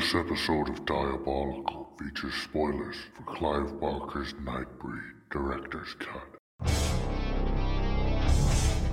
[0.00, 6.38] This episode of Diabolical features spoilers for Clive Barker's Nightbreed Director's Cut.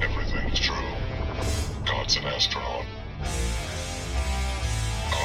[0.02, 0.76] Everything is true.
[1.86, 2.84] God's an astronaut.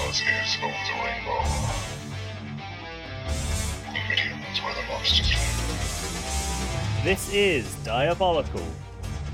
[0.07, 1.43] Oz is over the rainbow.
[3.89, 5.35] And humans were the monsters.
[7.03, 8.69] This is Diabolical,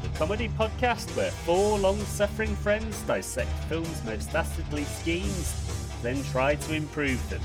[0.03, 5.55] the comedy podcast where four long suffering friends dissect films' most dastardly schemes,
[6.03, 7.41] then try to improve them.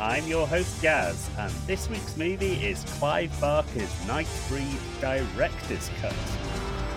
[0.00, 6.14] I'm your host Gaz, and this week's movie is Clive Barker's Nightbreed Director's Cut.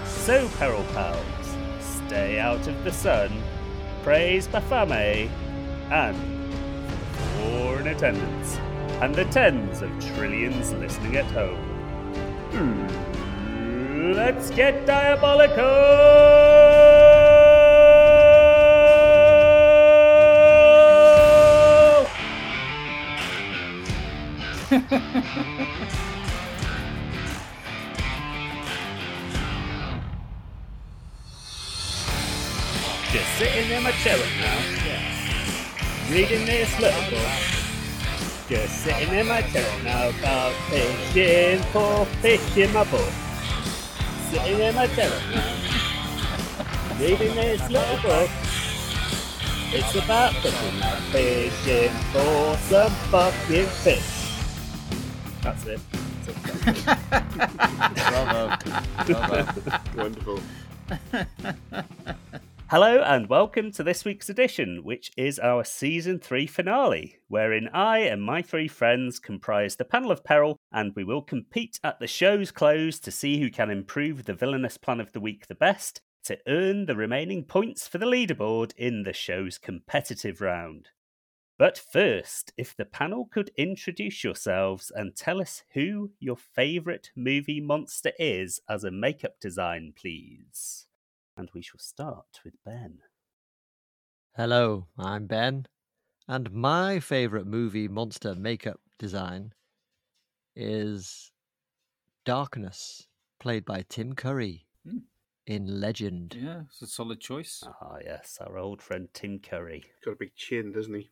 [0.05, 1.55] So, Peril Pals,
[2.07, 3.31] stay out of the sun,
[4.01, 5.29] praise Baphomet,
[5.91, 6.17] and
[7.37, 8.57] four in attendance,
[9.01, 11.61] and the tens of trillions listening at home.
[12.51, 16.44] Hmm, let's get diabolical!
[34.05, 37.31] Sitting in my chair right now, reading this little book.
[38.47, 43.11] Just sitting in my chair now about fishing for fish in my book.
[44.29, 45.55] Sitting in my chair now,
[46.99, 48.29] reading this little book.
[49.73, 50.81] It's about fishing,
[51.11, 54.05] fishing for some fucking fish.
[55.41, 55.79] That's it.
[56.25, 56.85] That's it.
[58.11, 58.55] Bravo.
[59.07, 59.45] Bravo.
[59.97, 60.39] Wonderful.
[62.67, 67.99] Hello and welcome to this week's edition, which is our season three finale, wherein I
[67.99, 72.07] and my three friends comprise the panel of peril, and we will compete at the
[72.07, 76.01] show's close to see who can improve the villainous plan of the week the best
[76.23, 80.89] to earn the remaining points for the leaderboard in the show's competitive round.
[81.59, 87.61] But first, if the panel could introduce yourselves and tell us who your favourite movie
[87.61, 90.87] monster is as a makeup design, please.
[91.37, 92.99] And we shall start with Ben.
[94.37, 95.65] Hello, I'm Ben,
[96.27, 99.53] and my favourite movie monster makeup design
[100.55, 101.31] is
[102.25, 103.07] Darkness,
[103.39, 104.99] played by Tim Curry Hmm.
[105.45, 106.35] in Legend.
[106.39, 107.63] Yeah, it's a solid choice.
[107.65, 109.83] Ah, yes, our old friend Tim Curry.
[110.03, 111.11] Got a big chin, doesn't he?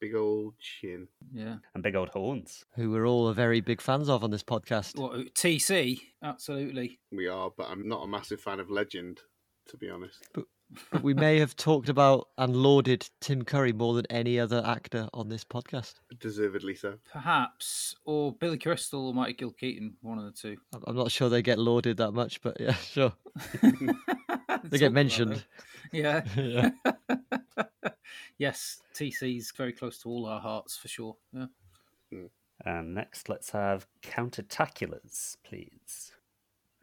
[0.00, 1.08] Big old chin.
[1.32, 1.58] Yeah.
[1.74, 2.64] And big old horns.
[2.74, 4.98] Who we're all very big fans of on this podcast.
[4.98, 6.00] What TC?
[6.22, 7.00] Absolutely.
[7.12, 9.22] We are, but I'm not a massive fan of Legend,
[9.68, 10.26] to be honest.
[10.32, 10.44] But
[11.02, 15.28] we may have talked about and lauded Tim Curry more than any other actor on
[15.28, 15.94] this podcast.
[16.20, 16.98] Deservedly so.
[17.12, 20.56] Perhaps, or Billy Crystal or Michael Keaton, one of the two.
[20.72, 23.12] I'm- I'm not sure they get lauded that much, but yeah, sure.
[23.62, 23.70] they
[24.64, 25.44] They get mentioned.
[25.92, 26.24] Yeah.
[26.36, 26.70] Yeah.
[28.38, 31.16] yes, TC's very close to all our hearts for sure.
[31.32, 31.46] Yeah.
[32.12, 32.26] Hmm.
[32.64, 36.12] And next, let's have Countertaculars, please.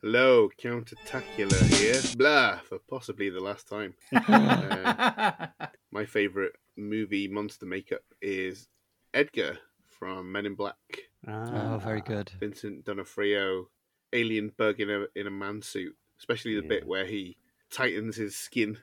[0.02, 2.00] Hello, Countertacular here.
[2.18, 3.94] Blah, for possibly the last time.
[4.14, 5.48] Uh,
[5.92, 8.68] my favourite movie monster makeup is
[9.14, 9.58] Edgar
[9.90, 10.76] from Men in Black.
[11.28, 12.32] Ah, Oh, very good.
[12.40, 13.70] Vincent D'Onofrio,
[14.14, 17.38] alien bug in a in a man suit, especially the bit where he
[17.70, 18.78] tightens his skin.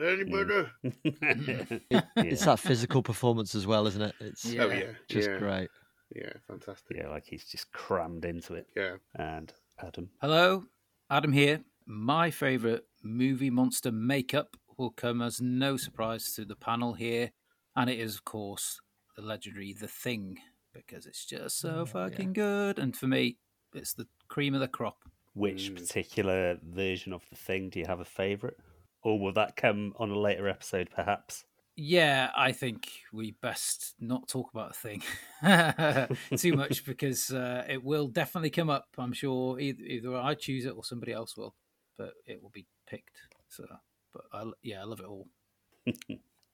[0.00, 0.68] Anybody?
[2.16, 4.14] It's that physical performance as well, isn't it?
[4.20, 4.62] It's Yeah.
[4.64, 5.70] Oh yeah, just yeah, great.
[6.14, 6.98] yeah, fantastic.
[6.98, 8.66] yeah, like he's just crammed into it.
[8.76, 8.96] Yeah.
[9.14, 10.10] And Adam.
[10.20, 10.64] Hello,
[11.10, 11.60] Adam here.
[11.86, 17.32] My favourite movie monster makeup will come as no surprise to the panel here,
[17.76, 18.80] and it is, of course,
[19.16, 20.38] the legendary The Thing,
[20.72, 22.78] because it's just so fucking good.
[22.78, 23.38] And for me,
[23.74, 24.98] it's the cream of the crop.
[25.34, 25.76] Which Mm.
[25.76, 28.56] particular version of the thing do you have a favourite?
[29.02, 31.44] Or will that come on a later episode, perhaps?
[31.76, 34.98] Yeah, I think we best not talk about The
[35.42, 38.88] Thing too much because uh, it will definitely come up.
[38.98, 41.54] I'm sure either, either I choose it or somebody else will,
[41.96, 43.22] but it will be picked.
[43.48, 43.64] So,
[44.12, 45.28] but I, yeah, I love it all.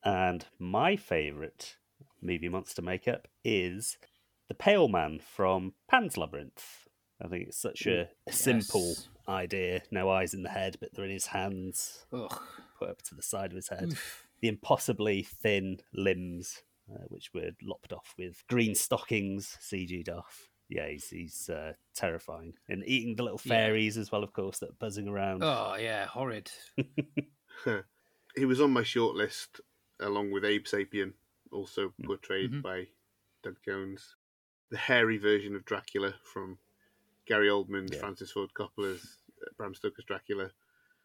[0.05, 1.77] And my favourite
[2.23, 3.99] movie monster makeup is
[4.47, 6.87] the Pale Man from Pan's Labyrinth.
[7.23, 8.95] I think it's such a, a simple
[9.29, 9.83] idea.
[9.91, 12.41] No eyes in the head, but they're in his hands, Ugh.
[12.79, 13.89] put up to the side of his head.
[13.93, 14.28] Oof.
[14.41, 16.63] The impossibly thin limbs,
[16.93, 20.49] uh, which were lopped off with green stockings, CG'd off.
[20.69, 22.53] Yeah, he's, he's uh, terrifying.
[22.69, 23.55] And eating the little Yeah.
[23.55, 25.43] fairies as well, of course, that are buzzing around.
[25.43, 26.51] Oh yeah, horrid.
[28.37, 29.61] he was on my shortlist
[30.01, 31.15] along with Abe Sapien,
[31.51, 32.05] also Mm.
[32.07, 32.63] portrayed Mhm.
[32.63, 32.89] by
[33.43, 34.15] Doug Jones.
[34.71, 36.59] The hairy version of Dracula from
[37.27, 38.01] Gary Oldman's Yeah.
[38.01, 40.53] Francis Ford Coppola's uh, Bram Stoker's Dracula,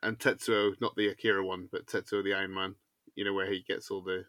[0.04, 2.76] and Tetsuo, not the Akira one, but Tetsuo the Iron Man.
[3.16, 4.24] You know where he gets all the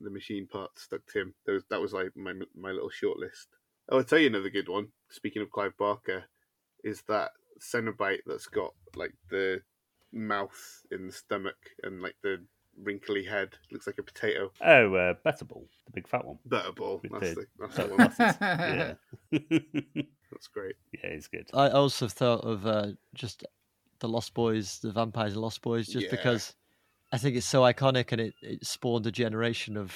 [0.00, 1.34] the machine parts stuck to him.
[1.46, 3.48] That was, that was like my my little short list.
[3.90, 4.88] Oh, I'll tell you another good one.
[5.10, 6.24] Speaking of Clive Barker,
[6.84, 7.30] is that
[7.60, 9.60] Cenobite that's got like the
[10.12, 12.44] mouth in the stomach and like the
[12.80, 13.50] wrinkly head.
[13.72, 14.52] Looks like a potato.
[14.64, 16.38] Oh, uh, Butterball, the big fat one.
[16.48, 17.02] Butterball.
[17.02, 17.96] With That's the the, that's the one.
[17.98, 18.36] muscles.
[18.40, 18.94] yeah.
[19.32, 20.74] yeah, That's great.
[21.02, 21.48] he's good.
[21.54, 23.44] I also thought of uh, just
[24.00, 26.10] the Lost Boys, the Vampires and Lost Boys, just Yeah.
[26.10, 26.54] because
[27.12, 29.94] I think it's so iconic and it, it spawned a generation of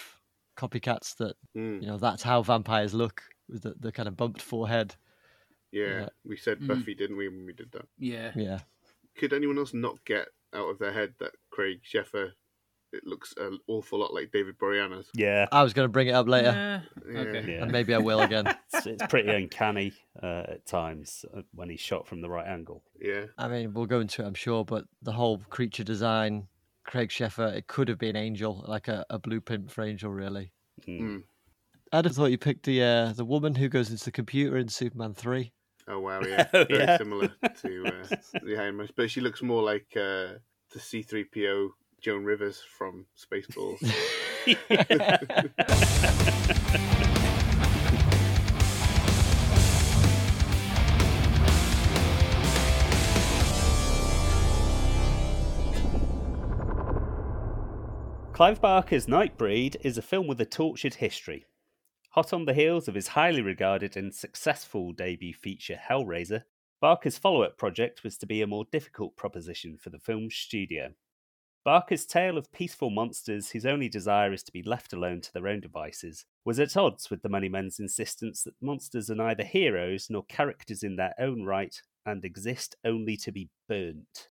[0.56, 4.40] copycats that Mm, you know that's how vampires look with the, the kind of bumped
[4.42, 4.94] forehead.
[5.70, 5.86] yeah.
[6.00, 6.08] Yeah.
[6.24, 6.68] we said Mm.
[6.68, 7.86] Buffy, didn't we, when we did that?
[7.98, 8.32] Yeah.
[8.36, 8.60] Yeah,
[9.16, 12.32] Could anyone else not get out of their head that Craig Sheffer
[12.94, 15.06] it looks an awful lot like David Boreanaz?
[15.14, 17.20] Yeah, I was going to bring it up later, Yeah.
[17.20, 17.52] Okay.
[17.54, 17.62] yeah.
[17.62, 18.54] and maybe I will again.
[18.74, 19.92] It's, it's pretty uncanny
[20.22, 22.82] uh, at times uh, when he's shot from the right angle.
[23.00, 23.26] Yeah.
[23.38, 26.48] I mean, we'll go into it, I'm sure, but the whole creature design,
[26.84, 30.52] Craig Sheffer, it could have been Angel, like a, a blueprint for Angel, really.
[30.86, 31.24] Mm.
[31.92, 34.68] I'd have thought you picked the uh, the woman who goes into the computer in
[34.68, 35.52] Superman three.
[35.88, 36.96] Oh wow, yeah, Oh, very yeah.
[36.96, 37.28] similar
[37.62, 40.38] to uh, the Iron Man, but she looks more like uh,
[40.72, 41.70] the C three PO
[42.00, 43.78] Joan Rivers from Spaceballs.
[58.32, 61.44] Clive Barker's Nightbreed is a film with a tortured history.
[62.12, 66.44] Hot on the heels of his highly regarded and successful debut feature Hellraiser,
[66.80, 70.94] Barker's follow up project was to be a more difficult proposition for the film's studio.
[71.62, 75.46] Barker's tale of peaceful monsters whose only desire is to be left alone to their
[75.46, 80.24] own devices was at odds with the Moneymen's insistence that monsters are neither heroes nor
[80.24, 84.28] characters in their own right and exist only to be burnt.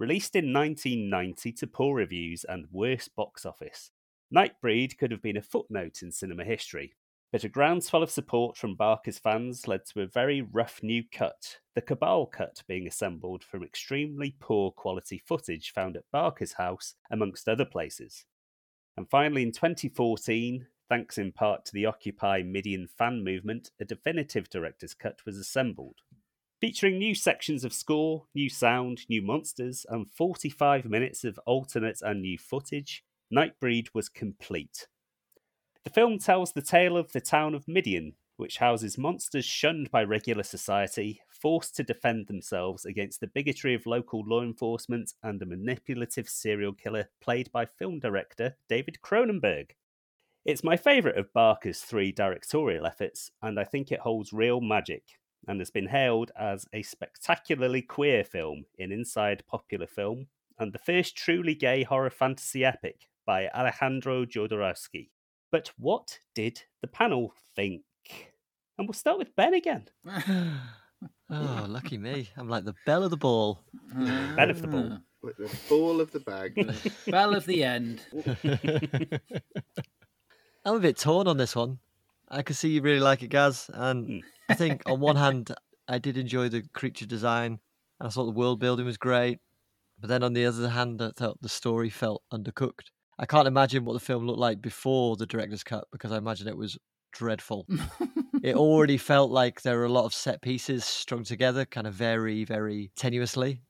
[0.00, 3.90] Released in 1990 to poor reviews and worse box office,
[4.34, 6.94] Nightbreed could have been a footnote in cinema history,
[7.30, 11.58] but a groundswell of support from Barker's fans led to a very rough new cut,
[11.74, 17.46] the Cabal cut being assembled from extremely poor quality footage found at Barker's house, amongst
[17.46, 18.24] other places.
[18.96, 24.48] And finally, in 2014, thanks in part to the Occupy Midian fan movement, a definitive
[24.48, 25.96] director's cut was assembled.
[26.60, 32.20] Featuring new sections of score, new sound, new monsters, and 45 minutes of alternate and
[32.20, 33.02] new footage,
[33.32, 34.86] Nightbreed was complete.
[35.84, 40.04] The film tells the tale of the town of Midian, which houses monsters shunned by
[40.04, 45.46] regular society, forced to defend themselves against the bigotry of local law enforcement and a
[45.46, 49.70] manipulative serial killer played by film director David Cronenberg.
[50.44, 55.04] It's my favourite of Barker's three directorial efforts, and I think it holds real magic,
[55.46, 60.26] and has been hailed as a spectacularly queer film in Inside Popular Film,
[60.58, 65.08] and the first truly gay horror fantasy epic by Alejandro Jodorowsky.
[65.50, 67.82] But what did the panel think?
[68.78, 69.88] And we'll start with Ben again.
[71.32, 72.28] Oh, lucky me!
[72.36, 73.60] I'm like the belle of the ball.
[73.94, 74.98] Ben of the ball.
[75.22, 76.54] With the ball of the bag.
[77.06, 78.00] Bell of the end.
[80.64, 81.78] I'm a bit torn on this one.
[82.28, 84.18] I can see you really like it, Gaz, and Hmm.
[84.50, 85.54] I think on one hand,
[85.88, 87.58] I did enjoy the creature design,
[87.98, 89.38] and I thought the world building was great.
[89.98, 92.88] But then on the other hand, I felt the story felt undercooked.
[93.18, 96.48] I can't imagine what the film looked like before the director's cut because I imagine
[96.48, 96.78] it was
[97.12, 97.66] dreadful.
[98.42, 101.92] it already felt like there were a lot of set pieces strung together, kind of
[101.94, 103.60] very, very tenuously.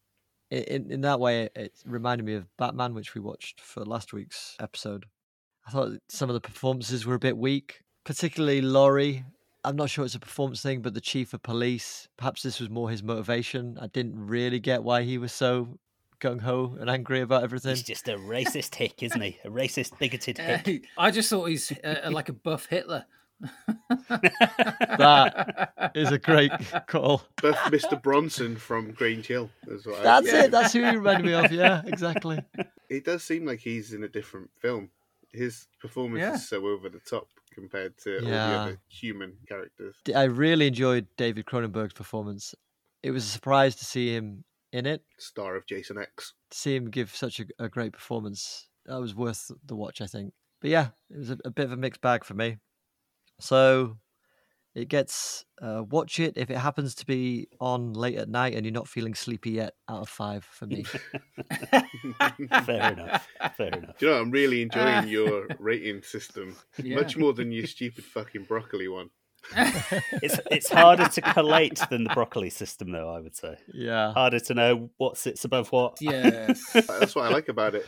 [0.50, 4.56] In in that way, it reminded me of Batman, which we watched for last week's
[4.60, 5.06] episode.
[5.66, 9.24] I thought some of the performances were a bit weak, particularly Laurie.
[9.64, 12.70] I'm not sure it's a performance thing, but the chief of police, perhaps this was
[12.70, 13.76] more his motivation.
[13.80, 15.78] I didn't really get why he was so
[16.20, 17.70] gung ho and angry about everything.
[17.70, 19.38] He's just a racist hick, isn't he?
[19.44, 20.84] A racist, bigoted hick.
[20.96, 23.04] I just thought he's uh, like a buff Hitler.
[24.98, 26.50] That is a great
[26.86, 27.22] call.
[27.42, 28.00] Buff Mr.
[28.00, 29.50] Bronson from Grange Hill.
[29.66, 30.44] Is what I- That's yeah.
[30.44, 30.50] it.
[30.50, 31.52] That's who he reminded me of.
[31.52, 32.42] Yeah, exactly.
[32.88, 34.90] It does seem like he's in a different film.
[35.32, 36.34] His performance Yeah.
[36.34, 38.60] is so over the top compared to all the Yeah.
[38.62, 39.96] other human characters.
[40.14, 42.54] I really enjoyed David Cronenberg's performance.
[43.02, 46.34] It was a surprise to see him in it, Star of Jason X.
[46.50, 48.68] to see him give such a, a great performance.
[48.86, 50.32] That was worth the watch, I think.
[50.60, 52.58] But yeah, it was a, a bit of a mixed bag for me.
[53.40, 53.98] So
[54.74, 58.64] it gets uh, watch it if it happens to be on late at night and
[58.64, 59.74] you're not feeling sleepy yet.
[59.88, 60.84] Out of five for me.
[62.64, 63.28] Fair enough.
[63.56, 63.98] Fair enough.
[63.98, 65.02] Do you know, I'm really enjoying Ah.
[65.04, 66.96] your rating system Yeah.
[66.96, 69.10] much more than your stupid fucking broccoli one.
[70.22, 73.08] It's it's harder to collate than the broccoli system, though.
[73.08, 74.12] I would say yeah.
[74.12, 75.96] harder to know what sits above what.
[76.00, 76.70] yes.
[76.72, 77.86] That's what I like about it.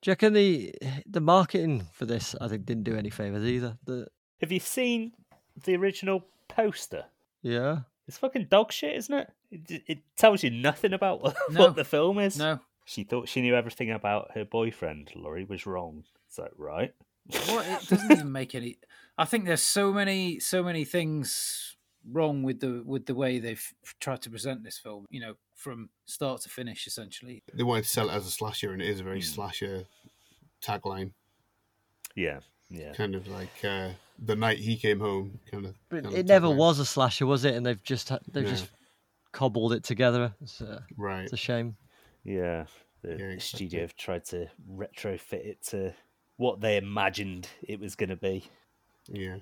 [0.00, 0.74] Do you reckon the
[1.06, 2.34] the marketing for this?
[2.40, 3.76] I think didn't do any favors either.
[3.84, 4.06] The
[4.40, 5.12] Have you seen
[5.62, 7.04] the original poster?
[7.42, 9.30] yeah, It's fucking dog shit, isn't it?
[9.50, 11.60] It, it tells you nothing about what, No.
[11.60, 12.36] what the film is.
[12.38, 12.60] No.
[12.86, 15.10] She thought she knew everything about her boyfriend.
[15.14, 16.04] Laurie was wrong.
[16.28, 16.92] Is that right?
[17.46, 18.78] What it doesn't even make any
[19.16, 21.76] I think there's so many so many things
[22.10, 25.88] wrong with the with the way they've tried to present this film, you know, from
[26.04, 27.42] start to finish essentially.
[27.54, 29.24] They wanted to sell it as a slasher, and it is a very Hmm.
[29.34, 29.84] slasher
[30.62, 31.12] tagline,
[32.14, 32.40] Yeah,
[32.70, 32.92] yeah.
[32.94, 35.38] kind of like uh, the night he came home.
[35.50, 35.74] Kind of.
[35.88, 36.56] but kind of it never tagline.
[36.56, 37.54] was a slasher, was it?
[37.54, 38.50] And they've just ha- they've Yeah.
[38.50, 38.70] just
[39.32, 40.34] cobbled it together.
[40.40, 41.24] It's, uh, Right.
[41.24, 41.76] it's a shame.
[42.24, 42.66] Yeah,
[43.02, 43.40] the, Yeah, the exactly.
[43.40, 45.92] studio have tried to retrofit it to
[46.36, 48.44] what they imagined it was going to be.
[49.08, 49.38] Yeah.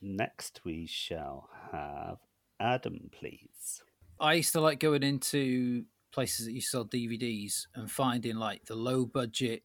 [0.00, 2.18] Next, we shall have
[2.60, 3.82] Adam, please.
[4.20, 8.76] I used to like going into places that you sell DVDs and finding like the
[8.76, 9.62] low budget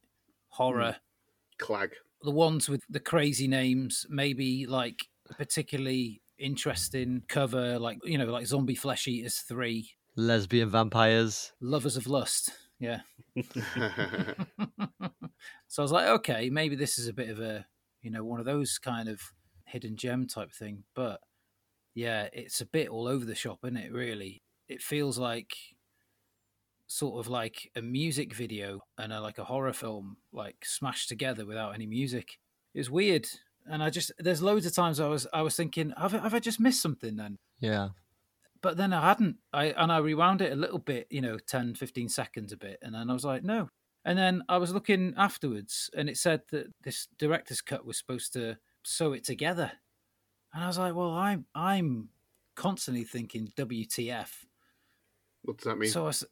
[0.50, 0.98] horror,
[1.60, 1.92] Clag.
[2.22, 5.06] The ones with the crazy names, maybe like
[5.38, 11.54] particularly interesting cover, like you know, like Zombie Flesh Eaters Three, Lesbian vampires.
[11.62, 12.52] Lovers of Lust.
[12.80, 13.02] Yeah.
[15.68, 17.66] so I was like, okay, maybe this is a bit of a,
[18.02, 19.22] you know, one of those kind of
[19.66, 20.84] hidden gem type thing.
[20.96, 21.22] But
[21.96, 23.92] yeah, it's a bit all over the shop, isn't it?
[23.92, 25.54] Really, it feels like
[26.92, 31.46] sort of like a music video and a, like a horror film, like smashed together
[31.46, 32.40] without any music.
[32.74, 33.28] It's weird,
[33.68, 36.34] and I just there's loads of times I was I was thinking, have, I- have
[36.34, 37.38] I just missed something then?
[37.60, 37.90] Yeah,
[38.62, 39.38] but then I hadn't.
[39.54, 42.80] I and I rewound it a little bit, you know, 10, 15 seconds a bit,
[42.82, 43.70] and then I was like, no.
[44.06, 48.34] And then I was looking afterwards, and it said that this director's cut was supposed
[48.34, 49.72] to sew it together,
[50.54, 52.10] and I was like, well, I'm I'm
[52.56, 54.30] constantly thinking WTF.
[55.44, 55.90] what does that mean?
[55.92, 56.26] So I was.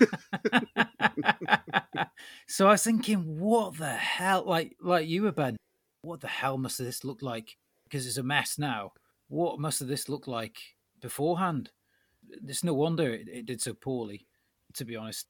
[2.48, 4.44] so I was thinking, what the hell?
[4.46, 5.58] Like, like you were Ben.
[6.01, 7.58] What the hell must this look like?
[7.84, 8.94] Because it's a mess now.
[9.30, 10.58] What must this look like
[11.01, 11.72] beforehand?
[12.46, 14.25] It's no wonder it, it did so poorly.
[14.74, 15.27] To be honest,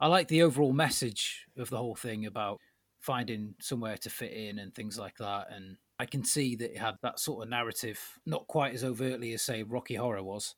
[0.00, 2.58] I like the overall message of the whole thing about
[2.98, 5.48] finding somewhere to fit in and things like that.
[5.50, 9.32] And I can see that it had that sort of narrative, not quite as overtly
[9.34, 10.54] as say Rocky Horror was,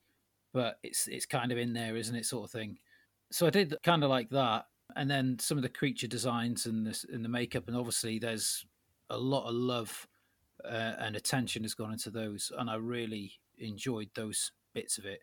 [0.55, 2.79] but it's it's kind of in there, isn't it, sort of thing.
[3.31, 6.87] So I did kind of like that, and then some of the creature designs and
[6.87, 8.65] the and the makeup, and obviously there's
[9.11, 10.07] a lot of love
[10.65, 15.21] uh, and attention has gone into those, and I really enjoyed those bits of it.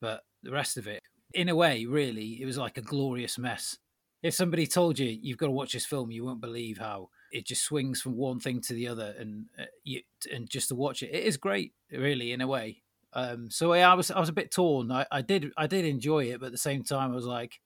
[0.00, 1.02] But the rest of it,
[1.34, 3.78] in a way, really, it was like a glorious mess.
[4.22, 7.44] If somebody told you you've got to watch this film, you won't believe how it
[7.44, 11.02] just swings from one thing to the other, and uh, you and just to watch
[11.02, 12.83] it, it is great, really, in a way.
[13.14, 14.90] Um, so yeah, I was I was a bit torn.
[14.90, 17.60] I, I did I did enjoy it, but at the same time, I was like,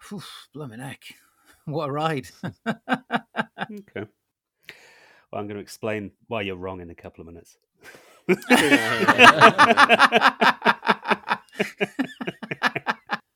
[0.00, 0.22] Phew,
[0.54, 1.02] "Blimey heck,
[1.64, 2.28] what a ride!"
[3.68, 4.06] Okay.
[5.32, 7.58] Well, I'm going to explain why you're wrong in a couple of minutes.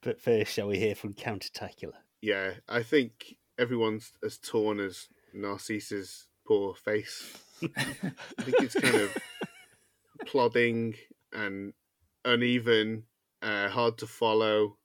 [0.02, 1.97] but first, shall we hear from Countertacular?
[2.23, 7.37] yeah, I think everyone's as torn as Narcisse's poor face.
[7.62, 7.83] I
[8.42, 9.16] think it's kind of
[10.26, 10.95] plodding
[11.32, 11.72] and
[12.25, 13.04] uneven,
[13.42, 14.76] uh, hard to follow.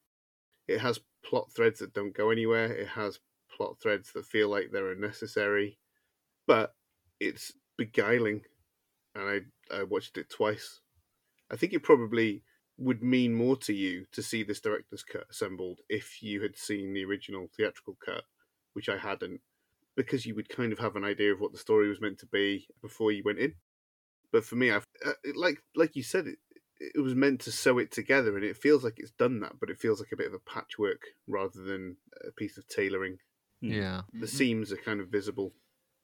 [0.68, 2.72] It has plot threads that don't go anywhere.
[2.72, 3.20] It has
[3.56, 5.78] plot threads that feel like they're unnecessary,
[6.48, 6.76] but
[7.20, 8.42] it's beguiling.
[9.16, 9.30] And
[9.72, 10.82] I I watched it twice.
[11.52, 12.44] I think it probably
[12.78, 16.94] would mean more to you to see this director's cut assembled if you had seen
[16.94, 18.24] the original theatrical cut,
[18.74, 19.40] which I hadn't,
[19.96, 22.26] because you would kind of have an idea of what the story was meant to
[22.26, 23.54] be before you went in.
[24.32, 24.82] But for me, I
[25.24, 26.40] it- like like you said, it
[26.80, 29.70] it was meant to sew it together, and it feels like it's done that, but
[29.70, 31.98] it feels like a bit of a patchwork rather than
[32.28, 33.20] a piece of tailoring.
[33.62, 33.72] Hmm.
[33.72, 34.02] yeah.
[34.14, 35.54] The seams are kind of visible,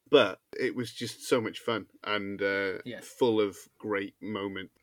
[0.10, 3.02] but it was just so much fun and uh, Yeah.
[3.02, 4.74] full of great moments.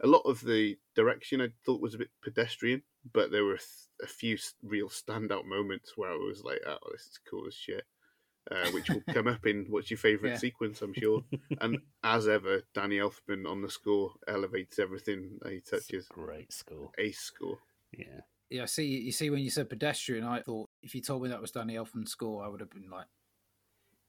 [0.00, 3.88] A lot of the direction I thought was a bit pedestrian, but there were th-
[4.02, 7.84] a few real standout moments where I was like, "Oh, this is cool as shit."
[8.48, 10.38] Uh, which will come up in what's your favourite Yeah.
[10.38, 11.24] sequence, I'm sure.
[11.60, 16.06] And as ever, Danny Elfman on the score elevates everything that he touches.
[16.08, 16.90] Great score.
[16.98, 17.58] Ace score.
[17.92, 18.20] Yeah.
[18.50, 21.28] yeah, I see, you see, when you said pedestrian, I thought if you told me
[21.30, 23.06] that was Danny Elfman's score, I would have been like,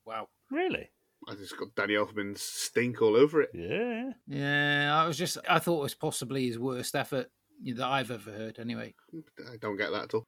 [0.05, 0.89] "Wow." Really?
[1.27, 3.49] I just got Danny Elfman's stink all over it.
[3.55, 4.11] Yeah.
[4.27, 7.31] Yeah, I was just, I thought it was possibly his worst effort
[7.65, 8.59] that I've ever heard.
[8.59, 8.93] Anyway,
[9.51, 10.23] I don't get that at all.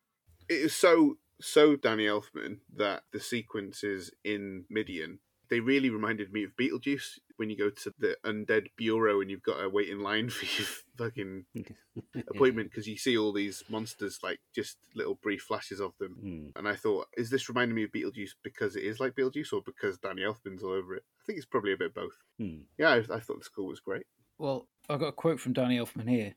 [0.50, 5.20] It is so so Danny Elfman that the sequences in Midian
[5.50, 9.44] They really reminded me of Beetlejuice when you go to the undead bureau and you've
[9.44, 10.68] got to wait in line for your
[10.98, 11.46] fucking
[12.28, 16.18] appointment because you see all these monsters, like just little brief flashes of them.
[16.22, 16.60] Hmm.
[16.60, 19.62] And I thought, is this reminding me of Beetlejuice because it is like Beetlejuice or
[19.66, 21.04] because Danny Elfman's all over it?
[21.22, 22.18] I think it's probably a bit both.
[22.38, 22.64] Hmm.
[22.78, 24.06] Yeah, I, I thought the score was great.
[24.38, 26.36] Well, I've got a quote from Danny Elfman here.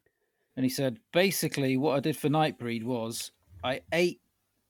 [0.56, 3.32] And he said, basically, what I did for Nightbreed was
[3.64, 4.21] I ate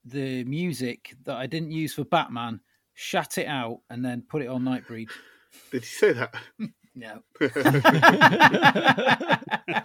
[0.04, 2.60] the music that I didn't use for Batman,
[2.94, 5.08] shut it out, and then put it on Nightbreed.
[5.70, 6.34] Did he say that?
[6.94, 7.22] No.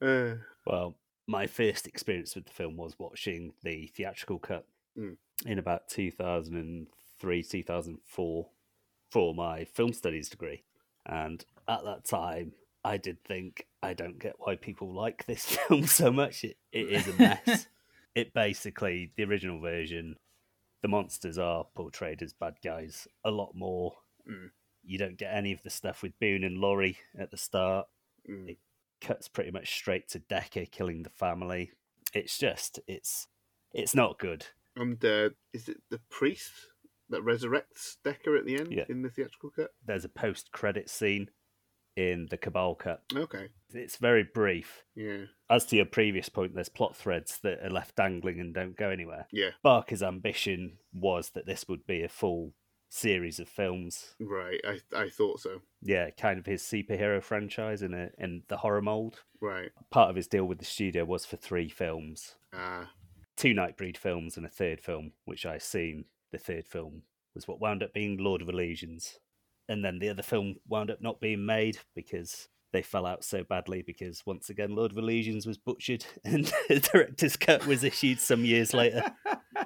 [0.00, 0.34] Uh,
[0.66, 4.66] Well, my first experience with the film was watching the theatrical cut
[4.96, 5.16] Mm.
[5.44, 8.48] in about 2003, 2004
[9.10, 10.62] for my film studies degree.
[11.04, 12.52] And at that time,
[12.84, 16.44] I did think, I don't get why people like this film so much.
[16.44, 17.66] It, it is a mess.
[18.14, 20.16] It basically, the original version,
[20.82, 23.94] the monsters are portrayed as bad guys a lot more.
[24.28, 24.50] Mm.
[24.82, 27.86] You don't get any of the stuff with Boone and Laurie at the start
[28.28, 28.56] mm.
[29.00, 31.72] cuts pretty much straight to Decker killing the family.
[32.12, 33.26] It's just it's
[33.72, 34.46] it's not good.
[34.76, 36.52] And uh, is it the priest
[37.08, 38.84] that resurrects Decker at the end Yeah.
[38.88, 39.70] in the theatrical cut?
[39.84, 41.30] There's a post credit scene
[41.96, 43.02] in the Cabal cut.
[43.14, 44.84] Okay, It's very brief.
[44.94, 48.76] yeah, As to your previous point, there's plot threads that are left dangling and don't
[48.76, 49.26] go anywhere.
[49.32, 52.52] yeah, Barker's ambition was that this would be a full
[52.88, 54.14] series of films.
[54.20, 54.60] right.
[54.64, 55.60] I I thought so.
[55.82, 59.22] Yeah, kind of his superhero franchise in a in the horror mold.
[59.40, 59.72] Right.
[59.90, 62.36] Part of his deal with the studio was for three films.
[62.52, 62.90] Ah,
[63.36, 67.02] two Nightbreed films and a third film, which I assume the third film
[67.34, 69.18] was what wound up being Lord of Illusions.
[69.68, 73.42] And then the other film wound up not being made because they fell out so
[73.42, 78.20] badly because once again Lord of Illusions was butchered and the director's cut was issued
[78.20, 79.02] some years later.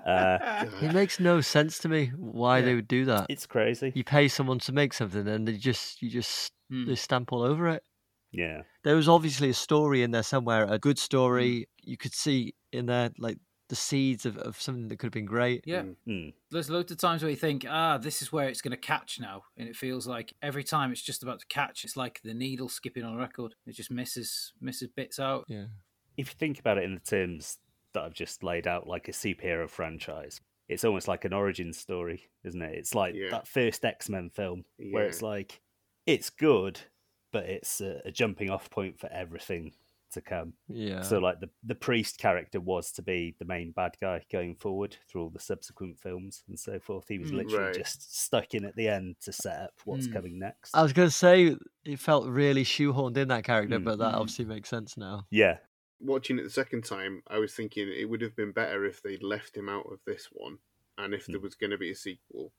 [0.06, 2.64] Uh, It makes no sense to me why Yeah.
[2.66, 3.26] they would do that.
[3.28, 3.90] it's crazy.
[3.94, 6.86] You pay someone to make something, and they just you just Hmm.
[6.86, 7.82] they stamp all over it.
[8.30, 8.62] Yeah.
[8.84, 11.66] There was obviously a story in there somewhere, a good story.
[11.84, 11.90] Hmm.
[11.90, 13.38] You could see in there like
[13.68, 15.62] the seeds of, of something that could have been great.
[15.66, 15.82] Yeah.
[15.82, 15.96] Mm.
[16.08, 16.32] Mm.
[16.50, 19.20] There's loads of times where you think, ah, this is where it's going to catch
[19.20, 19.42] now.
[19.56, 22.68] And it feels like every time it's just about to catch, it's like the needle
[22.68, 23.54] skipping on a record.
[23.66, 25.44] It just misses misses bits out.
[25.48, 25.66] Yeah.
[26.16, 27.58] If you think about it in the terms
[27.94, 32.28] that I've just laid out, like a superhero franchise, it's almost like an origin story,
[32.44, 32.74] isn't it?
[32.74, 33.30] It's like Yeah.
[33.30, 35.60] that first X Men film where it's like,
[36.06, 36.80] it's good,
[37.32, 39.72] but it's a, a jumping off point for everything
[40.12, 40.54] to come.
[40.68, 41.02] Yeah.
[41.02, 44.96] So, like, the, the priest character was to be the main bad guy going forward
[45.08, 47.06] through all the subsequent films and so forth.
[47.08, 47.36] He was Mm.
[47.38, 47.74] literally Right.
[47.76, 50.12] just stuck in at the end to set up what's Mm.
[50.12, 50.74] coming next.
[50.74, 53.84] I was going to say it felt really shoehorned in that character, Mm.
[53.84, 54.18] but that Mm.
[54.18, 55.26] obviously makes sense now.
[55.30, 55.58] yeah.
[56.00, 59.20] watching it the second time, I was thinking it would have been better if they'd
[59.20, 60.60] left him out of this one,
[60.96, 61.42] and if there Hmm.
[61.42, 62.52] was going to be a sequel,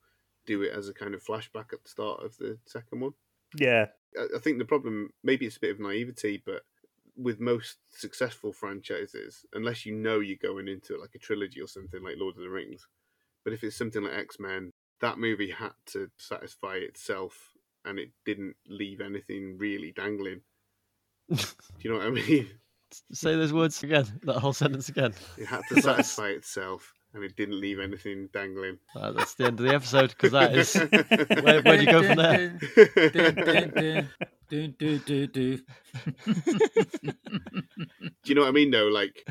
[0.44, 3.14] do it as a kind of flashback at the start of the second one.
[3.56, 3.86] Yeah.
[4.14, 6.66] I I think the problem, maybe it's a bit of naivety, but
[7.20, 12.02] with most successful franchises, unless you know you're going into like a trilogy or something
[12.02, 12.86] like Lord of the Rings,
[13.44, 17.52] but if it's something like X Men, that movie had to satisfy itself,
[17.84, 20.40] and it didn't leave anything really dangling.
[21.30, 21.36] Do
[21.80, 22.50] you know what I mean?
[23.12, 25.14] Say those words again, that whole sentence again.
[25.38, 28.78] It had to satisfy itself, and it didn't leave anything dangling.
[28.94, 30.74] Uh, that's the end of the episode because that is.
[31.44, 34.08] Where, where do you go from there?
[34.50, 35.64] Dun, dun, dun, dun, dun.
[37.02, 37.12] Do
[38.24, 38.70] you know what I mean?
[38.70, 39.26] Though, like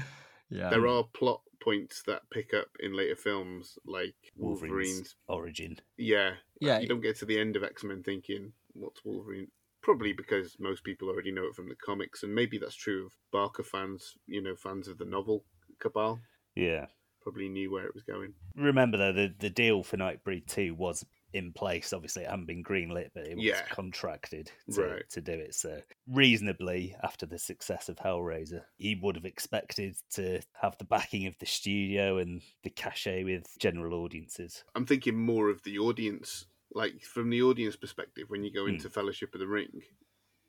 [0.50, 0.70] Yeah.
[0.70, 5.16] there are plot points that pick up in later films, like Wolverine's Wolverine's.
[5.28, 5.80] origin.
[5.98, 6.80] Yeah, Yeah.
[6.80, 9.52] You don't get to the end of X Men thinking, "What's Wolverine?"
[9.82, 13.14] Probably because most people already know it from the comics, and maybe that's true of
[13.32, 14.18] Barker fans.
[14.28, 15.46] You know, fans of the novel
[15.80, 16.20] Cabal
[16.56, 16.88] Yeah.
[17.22, 18.34] probably knew where it was going.
[18.56, 21.94] Remember though, the, the deal for Nightbreed Two was in place.
[21.94, 23.68] Obviously, it hadn't been greenlit, but it was Yeah.
[23.70, 25.10] contracted to, Right.
[25.10, 25.56] to do it.
[25.56, 31.26] So reasonably, after the success of Hellraiser, he would have expected to have the backing
[31.28, 34.64] of the studio and the cachet with general audiences.
[34.76, 38.70] I'm thinking more of the audience, like from the audience perspective, when you go Hmm.
[38.76, 39.84] into Fellowship of the Ring.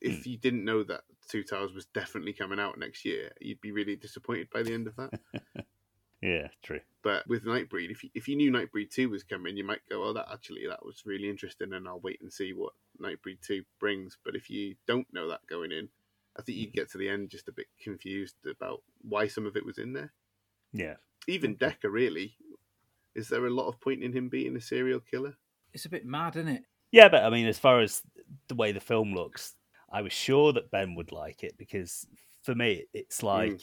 [0.01, 3.71] If you didn't know that Two Towers was definitely coming out next year, you'd be
[3.71, 5.13] really disappointed by the end of that.
[6.21, 6.81] Yeah, true.
[7.03, 10.03] But with Nightbreed, if you, if you knew Nightbreed two was coming, you might go,
[10.03, 13.63] "Oh, that actually that was really interesting," and I'll wait and see what Nightbreed two
[13.79, 14.17] brings.
[14.23, 15.89] But if you don't know that going in,
[16.37, 19.55] I think you'd get to the end just a bit confused about why some of
[19.55, 20.13] it was in there.
[20.73, 20.95] Yeah.
[21.27, 22.35] Even Decker, really,
[23.15, 25.35] is there a lot of point in him being a serial killer?
[25.73, 26.63] It's a bit mad, isn't it?
[26.91, 28.01] Yeah, but I mean, as far as
[28.47, 29.55] the way the film looks,
[29.91, 32.05] I was sure that Ben would like it because
[32.43, 33.27] for me, it's hmm.
[33.27, 33.61] like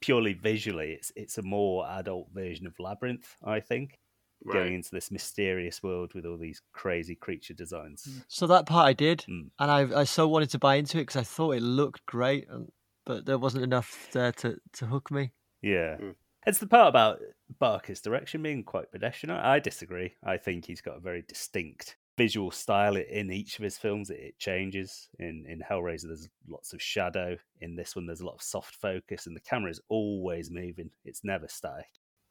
[0.00, 3.36] purely visually, it's it's a more adult version of Labyrinth.
[3.44, 3.98] I think
[4.42, 4.54] Right.
[4.54, 8.24] going into this mysterious world with all these crazy creature designs.
[8.26, 9.50] So that part I did, Mm.
[9.58, 12.48] and I I so wanted to buy into it because I thought it looked great,
[13.04, 15.32] but there wasn't enough there to, to hook me.
[15.60, 15.98] Yeah.
[16.00, 16.14] Mm.
[16.46, 17.20] It's the part about
[17.58, 19.36] Barker's direction being quite pedestrian.
[19.36, 20.14] I I disagree.
[20.22, 24.10] I think he's got a very distinct visual style in each of his films.
[24.10, 25.08] It, it changes.
[25.18, 27.36] In in Hellraiser, there's lots of shadow.
[27.60, 30.90] In this one, there's a lot of soft focus, and the camera is always moving.
[31.04, 31.88] It's never static.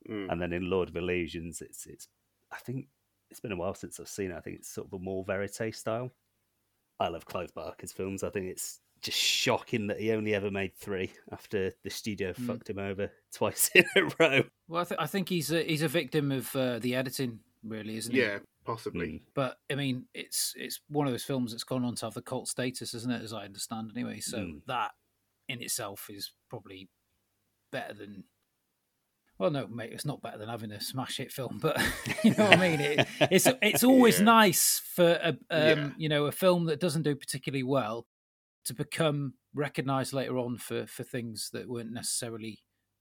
[0.09, 0.31] Mm.
[0.31, 2.07] And then in Lord of Illusions, it's it's.
[2.51, 2.87] I think
[3.31, 4.37] it's been a while since I've seen it.
[4.37, 6.11] I think it's sort of a more verite style.
[6.99, 8.23] I love Clive Barker's films.
[8.23, 12.47] I think it's just shocking that he only ever made three after the studio Mm.
[12.47, 14.43] fucked him over twice in a row.
[14.67, 17.95] Well, I, th- I think he's a, he's a victim of uh, the editing, really,
[17.97, 18.21] isn't he?
[18.21, 19.23] Yeah, possibly.
[19.33, 22.21] But I mean, it's it's one of those films that's gone on to have the
[22.21, 23.21] cult status, isn't it?
[23.23, 24.19] As I understand, anyway.
[24.19, 24.61] So Mm.
[24.67, 24.91] that
[25.47, 26.89] in itself is probably
[27.71, 28.23] better than.
[29.37, 31.77] Well, no, mate, it's not better than having a smash hit film, but
[32.23, 32.81] you know what I mean.
[32.81, 34.25] It, it's it's always Yeah.
[34.25, 35.89] nice for a um, Yeah.
[35.97, 38.05] you know a film that doesn't do particularly well
[38.65, 42.59] to become recognised later on for for things that weren't necessarily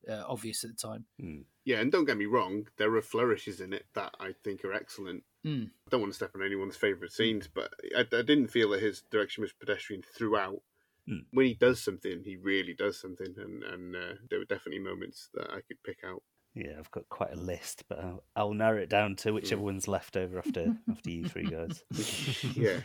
[0.09, 1.07] uh, obvious at the time.
[1.19, 1.41] Hmm.
[1.65, 4.73] Yeah, and don't get me wrong, there are flourishes in it that I think are
[4.73, 5.25] excellent.
[5.47, 5.67] Mm.
[5.67, 8.83] I don't want to step on anyone's favourite scenes, but I, I didn't feel that
[8.83, 10.63] his direction was pedestrian throughout.
[11.09, 11.25] Mm.
[11.33, 15.29] When he does something, he really does something, and, and uh, there were definitely moments
[15.35, 16.23] that I could pick out.
[16.55, 19.87] Yeah, I've got quite a list, but I'll, I'll narrow it down to whichever one's
[19.87, 21.83] left over after after you three guys.
[22.55, 22.81] Yeah.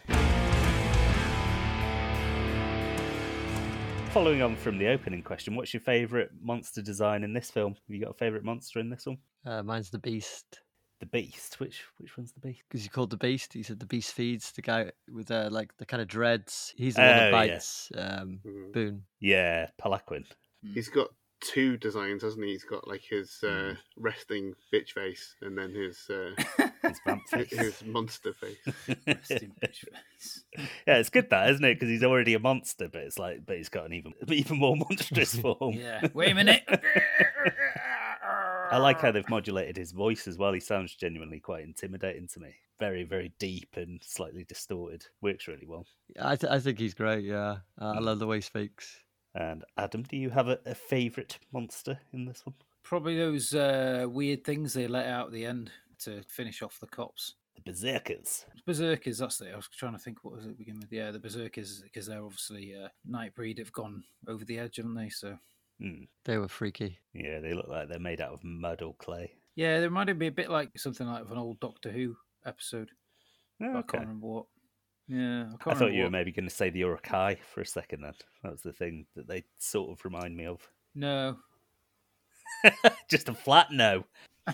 [4.12, 7.74] Following on from the opening question, what's your favourite monster design in this film?
[7.74, 9.18] Have you got a favourite monster in this one?
[9.44, 10.60] Uh, mine's the Beast
[11.04, 11.60] The Beast.
[11.60, 12.62] Which which one's the Beast?
[12.70, 13.52] because he called the Beast.
[13.54, 16.74] He said the Beast feeds the guy with uh, like the kind of dreads.
[16.78, 17.32] He's the one Oh, that yeah.
[17.32, 18.72] bites um, Mhm.
[18.74, 19.04] Boone.
[19.20, 20.24] Yeah, Peloquin.
[20.74, 21.10] He's got
[21.42, 22.52] two designs, hasn't he?
[22.52, 23.78] He's got like his uh, Mm.
[23.98, 26.32] resting bitch face and then his uh,
[26.84, 27.50] His vamp face.
[27.50, 28.58] his monster face.
[29.08, 30.44] Rest in bitch face.
[30.88, 31.74] yeah, it's good that, isn't it?
[31.76, 34.76] Because he's already a monster, but it's like, but he's got an even even more
[34.78, 35.74] monstrous form.
[35.74, 36.08] Yeah.
[36.14, 36.64] Wait a minute.
[38.74, 40.54] I like how they've modulated his voice as well.
[40.54, 42.56] He sounds genuinely quite intimidating to me.
[42.80, 45.06] Very, very deep and slightly distorted.
[45.22, 45.86] Works really well.
[46.20, 47.24] I th- I think he's great.
[47.24, 48.02] Yeah, uh, I Mm.
[48.02, 49.00] love the way he speaks.
[49.36, 52.56] And Adam, do you have a, a favourite monster in this one?
[52.84, 56.88] Probably those uh, weird things they let out at the end to finish off the
[56.88, 57.36] cops.
[57.56, 58.46] The Berserkers.
[58.66, 59.54] Berserkers, that's it.
[59.54, 60.92] I was trying to think what was it to begin with.
[60.92, 65.10] Yeah, the Berserkers, because they're obviously uh, Nightbreed have gone over the edge, haven't they?
[65.10, 65.38] So
[65.82, 66.04] Hmm.
[66.26, 67.00] They were freaky.
[67.14, 69.32] Yeah, they look like they're made out of mud or clay.
[69.56, 72.90] yeah, they reminded me a bit like something like of an old Doctor Who episode.
[73.60, 74.46] but Oh, I can't remember what.
[75.08, 76.12] Yeah, I can't I thought remember you were what.
[76.14, 78.14] maybe going to say the Uruk-hai for a second then.
[78.44, 80.60] That was the thing that they sort of remind me of.
[80.96, 81.38] No.
[83.10, 84.06] Just a flat no.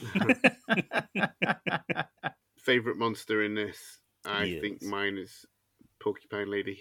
[2.58, 5.46] Favorite monster in this, I think mine is
[6.02, 6.80] Porcupine Lady.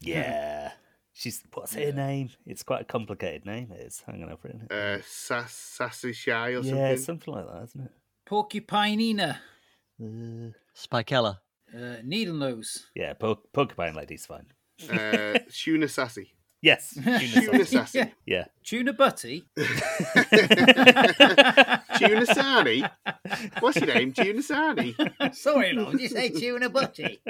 [0.00, 0.72] Yeah.
[1.14, 1.90] She's what's her Yeah.
[1.90, 2.30] name?
[2.46, 3.70] It's quite a complicated name.
[3.72, 4.02] It is.
[4.06, 4.72] Hang on, I've written it.
[4.72, 6.76] Uh, Sass Sassy Shy or yeah, something.
[6.78, 7.90] Yeah, something like that, isn't it?
[8.26, 9.36] Porcupinina,
[10.02, 11.38] Uh, Spikella.
[11.74, 12.86] uh, Needle Nose.
[12.94, 14.46] yeah, por- porcupine lady's fine.
[14.84, 16.28] Uh, Shuna Sassi.
[16.62, 17.98] Yes, Tuna Tuna Sassy.
[17.98, 18.08] Yeah.
[18.24, 18.44] yeah.
[18.64, 19.44] Tuna Butty.
[21.98, 22.84] Tuna Sani.
[23.60, 24.12] What's your name?
[24.12, 24.94] Tuna Sani.
[25.32, 27.20] Sorry, Lord, you say Tuna Butty?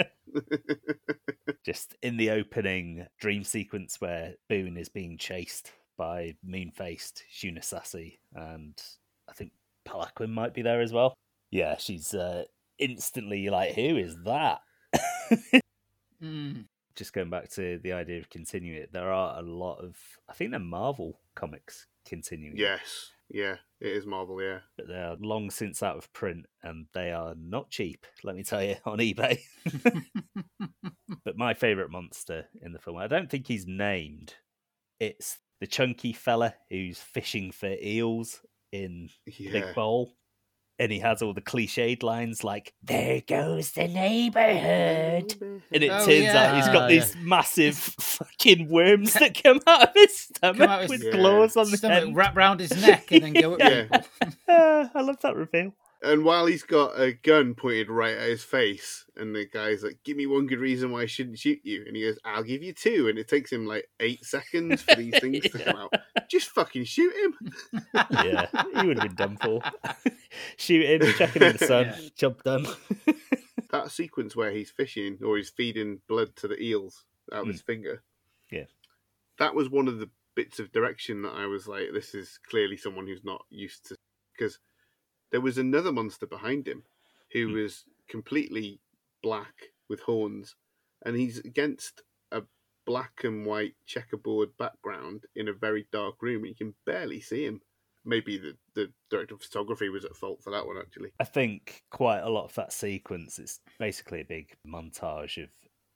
[1.64, 8.18] Just in the opening dream sequence where Boone is being chased by moon-faced Shuna Sassi,
[8.34, 8.80] and
[9.28, 9.52] I think
[9.84, 11.14] Peloquin might be there as well.
[11.50, 12.44] Yeah, she's uh,
[12.78, 14.60] instantly like, "Who is that?"
[16.22, 16.66] Mm.
[16.94, 19.96] just going back to the idea of continuing it, there are a lot of
[20.28, 22.56] I think they're Marvel comics continuing.
[22.56, 23.10] Yes.
[23.32, 24.58] Yeah, it is Marvel, yeah.
[24.76, 28.06] but they are long since out of print and they are not cheap.
[28.22, 29.38] Let me tell you on eBay.
[31.24, 34.34] but my favorite monster in the film, I don't think he's named.
[35.00, 38.40] It's the chunky fella who's fishing for eels
[38.70, 39.52] in Yeah.
[39.52, 40.12] Big Bowl.
[40.78, 45.34] And he has all the cliched lines like, There goes the neighborhood.
[45.70, 49.94] And it Oh, turns out he's got these massive fucking worms that come out of
[49.94, 52.16] his stomach out of with his- claws on the Stomach end.
[52.16, 53.82] wrap round his neck and then go at Yeah.
[53.84, 54.06] people.
[54.48, 55.72] Ah, I love that reveal.
[56.02, 60.02] And while he's got a gun pointed right at his face, and the guy's like,
[60.02, 62.62] "Give me one good reason why I shouldn't shoot you," and he goes, "I'll give
[62.62, 63.06] you two.
[63.08, 65.92] and it takes him like eight seconds for these things to come out.
[66.28, 67.52] Just fucking shoot him.
[68.12, 68.46] Yeah,
[68.80, 69.60] he would have been done for.
[70.56, 72.08] Shoot him, chuck him in the sun, Yeah.
[72.16, 72.66] job done.
[73.70, 77.60] That sequence where he's fishing or he's feeding blood to the eels out of his
[77.60, 77.66] hmm.
[77.66, 78.02] finger.
[78.50, 78.64] Yeah.
[79.38, 82.76] that was one of the bits of direction that I was like, "This is clearly
[82.76, 83.96] someone who's not used to,"
[84.32, 84.58] because
[85.32, 86.84] there was another monster behind him
[87.32, 87.54] who Hmm.
[87.54, 88.80] was completely
[89.22, 90.54] black with horns,
[91.04, 92.42] and he's against a
[92.84, 96.44] black and white checkerboard background in a very dark room.
[96.44, 97.62] You can barely see him.
[98.04, 101.12] Maybe the, the director of photography was at fault for that one, actually.
[101.20, 105.50] I think quite a lot of that sequence is basically a big montage of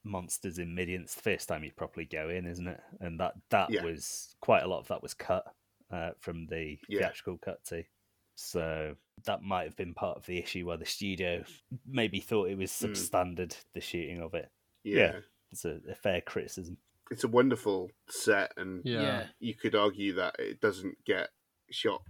[0.05, 1.03] monsters in Midian.
[1.03, 2.81] It's the first time you properly go in, isn't it?
[3.01, 3.83] And that that Yeah.
[3.83, 5.53] was quite a lot of that was cut
[5.91, 6.99] uh, from the Yeah.
[7.01, 7.83] theatrical cut too.
[8.37, 11.45] So that might have been part of the issue where the studio
[11.87, 12.91] maybe thought it was Mm.
[12.91, 14.51] substandard the shooting of it.
[14.85, 14.97] Yeah.
[14.97, 15.21] Yeah.
[15.53, 16.77] It's a, a fair criticism.
[17.11, 19.01] It's a wonderful set, and Yeah.
[19.03, 19.27] yeah.
[19.39, 21.31] you could argue that it doesn't get
[21.71, 22.03] shot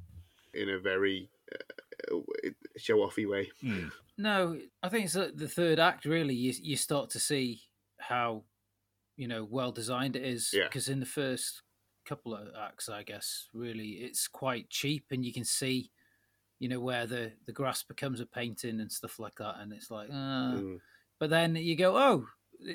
[0.55, 2.19] in a very uh,
[2.77, 3.51] show offy way.
[3.63, 3.93] Mm.
[4.19, 6.05] No, I think it's the the third act.
[6.07, 7.63] Really, you you start to see
[7.99, 8.45] how
[9.17, 10.51] you know well designed it is.
[10.53, 10.65] Yeah.
[10.65, 11.63] Because in the first
[12.07, 15.91] couple of acts, I guess really it's quite cheap, and you can see,
[16.59, 19.91] you know, where the the grass becomes a painting and stuff like that, and it's
[19.91, 20.81] like, uh, Mm.
[21.19, 22.27] but then you go, oh,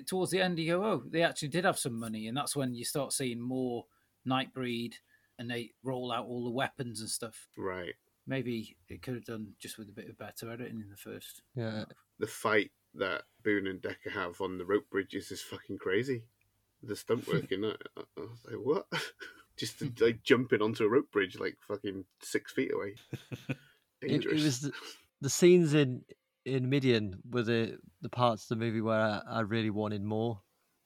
[0.08, 2.74] towards the end, you go, oh, they actually did have some money, and that's when
[2.74, 3.86] you start seeing more
[4.28, 4.94] Nightbreed,
[5.40, 7.48] and they roll out all the weapons and stuff.
[7.58, 7.96] Right.
[8.28, 11.42] Maybe it could have done just with a bit of better editing in the first.
[11.56, 11.86] Yeah.
[12.20, 16.24] The fight that Boone and Decker have on the rope bridges is fucking crazy.
[16.84, 18.86] The stunt work in that, I I was like, what?
[19.58, 22.96] Just like jumping onto a rope bridge like fucking six feet away.
[24.02, 24.42] It, Dangerous.
[24.42, 24.72] it was the,
[25.22, 26.04] the scenes in
[26.46, 30.42] in Midian were the the parts of the movie where I, I really wanted more.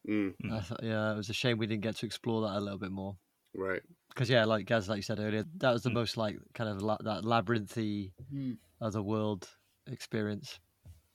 [0.07, 2.59] Mm, I thought, yeah, it was a shame we didn't get to explore that a
[2.59, 3.17] little bit more.
[3.55, 3.81] right.
[4.09, 5.93] Because yeah, like Gaz, like you said earlier, that was the Mm.
[5.95, 8.53] most like kind of la- that labyrinthy Hmm.
[8.81, 9.49] other world
[9.87, 10.59] experience.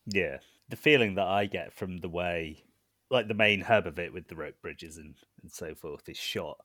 [0.06, 0.38] Yeah.
[0.68, 2.64] The feeling that I get from the way,
[3.10, 6.16] like the main hub of it with the rope bridges and, and so forth is
[6.16, 6.58] shot,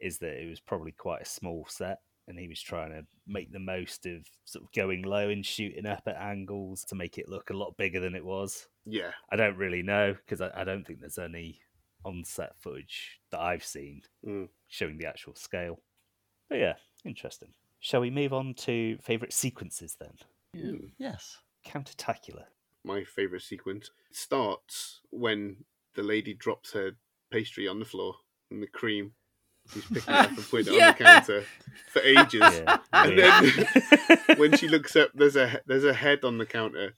[0.00, 3.52] is that it was probably quite a small set and he was trying to make
[3.52, 7.28] the most of sort of going low and shooting up at angles to make it
[7.28, 8.68] look a lot bigger than it was.
[8.86, 9.10] Yeah.
[9.30, 11.60] I don't really know because I, I don't think there's any
[12.04, 14.48] on set footage that I've seen Mm.
[14.68, 15.80] showing the actual scale.
[16.48, 17.50] But yeah, interesting.
[17.80, 20.12] Shall we move on to favourite sequences then?
[20.56, 20.90] Mm.
[20.98, 21.38] Yes.
[21.64, 22.44] Countertacular.
[22.84, 25.56] My favourite sequence starts when
[25.94, 26.92] the lady drops her
[27.30, 28.14] pastry on the floor
[28.50, 29.12] and the cream.
[29.72, 30.88] She's picking it up and putting it Yeah.
[30.88, 31.44] on the counter
[31.90, 32.40] for ages.
[32.40, 33.44] Yeah, And weird.
[34.28, 36.94] then when she looks up, there's a there's a head on the counter,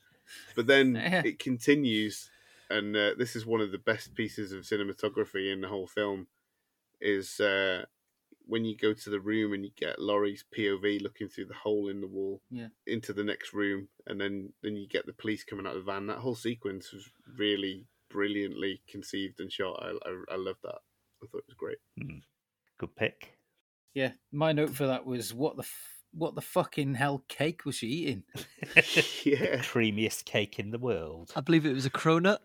[0.57, 1.22] but then Yeah.
[1.24, 2.31] it continues,
[2.70, 6.27] and uh, this is one of the best pieces of cinematography in the whole film.
[7.00, 7.85] Is uh,
[8.46, 11.88] when you go to the room and you get Laurie's POV looking through the hole
[11.88, 12.68] in the wall Yeah.
[12.87, 15.92] into the next room, and then then you get the police coming out of the
[15.92, 16.07] van.
[16.07, 19.83] That whole sequence was really brilliantly conceived and shot.
[19.83, 20.79] I I, I love that.
[21.22, 21.79] I thought it was great.
[22.79, 23.33] Good pick.
[23.95, 27.77] Yeah, my note for that was what the f- what the fucking hell cake was
[27.77, 28.23] she eating?
[29.25, 31.33] Yeah, Creamiest cake in the world.
[31.37, 32.39] I believe it was a cronut.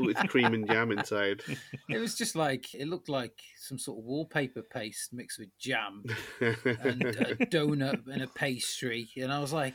[0.00, 1.42] with cream and jam inside.
[1.88, 6.02] It was just like it looked like some sort of wallpaper paste mixed with jam
[6.40, 9.74] and a donut and a pastry, and I was like,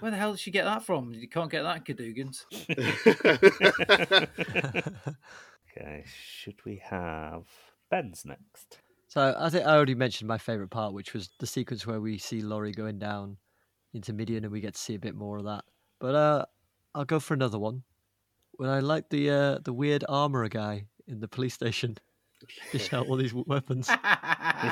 [0.00, 1.12] where the hell did she get that from?
[1.14, 2.44] You can't get that in Cadogan's.
[5.78, 7.44] Okay, should we have
[7.90, 8.80] Ben's next?
[9.08, 12.18] So I think I already mentioned my favourite part, which was the sequence where we
[12.18, 13.36] see Laurie going down
[13.94, 15.64] into Midian and we get to see a bit more of that.
[16.00, 16.44] But uh,
[16.94, 17.82] I'll go for another one.
[18.52, 21.98] When I like the uh, the weird armourer guy in the police station,
[22.72, 23.88] dish out all these weapons.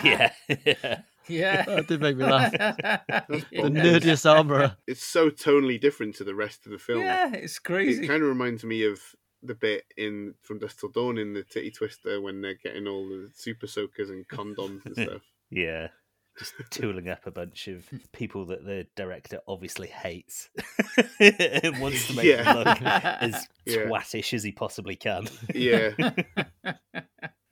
[0.03, 0.33] yeah.
[1.29, 1.65] yeah.
[1.65, 2.53] That did make me laugh.
[2.53, 4.77] The nerdiest armourer.
[4.87, 7.01] It's so tonally different to the rest of the film.
[7.01, 8.05] Yeah, it's crazy.
[8.05, 9.01] It kind of reminds me of
[9.45, 13.09] the bit in From Dusk Till Dawn in the Titty Twister when they're getting all
[13.09, 15.23] the super soakers and condoms and stuff.
[15.51, 15.89] yeah.
[16.37, 20.51] Just tooling up a bunch of people that the director obviously hates
[21.21, 22.43] and wants to make Yeah.
[22.43, 23.77] them look as Yeah.
[23.85, 25.29] twattish as he possibly can.
[25.55, 25.91] Yeah,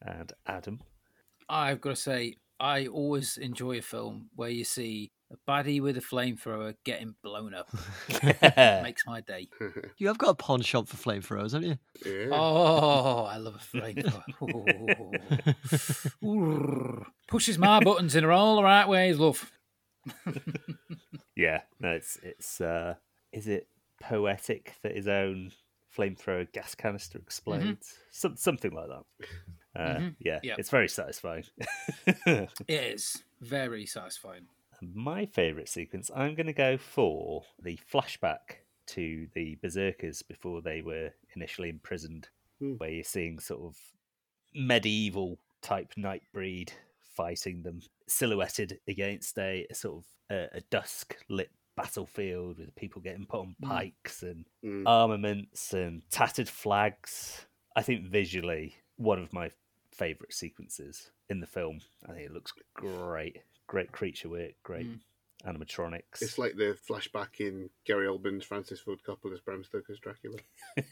[0.00, 0.80] And Adam.
[1.48, 5.96] I've got to say, I always enjoy a film where you see a baddie with
[5.96, 7.68] a flamethrower getting blown up.
[8.84, 9.48] Makes my day.
[9.98, 11.78] You have got a pawn shop for flamethrowers, haven't you?
[12.06, 12.28] yeah.
[12.30, 14.22] Oh, I love a flamethrower.
[16.22, 16.28] Ooh.
[16.28, 17.06] Ooh.
[17.26, 19.50] Pushes my buttons in all the right ways, love.
[21.36, 22.94] yeah, no, it's it's uh
[23.32, 23.66] is it
[24.00, 25.50] poetic that his own
[25.96, 27.94] flamethrower gas canister explodes?
[28.12, 29.04] Some, something like that.
[29.74, 30.16] Uh, Mhm.
[30.18, 30.56] Yeah, Yeah.
[30.58, 31.44] it's very satisfying.
[32.26, 34.46] It is very satisfying.
[34.82, 40.82] My favourite sequence, I'm going to go for the flashback to the Berserkers before they
[40.82, 42.74] were initially imprisoned, Hmm.
[42.74, 43.78] where you're seeing sort of
[44.54, 47.80] medieval type Nightbreed fighting them.
[48.08, 53.40] silhouetted against a, a sort of a, a dusk lit battlefield with people getting put
[53.40, 53.68] on Mm.
[53.68, 54.82] pikes and Mm.
[54.86, 57.46] armaments and tattered flags.
[57.76, 59.50] I think visually one of my
[59.92, 61.80] favorite sequences in the film.
[62.08, 63.38] I think it looks great.
[63.66, 65.00] Great creature work, great Mm.
[65.46, 66.20] animatronics.
[66.22, 70.38] It's like the flashback in Gary Oldman's Francis Ford Coppola's Bram Stoker's Dracula.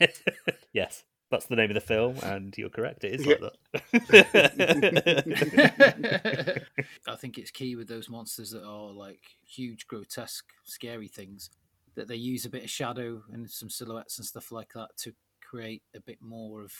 [0.72, 3.04] yes, that's the name of the film, and you're correct.
[3.04, 3.36] It is Yeah.
[3.40, 3.52] like
[3.92, 6.62] that.
[7.06, 11.50] I think it's key with those monsters that are like huge, grotesque, scary things
[11.94, 15.12] that they use a bit of shadow and some silhouettes and stuff like that to
[15.42, 16.72] create a bit more of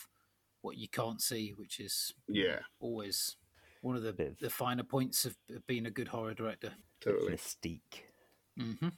[0.62, 3.36] what you can't see, which is Yeah, always
[3.82, 6.72] one of the Bit of- the finer points of of being a good horror director.
[7.00, 7.32] totally.
[7.32, 8.04] Mystique.
[8.56, 8.88] hmm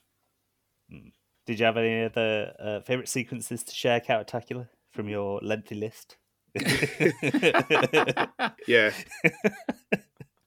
[1.46, 6.16] Did you have any other uh, favorite sequences to share, Charactacular, from your lengthy list?
[8.66, 8.92] Yeah.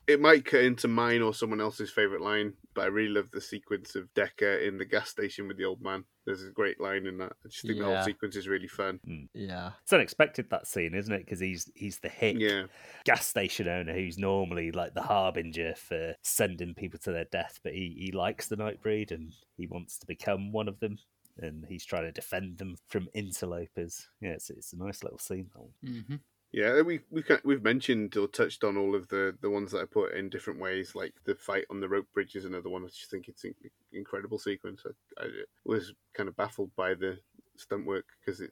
[0.07, 3.41] it might cut into mine or someone else's favourite line, but I really love the
[3.41, 6.03] sequence of Decker in the gas station with the old man.
[6.25, 7.33] There's a great line in that.
[7.43, 8.99] I just think the whole sequence is really fun.
[9.33, 9.71] Yeah.
[9.83, 11.25] It's unexpected that scene, isn't it?
[11.25, 12.63] Because he's he's the hick Yeah,
[13.03, 17.73] gas station owner who's normally like the harbinger for sending people to their death, but
[17.73, 20.97] he, he likes the Nightbreed and he wants to become one of them,
[21.37, 24.07] and he's trying to defend them from interlopers.
[24.21, 25.49] Yeah, it's it's a nice little scene.
[25.53, 26.05] that one.
[26.07, 26.15] hmm
[26.55, 26.81] yeah.
[26.81, 30.13] We we've we've mentioned or touched on all of the the ones that I put
[30.13, 30.95] in different ways.
[30.95, 32.83] Like the fight on the rope bridge is another one.
[32.83, 33.53] I just think it's an
[33.91, 34.83] incredible sequence.
[35.19, 35.27] I, I
[35.65, 37.19] was kind of baffled by the
[37.57, 38.51] stunt work because it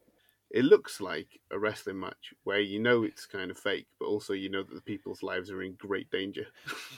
[0.52, 4.34] it looks like a wrestling match where you know it's kind of fake, but also
[4.34, 6.48] you know that the people's lives are in great danger.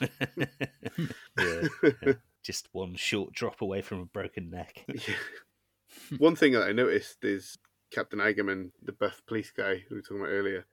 [1.38, 2.12] yeah, yeah.
[2.42, 4.84] just one short drop away from a broken neck.
[5.08, 6.18] Yeah.
[6.18, 7.56] One thing that I noticed is
[7.90, 10.66] Captain Eigerman, the buff police guy who we were talking about earlier,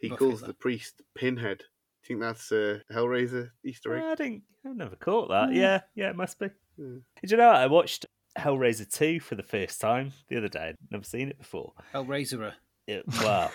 [0.00, 0.48] he Buff calls Hitler.
[0.48, 1.58] the priest Pinhead.
[1.58, 4.04] Do you think that's a Hellraiser Easter egg?
[4.04, 4.42] I didn't.
[4.64, 5.52] I've never caught that.
[5.52, 6.50] Yeah, yeah, it must be.
[6.76, 6.98] Hmm.
[7.20, 7.48] Did you know?
[7.48, 8.06] I watched
[8.38, 10.68] Hellraiser two for the first time the other day.
[10.68, 11.72] I'd never seen it before.
[11.94, 12.52] Hellraiser.
[12.86, 13.50] It, wow,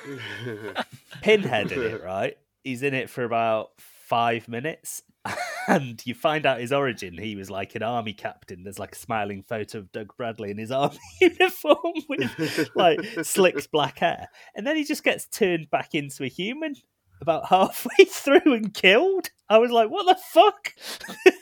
[1.21, 2.37] Pinhead in it, right?
[2.65, 5.03] He's in it for about five minutes,
[5.67, 7.17] and you find out his origin.
[7.17, 8.63] He was like an army captain.
[8.63, 13.71] There's like a smiling photo of Doug Bradley in his army uniform with like slicked
[13.71, 16.75] black hair, and then he just gets turned back into a human
[17.21, 19.29] about halfway through and killed.
[19.49, 20.73] I was like, "What the fuck?"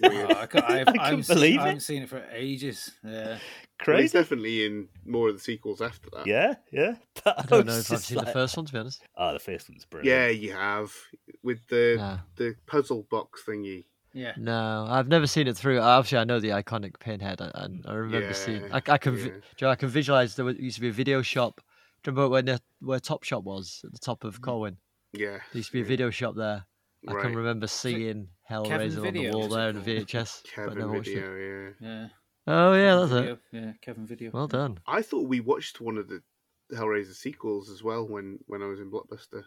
[0.03, 1.65] Oh, I, can't, I, I haven't couldn't seen, believe I it.
[1.67, 2.91] haven't seen it for ages.
[3.03, 3.37] Yeah.
[3.87, 4.17] Well, he's Crazy.
[4.17, 6.27] definitely in more of the sequels after that.
[6.27, 6.95] Yeah, yeah.
[7.23, 9.01] But I don't know was if I've just seen the first one, to be honest.
[9.15, 10.07] Oh, the first one's brilliant.
[10.13, 10.93] Yeah, you have
[11.43, 12.17] with the Nah.
[12.35, 13.85] the puzzle box thingy.
[14.13, 14.33] Yeah.
[14.37, 15.79] No, I've never seen it through.
[15.79, 18.71] Obviously, I know the iconic Pinhead, and- and I remember seeing.
[18.71, 19.27] I, I can, vi- yeah.
[19.27, 20.35] do you know, I can visualize.
[20.35, 21.61] There used to be a video shop.
[22.03, 24.43] Do you remember when the, where Top Shop was at the top of mm.
[24.43, 24.77] Colwyn?
[25.13, 26.65] Yeah, There used to be a video shop there.
[27.07, 27.21] I right.
[27.23, 30.07] can remember seeing Hellraiser on the wall there in the called?
[30.07, 30.41] VHS.
[30.43, 31.15] but I Kevin never watched it.
[31.15, 31.73] Video.
[31.79, 32.07] Yeah, Yeah.
[32.47, 33.33] Oh yeah, that's Video.
[33.33, 33.39] it.
[33.51, 33.71] Yeah.
[33.81, 34.31] Kevin Video.
[34.33, 34.79] Well done.
[34.87, 36.21] I thought we watched one of the
[36.73, 39.43] Hellraiser sequels as well when when I was in Blockbuster,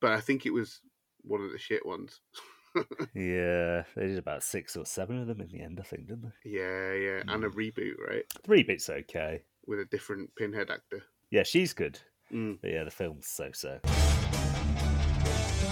[0.00, 0.80] but I think it was
[1.22, 2.20] one of the shit ones.
[3.14, 6.22] Yeah, they did about six or seven of them in the end, I think, didn't
[6.22, 6.50] they?
[6.50, 9.42] yeah, yeah, and a reboot, right, The reboot's okay.
[9.66, 11.02] with a different Pinhead actor.
[11.30, 11.98] Yeah, she's good.
[12.32, 12.58] Mm.
[12.60, 13.78] But yeah, the film's so so.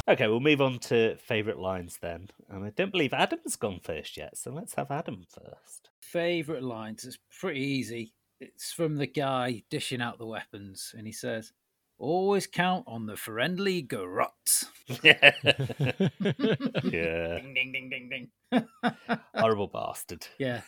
[0.08, 2.28] Okay, we'll move on to favourite lines then.
[2.48, 5.90] And I don't believe Adam's gone first yet, so let's have Adam first.
[6.00, 7.04] Favorite lines.
[7.04, 8.14] It's pretty easy.
[8.40, 11.52] It's from the guy dishing out the weapons, and he says,
[11.98, 14.64] "Always count on the friendly garrote."
[15.02, 15.32] yeah.
[15.42, 15.80] yeah.
[16.82, 18.66] Ding ding ding ding ding.
[19.34, 20.26] Horrible bastard.
[20.38, 20.62] yeah.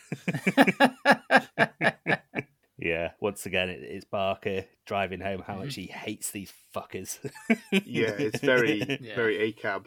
[2.81, 5.81] Yeah, once again, it, it's Barker driving home how much mm-hmm.
[5.81, 7.19] he hates these fuckers.
[7.71, 9.15] Yeah, it's very Yeah.
[9.15, 9.85] very ACAB.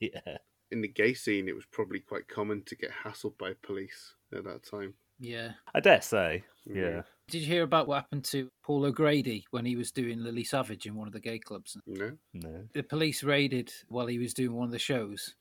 [0.00, 0.38] yeah.
[0.70, 4.44] In the gay scene, it was probably quite common to get hassled by police at
[4.44, 4.94] that time.
[5.18, 5.52] yeah.
[5.74, 6.44] I dare say.
[6.66, 6.82] Yeah.
[6.82, 7.02] Yeah.
[7.28, 10.86] Did you hear about what happened to Paul O'Grady when he was doing Lily Savage
[10.86, 11.76] in one of the gay clubs?
[11.86, 12.64] No, No.
[12.74, 15.34] The police raided while he was doing one of the shows,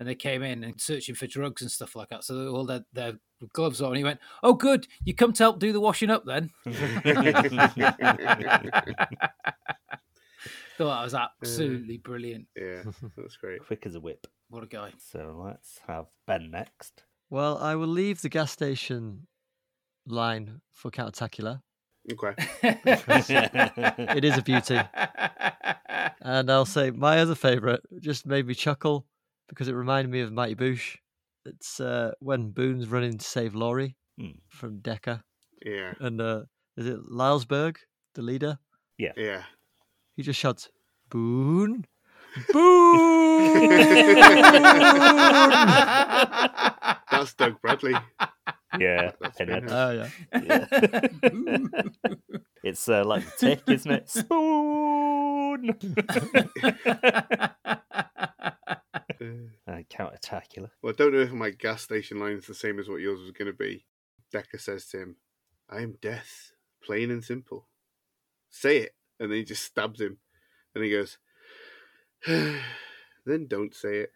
[0.00, 2.24] and they came in and searching for drugs and stuff like that.
[2.24, 3.12] So they all their, their
[3.52, 3.94] gloves on.
[3.94, 6.50] He went, "Oh, good, you come to help do the washing up then."
[10.76, 12.46] Thought that was absolutely brilliant.
[12.56, 12.82] yeah,
[13.16, 13.60] that's great.
[13.66, 14.26] Quick as a whip.
[14.48, 14.92] What a guy!
[14.98, 17.04] So let's have Ben next.
[17.30, 19.26] Well, I will leave the gas station
[20.06, 21.60] line for Countertacular.
[22.12, 24.78] Okay, It is a beauty.
[26.20, 29.06] And I'll say my other favourite just made me chuckle
[29.48, 30.96] because it reminded me of Mighty Boosh.
[31.46, 34.32] It's uh, when Boone's running to save Lori Hmm.
[34.48, 35.22] from Decker.
[35.64, 36.42] yeah, And uh,
[36.76, 37.76] is it Lylesburg,
[38.14, 38.58] the leader?
[38.98, 39.12] yeah.
[39.16, 39.42] Yeah.
[40.14, 40.68] He just shouts,
[41.10, 41.84] Boone.
[42.52, 43.70] Boone.
[47.10, 47.94] That's Doug Bradley.
[48.78, 49.68] Yeah, That's Pinhead.
[49.68, 49.72] Pinhead.
[49.72, 51.60] Oh yeah.
[52.64, 54.08] It's uh, like the tick, isn't it?
[54.08, 55.68] Spoon.
[59.68, 60.70] uh, countertacular.
[60.82, 63.20] Well, I don't know if my gas station line is the same as what yours
[63.20, 63.84] was going to be.
[64.32, 65.16] Decker says to him,
[65.68, 66.52] I am death,
[66.82, 67.68] plain and simple.
[68.48, 68.94] Say it.
[69.20, 70.16] And then he just stabs him.
[70.74, 71.18] And he goes,
[72.26, 74.10] then don't say it.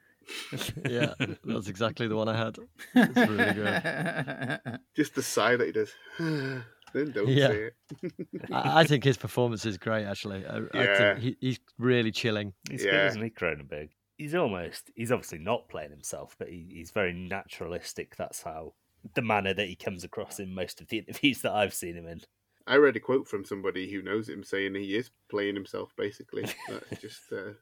[0.89, 1.15] Yeah,
[1.45, 2.57] that's exactly the one I had.
[2.95, 4.81] It's really good.
[4.97, 5.93] Just the sigh that he does.
[6.19, 7.49] then don't Yeah.
[7.49, 7.75] say it.
[8.53, 10.05] I, I think his performance is great.
[10.05, 10.97] Actually, I, I Yeah.
[11.15, 12.53] think he, he's really chilling.
[12.71, 13.91] He's good, isn't he, Cronenberg?
[14.17, 18.17] He's almost, he's obviously not playing himself, but he, he's very naturalistic.
[18.17, 18.75] That's how,
[19.15, 22.07] the manner that he comes across in most of the interviews that I've seen him
[22.07, 22.21] in.
[22.67, 26.45] I read a quote from somebody who knows him saying he is playing himself, basically.
[26.69, 27.53] That's just uh,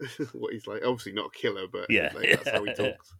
[0.32, 0.82] what he's like.
[0.84, 2.12] Obviously not a killer, but Yeah.
[2.14, 3.14] like, that's how he talks.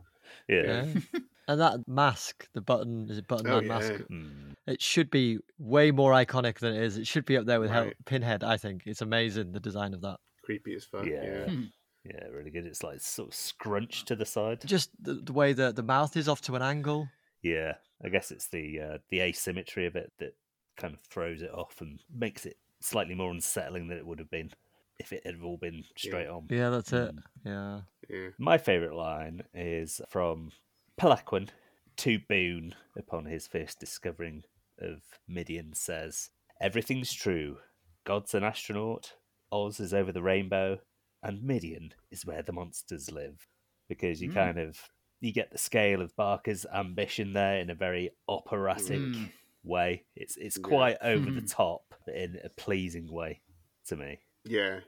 [0.49, 0.85] Yeah.
[0.85, 1.21] Yeah.
[1.49, 3.93] and that mask, the button, is it button Oh, man mask?
[4.11, 4.55] Mm.
[4.67, 6.97] It should be way more iconic than it is.
[6.97, 7.97] It should be up there with Hel- Right.
[8.07, 8.43] Pinhead.
[8.45, 10.19] I think it's amazing the design of that.
[10.43, 11.07] Creepy as fuck.
[11.07, 11.23] Yeah.
[11.25, 11.45] Yeah.
[11.51, 11.63] Hmm.
[12.07, 12.67] Yeah, really good.
[12.67, 14.61] It's like sort of scrunched to the side.
[14.67, 17.09] Just the, the way that the mouth is off to an angle.
[17.43, 20.35] Yeah, I guess it's the uh, the asymmetry of it that
[20.77, 24.31] kind of throws it off and makes it slightly more unsettling than it would have
[24.31, 24.51] been
[24.99, 26.47] if it had all been straight on.
[26.51, 27.15] Yeah, that's it.
[27.15, 27.23] Mm.
[27.45, 27.81] Yeah.
[28.09, 28.29] Yeah.
[28.39, 30.53] My favourite line is from
[30.97, 31.51] Peloquin
[31.99, 34.45] to Boone upon his first discovering
[34.79, 36.31] of Midian says,
[36.61, 37.59] Everything's true.
[38.05, 39.15] God's an astronaut,
[39.51, 40.79] Oz is over the rainbow,
[41.23, 43.47] and Midian is where the monsters live.
[43.89, 44.35] Because you Mm.
[44.35, 44.91] kind of
[45.21, 49.31] you get the scale of Barker's ambition there in a very operatic Mm.
[49.63, 50.05] way.
[50.15, 50.63] It's it's Yeah.
[50.69, 53.41] quite over the top but in a pleasing way
[53.87, 54.21] to me.
[54.45, 54.81] Yeah.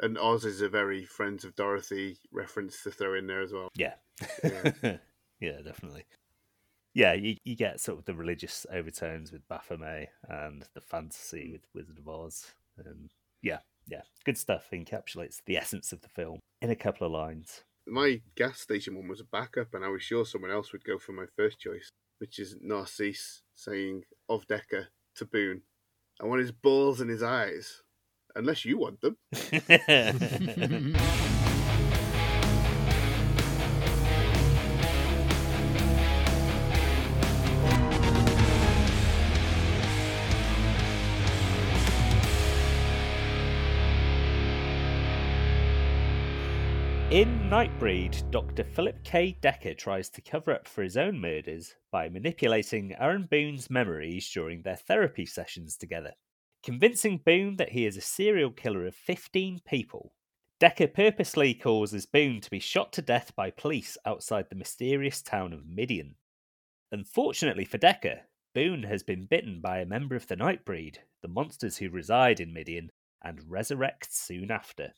[0.00, 3.68] And Oz is a very Friends of Dorothy reference to throw in there as well.
[3.76, 3.94] Yeah.
[4.42, 4.72] Yeah.
[5.40, 6.04] yeah, definitely.
[6.94, 11.52] Yeah, you, you get sort of the religious overtones with Baphomet and the fantasy mm.
[11.52, 12.54] with Wizard of Oz.
[12.78, 13.10] And
[13.42, 13.58] yeah,
[13.88, 14.66] yeah, good stuff.
[14.72, 17.62] Encapsulates the essence of the film in a couple of lines.
[17.86, 20.98] My gas station one was a backup, and I was sure someone else would go
[20.98, 25.62] for my first choice, which is Narcisse saying of Decker to Boone,
[26.20, 27.82] I want his balls and his eyes.
[28.36, 29.16] Unless you want them.
[47.14, 48.64] In Nightbreed, Dr.
[48.64, 49.36] Philip K.
[49.40, 54.62] Decker tries to cover up for his own murders by manipulating Aaron Boone's memories during
[54.62, 56.14] their therapy sessions together,
[56.64, 60.14] convincing Boone that he is a serial killer of 15 people.
[60.58, 65.52] Decker purposely causes Boone to be shot to death by police outside the mysterious town
[65.52, 66.14] of Midian.
[66.90, 68.22] Unfortunately for Decker,
[68.54, 72.54] Boone has been bitten by a member of the Nightbreed, the monsters who reside in
[72.54, 72.90] Midian,
[73.22, 74.94] and resurrect soon after.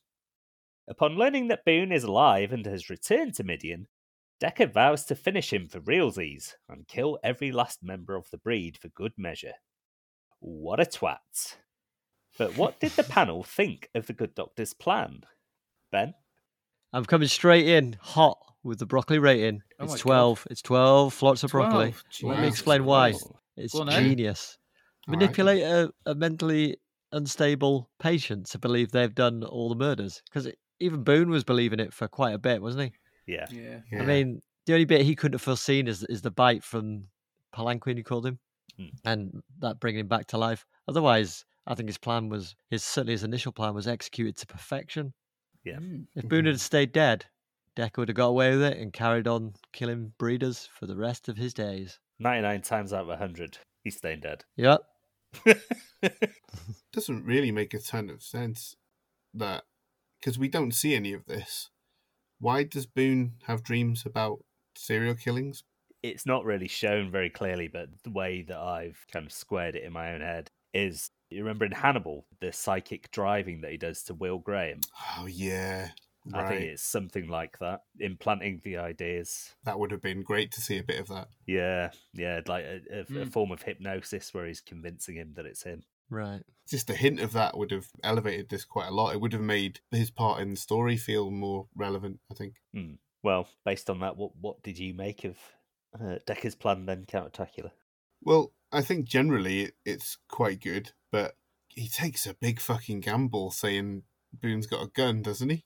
[0.87, 3.89] Upon learning that Boone is alive and has returned to Midian,
[4.39, 8.77] Decker vows to finish him for realsies and kill every last member of the breed
[8.77, 9.55] for good measure.
[10.41, 11.57] What a twat.
[12.39, 15.22] But what did the panel think of the Good Doctor's plan?
[15.91, 16.14] Ben?
[16.93, 19.62] I'm coming straight in hot with the broccoli rating.
[19.78, 20.03] Oh it's my God.
[20.03, 20.47] 12.
[20.51, 21.95] It's 12 flots of broccoli.
[22.20, 22.37] 12?
[22.37, 23.14] Let me explain why.
[23.57, 24.59] It's Go on, genius.
[25.09, 25.20] All right.
[25.20, 26.76] Manipulate a, a mentally
[27.12, 30.22] unstable patient to believe they've done all the murders.
[30.28, 33.32] Because even Boone was believing it for quite a bit, wasn't he?
[33.32, 33.47] yeah.
[33.51, 33.78] Yeah.
[33.91, 34.03] Yeah.
[34.03, 37.05] I mean, the only bit he couldn't have foreseen is is the bite from
[37.55, 38.39] Palanquin, you called him,
[38.79, 38.87] Hmm.
[39.05, 40.66] and that bringing him back to life.
[40.87, 45.14] Otherwise, I think his plan was his certainly his initial plan was executed to perfection.
[45.64, 45.79] Yeah.
[45.79, 46.07] Mm.
[46.14, 47.27] If Boone had stayed dead,
[47.74, 51.29] Decker would have got away with it and carried on killing breeders for the rest
[51.29, 51.99] of his days.
[52.18, 54.45] 99 times out of 100, he's staying dead.
[54.57, 54.83] Yep.
[56.93, 58.77] doesn't really make a ton of sense
[59.35, 59.64] that
[60.18, 61.70] because we don't see any of this.
[62.39, 65.64] Why does Boone have dreams about serial killings?
[66.11, 69.85] It's not really shown very clearly, but the way that I've kind of squared it
[69.85, 74.03] in my own head is you remember in Hannibal, the psychic driving that he does
[74.05, 74.81] to Will Graham?
[75.19, 75.91] Oh yeah,
[76.33, 79.55] I think it's something like that, implanting the ideas.
[79.65, 81.29] That would have been great to see a bit of that.
[81.47, 83.25] Yeah, yeah, like a, a, a Hmm.
[83.25, 85.85] form of hypnosis where he's convincing him that it's him.
[86.11, 86.43] Right.
[86.69, 89.13] Just a hint of that would have elevated this quite a lot.
[89.15, 92.21] It would have made his part in the story feel more relevant.
[92.31, 92.55] I think.
[93.23, 95.37] Well, based on that, what what did you make of
[96.01, 97.70] uh, Decker's plan then, Countertacular?
[98.22, 101.36] Well, I think generally it's quite good, but
[101.68, 104.03] he takes a big fucking gamble saying
[104.40, 105.64] Boone's got a gun, doesn't he?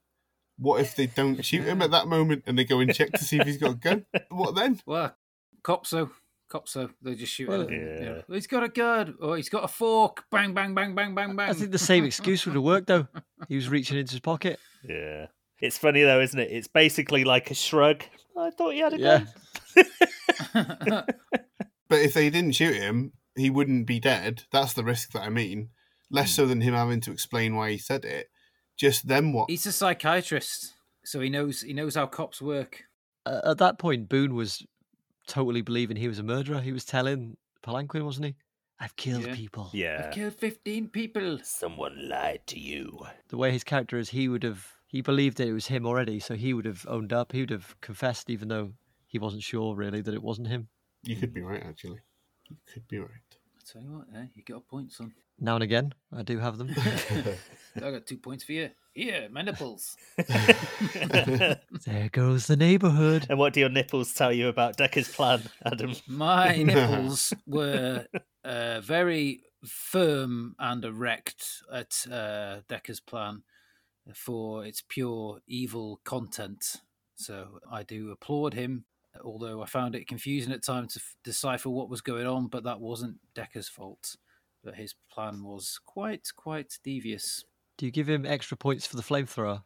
[0.59, 3.25] What if they don't shoot him at that moment and they go and check to
[3.25, 4.05] see if he's got a gun?
[4.29, 4.79] What then?
[4.87, 5.17] Well,
[5.63, 6.11] Copso,
[6.51, 7.73] Copso, they just shoot Well, him.
[7.73, 8.03] yeah.
[8.05, 8.23] Yeah.
[8.29, 9.15] He's got a gun.
[9.23, 10.25] Oh, he's got a fork.
[10.31, 11.49] Bang, bang, bang, bang, bang, bang.
[11.51, 13.07] I think the same excuse would have worked though.
[13.49, 14.59] He was reaching into his pocket.
[14.87, 15.27] Yeah.
[15.61, 16.51] It's funny though, isn't it?
[16.51, 18.03] It's basically like a shrug.
[18.39, 19.25] I thought you had a Yeah.
[20.55, 21.05] gun.
[21.89, 24.45] But if they didn't shoot him, he wouldn't be dead.
[24.53, 25.71] That's the risk that I mean.
[26.09, 28.29] Less so than him having to explain why he said it.
[28.79, 29.51] Just then what?
[29.51, 30.73] He's a psychiatrist,
[31.05, 32.85] so he knows he knows how cops work.
[33.27, 34.65] Uh, at that point, Boone was
[35.27, 36.61] totally believing he was a murderer.
[36.61, 38.35] He was telling Palanquin, wasn't he?
[38.79, 39.35] I've killed Yeah.
[39.35, 39.71] people.
[39.73, 40.05] Yeah.
[40.07, 41.39] I've killed fifteen people.
[41.43, 43.05] Someone lied to you.
[43.29, 46.19] The way his character is, he would have he believed that it was him already,
[46.19, 47.31] so he would have owned up.
[47.31, 48.73] He would have confessed, even though
[49.07, 50.67] he wasn't sure really that it wasn't him.
[51.05, 52.01] You could be right, actually.
[52.49, 53.09] You could be right.
[53.57, 55.13] I tell you what, eh, you got a point, son.
[55.39, 56.75] Now and again, I do have them.
[57.77, 58.71] I got two points for you.
[58.93, 59.97] Here, my nipples.
[60.17, 61.61] there
[62.11, 63.27] goes the neighbourhood.
[63.31, 65.95] And what do your nipples tell you about Decker's plan, Adam?
[66.09, 68.07] My nipples were
[68.45, 73.45] uh, very firm and erect at uh, Decker's plan
[74.15, 76.77] for its pure evil content.
[77.17, 78.85] So I do applaud him,
[79.25, 82.65] although I found it confusing at times to f- decipher what was going on, but
[82.65, 84.17] that wasn't Decker's fault.
[84.63, 87.45] But his plan was quite, quite devious.
[87.79, 89.63] Do you give him extra points for the flamethrower?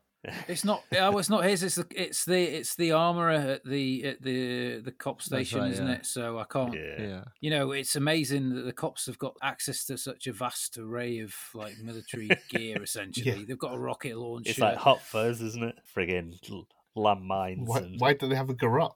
[0.49, 0.83] It's not.
[0.99, 1.63] Oh, it's not his.
[1.63, 1.87] It's the.
[1.91, 2.43] It's the.
[2.43, 5.95] It's the armorer at the at the the cop station, right, isn't yeah.
[5.95, 6.07] it?
[6.07, 6.75] So I can't.
[6.75, 7.03] Yeah.
[7.03, 7.25] Yeah.
[7.41, 11.21] You know, it's amazing that the cops have got access to such a vast array
[11.21, 12.83] of like military gear.
[12.83, 13.45] Essentially, Yeah.
[13.47, 14.51] they've got a rocket launcher.
[14.51, 15.79] It's like Hot Fuzz, isn't it?
[15.95, 16.67] Friggin' l-
[16.97, 17.67] landmines.
[17.67, 18.01] Why, and...
[18.01, 18.93] why do they have a garage?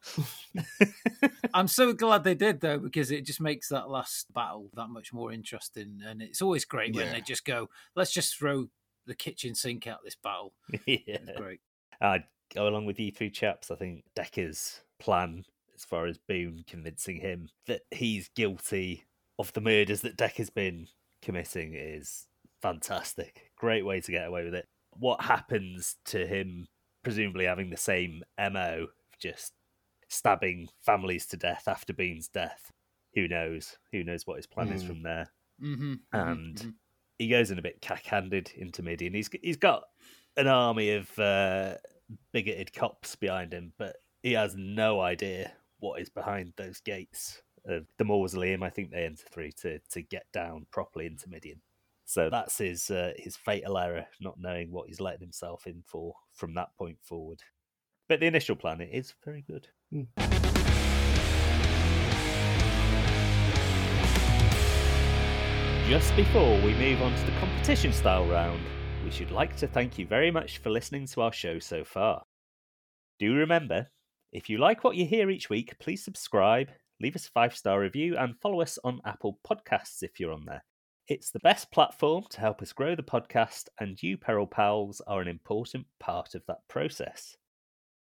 [1.55, 5.12] I'm so glad they did though, because it just makes that last battle that much
[5.12, 6.01] more interesting.
[6.07, 8.68] And it's always great when they just go, "Let's just throw
[9.09, 10.52] the kitchen sink out this battle."
[10.86, 11.18] yeah.
[11.36, 11.61] Great.
[12.00, 13.70] I'd go along with you three chaps.
[13.70, 15.44] I think Decker's plan,
[15.74, 19.04] as far as Boone convincing him that he's guilty
[19.38, 20.86] of the murders that Decker's been
[21.22, 22.26] committing, is
[22.62, 23.50] fantastic.
[23.56, 24.66] Great way to get away with it.
[24.96, 26.66] What happens to him,
[27.04, 29.52] presumably having the same MO, of just
[30.09, 32.70] stabbing families to death after Bean's death?
[33.14, 33.76] Who knows?
[33.92, 34.88] Who knows what his plan is Hmm.
[34.88, 35.30] from there?
[35.62, 36.74] Mm-hmm, and
[37.18, 39.14] he goes in a bit cack-handed into Midian.
[39.14, 39.84] He's he's got
[40.36, 41.74] an army of uh,
[42.32, 47.86] bigoted cops behind him, but he has no idea what is behind those gates of
[47.98, 48.62] the mausoleum.
[48.62, 51.60] I think they enter through to to get down properly into Midian.
[52.04, 56.14] So that's his uh, his fatal error, not knowing what he's letting himself in for
[56.34, 57.40] from that point forward.
[58.08, 59.68] But the initial plan it is very good.
[65.89, 68.61] Just before we move on to the competition style round,
[69.03, 72.24] we should like to thank you very much for listening to our show so far.
[73.18, 73.86] Do remember,
[74.30, 76.68] if you like what you hear each week, please subscribe,
[77.01, 80.45] leave us a five star review, and follow us on Apple Podcasts if you're on
[80.45, 80.62] there.
[81.07, 85.22] It's the best platform to help us grow the podcast, and you, Peril Pals, are
[85.22, 87.34] an important part of that process.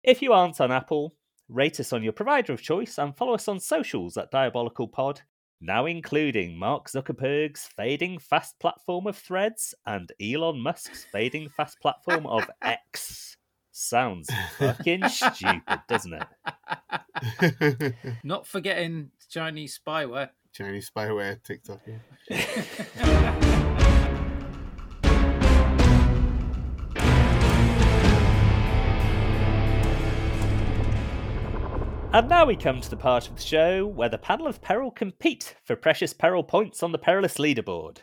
[0.03, 1.15] If you aren't on Apple,
[1.49, 5.23] rate us on your provider of choice and follow us on socials at Diabolical Pod,
[5.61, 12.27] now including Mark Zuckerberg's fading fast platform of threads and Elon Musk's fading fast platform
[12.27, 13.37] of X.
[13.71, 14.29] Sounds
[14.59, 17.95] fucking stupid, doesn't it?
[18.25, 20.31] Not forgetting Chinese spyware.
[20.53, 21.81] Chinese spyware TikTok.
[22.29, 23.45] Yeah.
[32.11, 34.91] And now we come to the part of the show where the panel of peril
[34.91, 37.99] compete for precious peril points on the perilous leaderboard.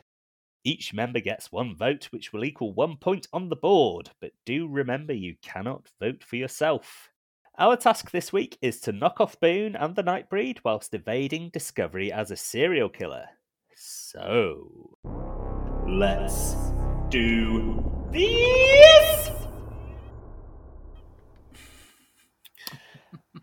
[0.63, 4.67] Each member gets one vote, which will equal one point on the board, but do
[4.67, 7.09] remember you cannot vote for yourself.
[7.57, 12.11] Our task this week is to knock off Boone and the Nightbreed whilst evading discovery
[12.11, 13.25] as a serial killer.
[13.75, 14.97] So,
[15.87, 16.55] let's
[17.09, 19.44] do this!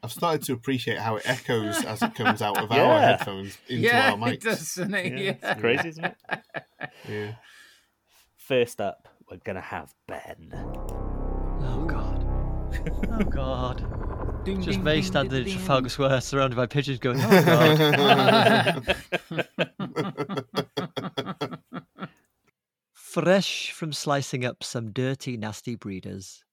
[0.02, 3.82] I've started to appreciate how it echoes as it comes out of our headphones into
[3.84, 4.32] yeah, our mics.
[4.34, 5.12] it does, doesn't it?
[5.12, 5.34] Yeah, Yeah.
[5.52, 6.16] it's crazy, isn't it?
[7.08, 7.34] Yeah.
[8.36, 10.50] First up, we're gonna have Ben.
[11.64, 12.18] Oh god.
[13.10, 14.44] Oh god.
[14.44, 17.42] Ding, Just ding, me ding, standing in ding, Trafalgar Square surrounded by pigeons going, oh
[17.44, 18.96] god.
[22.94, 26.44] Fresh from slicing up some dirty, nasty breeders,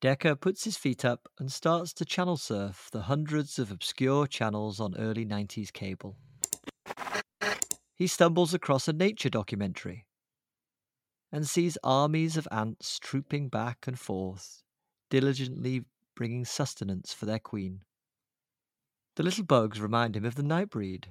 [0.00, 4.78] Decker puts his feet up and starts to channel surf the hundreds of obscure channels
[4.78, 6.16] on early 90s cable.
[7.94, 10.06] He stumbles across a nature documentary
[11.32, 14.62] and sees armies of ants trooping back and forth,
[15.08, 15.84] diligently
[16.14, 17.80] bringing sustenance for their queen.
[19.16, 21.06] The little bugs remind him of the Nightbreed,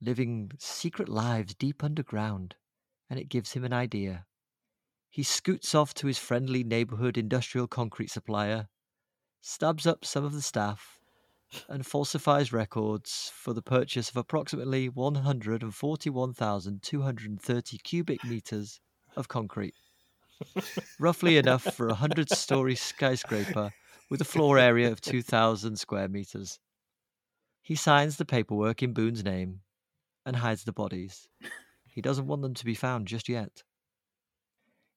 [0.00, 2.54] living secret lives deep underground,
[3.10, 4.26] and it gives him an idea.
[5.10, 8.68] He scoots off to his friendly neighborhood industrial concrete supplier,
[9.40, 11.00] stabs up some of the staff,
[11.68, 18.80] and falsifies records for the purchase of approximately 141,230 cubic meters
[19.16, 19.74] of concrete.
[21.00, 23.72] Roughly enough for a 100 story skyscraper
[24.10, 26.60] with a floor area of 2,000 square meters.
[27.62, 29.60] He signs the paperwork in Boone's name
[30.24, 31.28] and hides the bodies.
[31.86, 33.62] He doesn't want them to be found just yet.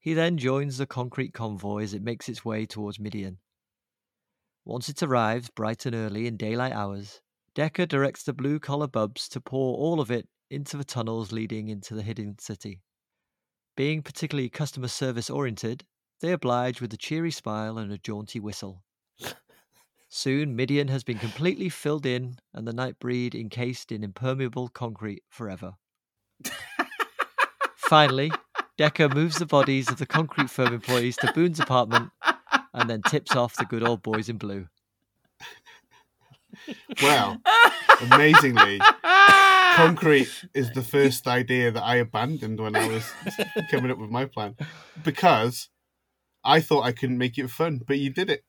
[0.02, 3.38] He then joins the concrete convoy as it makes its way towards Midian.
[4.64, 7.20] Once it arrives bright and early in daylight hours,
[7.54, 11.68] Decker directs the blue collar bubs to pour all of it into the tunnels leading
[11.68, 12.82] into the hidden city.
[13.76, 15.84] Being particularly customer service oriented,
[16.20, 18.82] they oblige with a cheery smile and a jaunty whistle.
[20.08, 25.74] Soon, Midian has been completely filled in and the Nightbreed encased in impermeable concrete forever.
[27.76, 28.32] Finally,
[28.82, 32.10] Decker moves the bodies of the concrete firm employees to Boone's apartment
[32.74, 34.66] and then tips off the good old boys in blue.
[37.00, 37.40] Well,
[38.00, 38.80] amazingly,
[39.76, 43.08] concrete is the first idea that I abandoned when I was
[43.70, 44.56] coming up with my plan
[45.04, 45.68] because
[46.42, 48.42] I thought I couldn't make it fun, but you did it.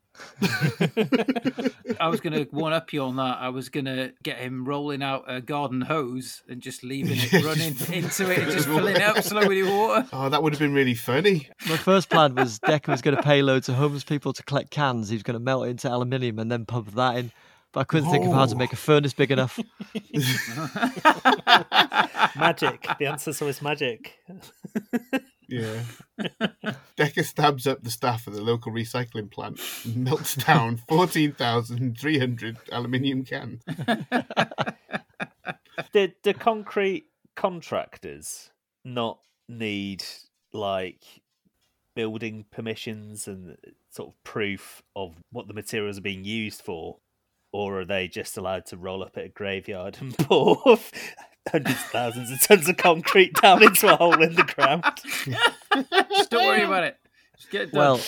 [2.00, 3.38] I was going to one up you on that.
[3.40, 7.32] I was going to get him rolling out a garden hose and just leaving it
[7.34, 10.08] Yeah, running into it and just filling it up slowly with water.
[10.14, 11.50] Oh, that would have been really funny.
[11.68, 14.70] My first plan was Decker was going to pay loads of homeless people to collect
[14.72, 15.10] cans.
[15.10, 17.32] He was going to melt it into aluminium and then pump that in.
[17.72, 19.60] But I couldn't think of how to make a furnace big enough.
[22.36, 22.86] magic.
[23.00, 24.20] The answer's always magic.
[25.48, 25.84] Yeah.
[26.96, 33.24] Decker stabs up the staff at the local recycling plant and melts down 14,300 aluminium
[33.24, 33.62] cans.
[35.92, 38.52] Did the concrete contractors
[38.86, 40.04] not need
[40.52, 41.04] like
[41.96, 43.58] building permissions and
[43.90, 46.98] sort of proof of what the materials are being used for?
[47.52, 50.58] Or are they just allowed to roll up at a graveyard and pour
[51.52, 54.84] hundreds of thousands of tons of concrete down into a hole in the ground?
[56.10, 56.98] Just don't worry about it.
[57.38, 57.80] Just get it done.
[57.80, 58.02] Well,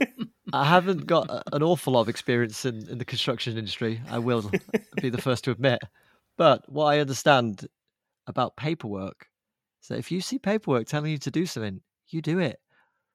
[0.52, 4.50] I haven't got an awful lot of experience in, in the construction industry, I will
[5.00, 5.80] be the first to admit.
[6.36, 7.66] But what I understand
[8.26, 9.28] about paperwork
[9.82, 12.60] is that if you see paperwork telling you to do something, you do it.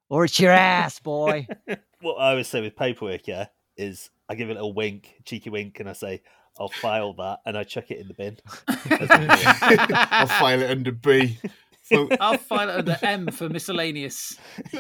[0.10, 1.48] Or it's your ass, boy.
[2.02, 5.50] what I always say with paperwork, yeah, is I give it a little wink, cheeky
[5.50, 6.22] wink, and I say,
[6.60, 8.38] I'll file that, and I chuck it in the bin.
[8.68, 11.40] I'll file it under B.
[11.84, 14.38] So, I'll file it under M for miscellaneous.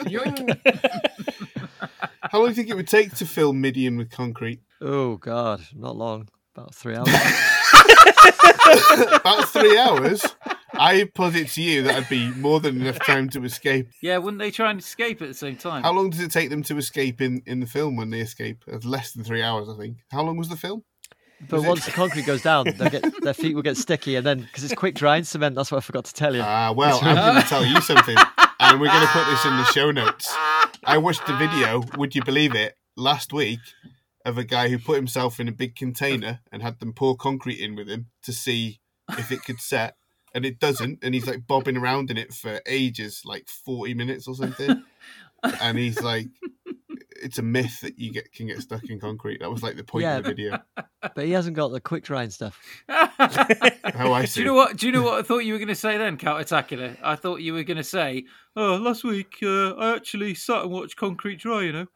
[2.31, 4.61] How long do you think it would take to fill Midian with concrete?
[4.81, 6.27] oh, God, not long.
[6.55, 7.07] About three hours.
[9.13, 10.25] About three hours.
[10.73, 13.89] I posit to you that'd be more than enough time to escape.
[14.01, 15.83] Yeah, wouldn't they try and escape at the same time?
[15.83, 18.63] How long does it take them to escape in, in the film when they escape?
[18.67, 19.97] It's less than three hours, I think.
[20.11, 20.83] How long was the film?
[21.49, 24.15] But once the concrete goes down, get, their feet will get sticky.
[24.15, 26.41] And then, because it's quick drying cement, that's what I forgot to tell you.
[26.43, 28.17] Ah, well, I'm going to tell you something,
[28.59, 30.33] and we're going to put this in the show notes.
[30.83, 33.59] I watched the video, would you believe it, last week
[34.25, 37.59] of a guy who put himself in a big container and had them pour concrete
[37.59, 38.79] in with him to see
[39.11, 39.95] if it could set,
[40.33, 44.27] and it doesn't, and he's like bobbing around in it for ages, like 40 minutes
[44.27, 44.83] or something.
[45.61, 46.29] And he's like,
[47.21, 49.39] it's a myth that you get can get stuck in concrete.
[49.39, 50.17] That was like the point Yeah.
[50.17, 50.59] of the video.
[51.15, 52.59] But he hasn't got the quick drying stuff.
[52.89, 53.09] How
[54.13, 54.75] I Do you know what?
[54.75, 56.97] Do you know what I thought you were going to say then, Countertacular?
[57.01, 60.71] I thought you were going to say, "Oh, last week uh, I actually sat and
[60.71, 61.87] watched concrete dry." You know.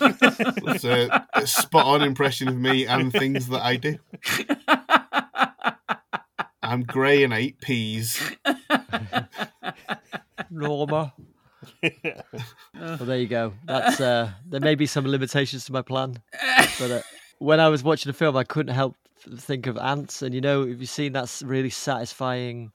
[0.00, 3.98] It's a, a spot on impression of me and things that I do.
[6.62, 8.20] I'm grey and I eat peas.
[10.50, 11.12] Norma.
[12.74, 13.52] well, there you go.
[13.64, 16.20] That's uh, there may be some limitations to my plan,
[16.78, 17.02] but uh,
[17.38, 18.96] when I was watching the film, I couldn't help
[19.38, 20.22] think of ants.
[20.22, 22.72] And you know, have you seen that really satisfying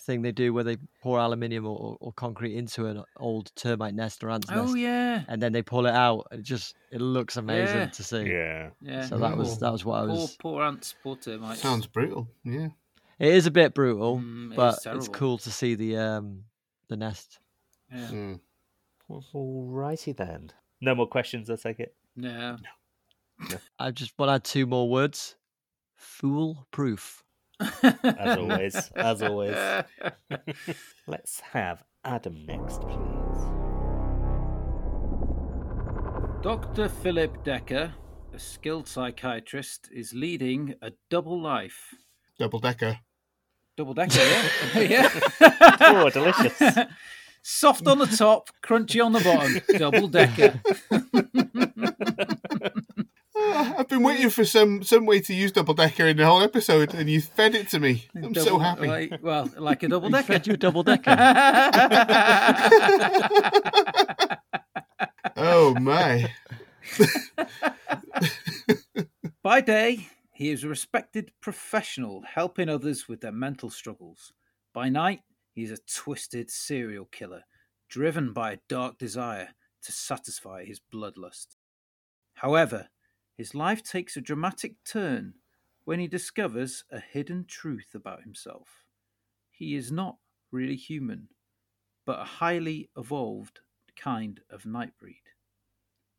[0.00, 3.94] thing they do where they pour aluminium or, or, or concrete into an old termite
[3.94, 6.26] nest or ant's Oh nest, yeah, and then they pull it out?
[6.30, 7.86] It just it looks amazing Yeah.
[7.86, 8.22] to see.
[8.30, 8.70] Yeah.
[8.82, 9.06] yeah.
[9.06, 10.36] So that was that was what I was.
[10.40, 11.60] poor ants, poor termites.
[11.60, 12.28] Sounds brutal.
[12.44, 12.68] Yeah.
[13.18, 16.44] It is a bit brutal, Mm, it is but it's cool to see the um
[16.88, 17.38] the nest.
[17.94, 18.08] Yeah.
[18.08, 18.40] Mm.
[19.10, 20.50] Alrighty then.
[20.80, 21.94] No more questions, I take it.
[22.16, 22.56] yeah.
[23.78, 25.36] I just want to add two more words.
[25.96, 27.22] Foolproof.
[27.60, 28.90] As always.
[28.96, 29.56] as always.
[31.06, 32.98] Let's have Adam next, please.
[36.42, 36.88] Dr.
[36.88, 37.94] Philip Decker,
[38.34, 41.94] a skilled psychiatrist, is leading a double life.
[42.38, 42.98] Double decker.
[43.76, 44.48] Double decker, yeah?
[44.80, 45.10] yeah.
[45.80, 46.78] Oh, delicious.
[47.46, 49.60] Soft on the top, crunchy on the bottom.
[49.78, 50.62] Double decker.
[53.36, 56.40] Ah, I've been waiting for some some way to use double decker in the whole
[56.40, 58.06] episode, and you fed it to me.
[58.14, 58.86] I'm so happy.
[58.86, 60.34] Like, well, like a double decker.
[60.34, 61.10] fed you a double decker.
[65.36, 66.30] oh my!
[69.42, 74.32] By day, he is a respected professional helping others with their mental struggles.
[74.72, 75.20] By night,
[75.54, 77.44] he is a twisted serial killer
[77.88, 79.50] driven by a dark desire
[79.80, 81.56] to satisfy his bloodlust.
[82.34, 82.88] However,
[83.36, 85.34] his life takes a dramatic turn
[85.84, 88.84] when he discovers a hidden truth about himself.
[89.50, 90.16] He is not
[90.50, 91.28] really human,
[92.04, 93.60] but a highly evolved
[93.96, 95.22] kind of nightbreed.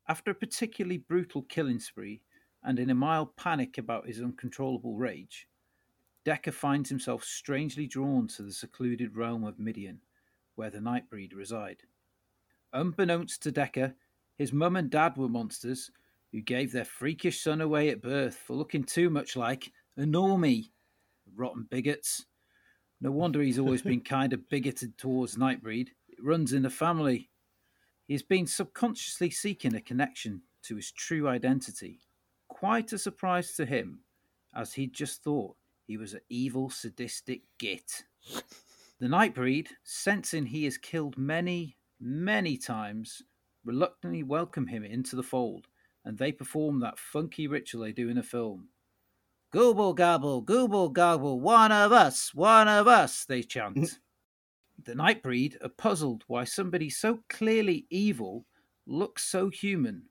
[0.08, 2.22] After a particularly brutal killing spree,
[2.62, 5.46] and in a mild panic about his uncontrollable rage,
[6.26, 10.00] Decker finds himself strangely drawn to the secluded realm of Midian,
[10.56, 11.84] where the Nightbreed reside.
[12.72, 13.94] Unbeknownst to Decker,
[14.36, 15.92] his mum and dad were monsters
[16.32, 20.70] who gave their freakish son away at birth for looking too much like a normie.
[21.36, 22.26] Rotten bigots.
[23.00, 25.90] No wonder he's always been kind of bigoted towards Nightbreed.
[26.08, 27.30] It runs in the family.
[28.08, 32.00] He has been subconsciously seeking a connection to his true identity.
[32.48, 34.00] Quite a surprise to him,
[34.56, 35.54] as he'd just thought
[35.86, 38.04] he was an evil, sadistic git.
[38.98, 43.22] The Nightbreed, sensing he has killed many, many times,
[43.64, 45.68] reluctantly welcome him into the fold,
[46.04, 48.68] and they perform that funky ritual they do in a film.
[49.52, 53.76] Gooble gobble, gooble gobble, one of us, one of us, they chant.
[53.76, 53.98] Mm.
[54.84, 58.44] the Nightbreed are puzzled why somebody so clearly evil
[58.86, 60.02] looks so human.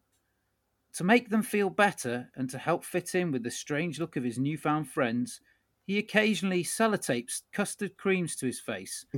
[0.94, 4.24] To make them feel better and to help fit in with the strange look of
[4.24, 5.42] his newfound friends,
[5.86, 9.06] he occasionally sellotapes custard creams to his face.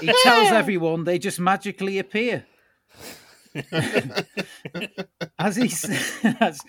[0.00, 2.46] he tells everyone they just magically appear.
[5.38, 5.70] as, he,
[6.40, 6.60] as,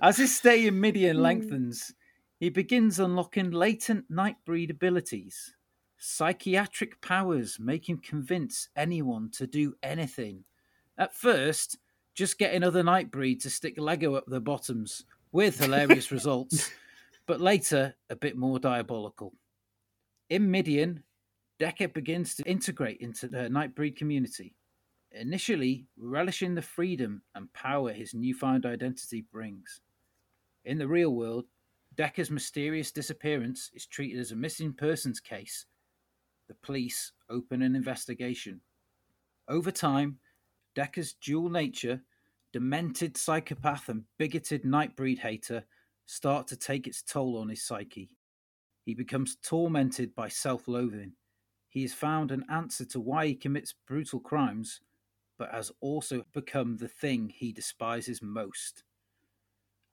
[0.00, 1.22] as his stay in Midian hmm.
[1.22, 1.92] lengthens,
[2.38, 5.54] he begins unlocking latent Nightbreed abilities.
[5.98, 10.44] Psychiatric powers make him convince anyone to do anything.
[10.96, 11.76] At first,
[12.14, 16.70] just getting other Nightbreed to stick Lego up their bottoms, with hilarious results,
[17.30, 19.32] but later a bit more diabolical.
[20.30, 21.04] In Midian,
[21.60, 24.56] Decker begins to integrate into the Nightbreed community,
[25.12, 29.80] initially relishing the freedom and power his newfound identity brings.
[30.64, 31.44] In the real world,
[31.94, 35.66] Decker's mysterious disappearance is treated as a missing persons case.
[36.48, 38.60] The police open an investigation.
[39.46, 40.18] Over time,
[40.74, 42.00] Decker's dual nature,
[42.52, 45.62] demented psychopath and bigoted nightbreed hater,
[46.10, 48.10] start to take its toll on his psyche.
[48.84, 51.12] He becomes tormented by self loathing.
[51.68, 54.80] He has found an answer to why he commits brutal crimes,
[55.38, 58.82] but has also become the thing he despises most.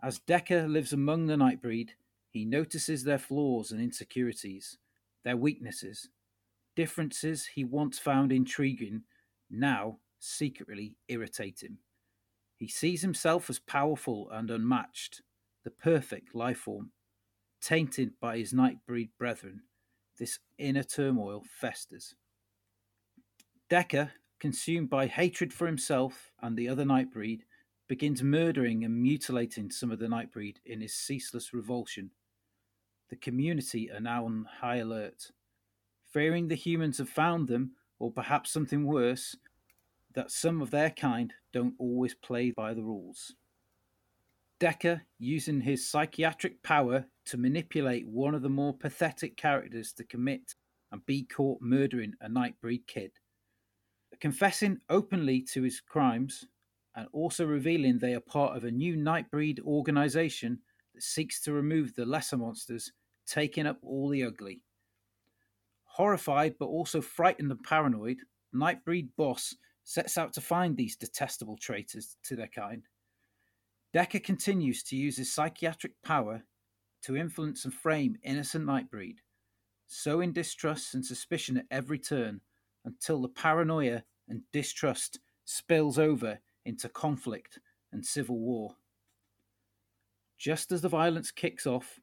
[0.02, 1.90] As Decker lives among the Nightbreed,
[2.32, 4.80] he notices their flaws and insecurities,
[5.24, 6.10] their weaknesses,
[6.76, 9.04] differences he once found intriguing,
[9.52, 11.78] now secretly irritate him.
[12.56, 15.22] He sees himself as powerful and unmatched,
[15.68, 16.90] the perfect life form.
[17.62, 19.64] Tainted by his Nightbreed brethren,
[20.18, 22.16] this inner turmoil festers.
[23.70, 24.10] Decker,
[24.40, 27.42] consumed by hatred for himself and the other Nightbreed,
[27.90, 32.12] begins murdering and mutilating some of the Nightbreed in his ceaseless revulsion.
[33.10, 35.32] The community are now on high alert,
[36.14, 39.36] fearing the humans have found them, or perhaps something worse,
[40.14, 43.36] that some of their kind don't always play by the rules.
[44.60, 50.56] Decker, using his psychiatric power to manipulate one of the more pathetic characters to commit
[50.92, 53.12] and be caught murdering a Nightbreed kid.
[54.20, 56.46] Confessing openly to his crimes
[56.96, 60.60] and also revealing they are part of a new Nightbreed organization
[60.96, 62.92] that seeks to remove the lesser monsters,
[63.28, 64.62] taking up all the ugly.
[65.84, 68.18] Horrified but also frightened and paranoid,
[68.56, 72.84] Nightbreed boss sets out to find these detestable traitors to their kind.
[73.98, 76.44] Decker continues to use his psychiatric power
[77.02, 79.16] to influence and frame innocent Nightbreed,
[79.88, 82.40] sowing distrust and suspicion at every turn
[82.86, 87.58] until the paranoia and distrust spills over into conflict
[87.92, 88.76] and civil war.
[90.38, 92.00] Just as the violence kicks off,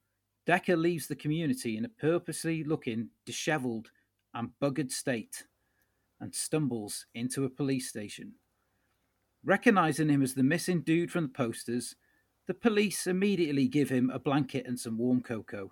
[0.46, 3.92] Decker leaves the community in a purposely looking, dishevelled,
[4.34, 5.44] and buggered state
[6.20, 8.34] and stumbles into a police station.
[9.44, 11.96] Recognizing him as the missing dude from the posters,
[12.46, 15.70] the police immediately give him a blanket and some warm cocoa.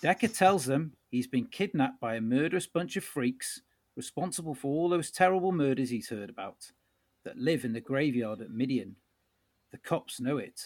[0.00, 3.62] Decker tells them he's been kidnapped by a murderous bunch of freaks
[3.96, 6.70] responsible for all those terrible murders he's heard about
[7.24, 8.94] that live in the graveyard at Midian.
[9.72, 10.60] The cops know it.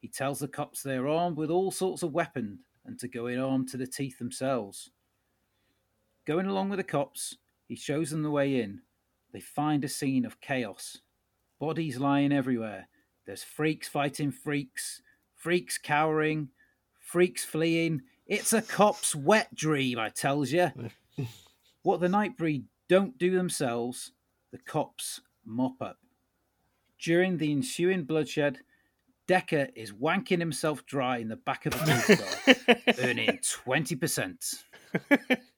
[0.00, 3.38] He tells the cops they're armed with all sorts of weapons and to go in
[3.38, 4.90] armed to the teeth themselves.
[6.26, 7.36] Going along with the cops,
[7.68, 8.82] he shows them the way in.
[9.36, 11.02] They find a scene of chaos.
[11.60, 12.88] Bodies lying everywhere.
[13.26, 15.02] There's freaks fighting freaks,
[15.34, 16.48] freaks cowering,
[16.98, 18.00] freaks fleeing.
[18.26, 20.70] It's a cop's wet dream, I tells you.
[21.82, 24.12] what the Nightbreed don't do themselves,
[24.52, 25.98] the cops mop up.
[26.98, 28.60] During the ensuing bloodshed,
[29.26, 31.76] Decker is wanking himself dry in the back of a
[32.16, 34.64] car, earning 20%.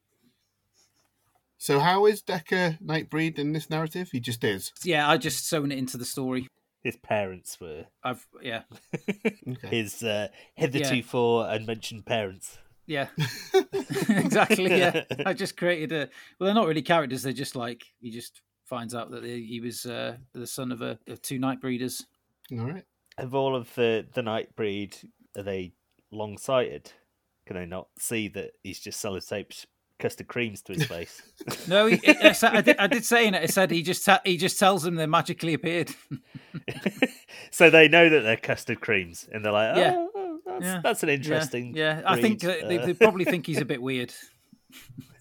[1.58, 4.10] So how is Decker Nightbreed in this narrative?
[4.12, 4.72] He just is.
[4.84, 6.46] Yeah, I just sewn it into the story.
[6.82, 8.62] His parents were I've yeah,
[9.26, 9.68] Okay.
[9.68, 12.58] his uh, hitherto unmentioned parents.
[12.86, 13.08] yeah,
[14.08, 14.78] exactly.
[14.78, 16.08] Yeah, I just created a.
[16.38, 17.24] Well, they're not really characters.
[17.24, 20.80] They're just like he just finds out that he he was uh, the son of
[20.80, 22.06] a of two night breeders.
[22.52, 22.84] All right.
[23.18, 24.96] Of all of the the night breed,
[25.36, 25.72] are they
[26.12, 26.92] long sighted?
[27.46, 29.66] Can they not see that he's just sellotaped
[29.98, 31.22] custard creams to his face?
[31.68, 33.42] No, he, it, I, did, I did say in it.
[33.42, 35.90] I said he just ta- he just tells them they magically appeared.
[37.50, 40.06] so they know that they're custard creams, and they're like, "Oh, Yeah.
[40.14, 40.80] oh, that's, Yeah.
[40.82, 43.64] that's an interesting." Yeah, I think breed." that they, Uh, they probably think he's a
[43.64, 44.12] bit weird.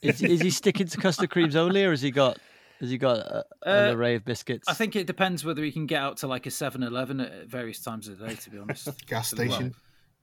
[0.02, 2.38] Is, is he sticking to custard creams only, or has he got
[2.80, 4.68] has he got a, an Uh, array of biscuits?
[4.68, 7.80] I think it depends whether he can get out to like a 7-Eleven at various
[7.82, 8.36] times of the day.
[8.36, 9.74] To be honest, Gas Well, station.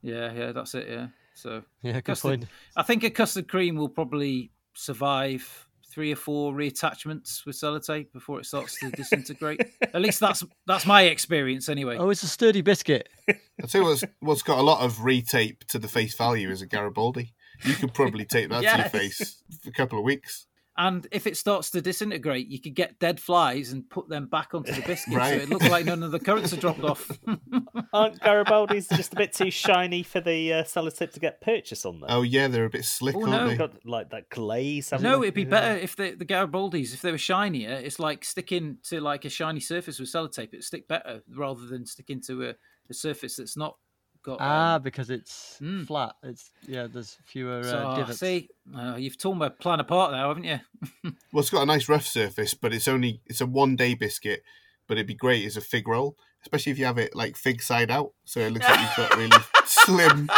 [0.03, 0.89] yeah, yeah, that's it.
[0.89, 2.51] Yeah, so yeah, good custard- point.
[2.77, 8.41] I think a custard cream will probably survive three or four reattachments with sellotape before
[8.41, 9.61] it starts to disintegrate.
[9.83, 11.97] At least that's that's my experience anyway.
[11.99, 13.09] Oh, it's a sturdy biscuit.
[13.29, 16.67] I'd say what's what's got a lot of retape to the face value is a
[16.67, 17.33] Garibaldi.
[17.65, 18.79] You could probably tape that to Yes.
[18.93, 20.47] your face for a couple of weeks.
[20.77, 24.55] And if it starts to disintegrate, you could get dead flies and put them back
[24.55, 25.37] onto the biscuit, Right.
[25.39, 27.11] so it looks like none of the currants are dropped off.
[27.93, 32.01] Aren't Garibaldi's just a bit too shiny for the uh, sellotape to get purchase on
[32.01, 32.09] them?
[32.13, 33.49] Oh yeah, they're a bit slick, Oh, aren't no.
[33.49, 33.57] they?
[33.57, 34.91] got like that glaze.
[35.01, 35.27] no, they?
[35.29, 35.49] it'd be Yeah.
[35.51, 39.31] better if the the Garibaldis, if they were shinier, it's like sticking to like a
[39.31, 40.49] shiny surface with sellotape.
[40.53, 42.55] It'd stick better rather than sticking to a,
[42.91, 43.77] a surface that's not
[44.25, 44.39] got.
[44.41, 45.87] Ah, um, because it's Mm.
[45.87, 46.15] flat.
[46.23, 46.89] It's yeah.
[46.93, 48.19] There's fewer so, uh, oh, divots.
[48.19, 50.61] see, uh, you've torn my plan apart now, haven't you?
[51.33, 54.43] Well, it's got a nice rough surface, but it's only it's a one day biscuit.
[54.87, 57.63] But it'd be great as a fig roll, especially if you have it like fig
[57.63, 60.29] side out, so it looks like you've got really slim,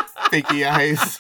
[0.43, 1.18] figgy eyes.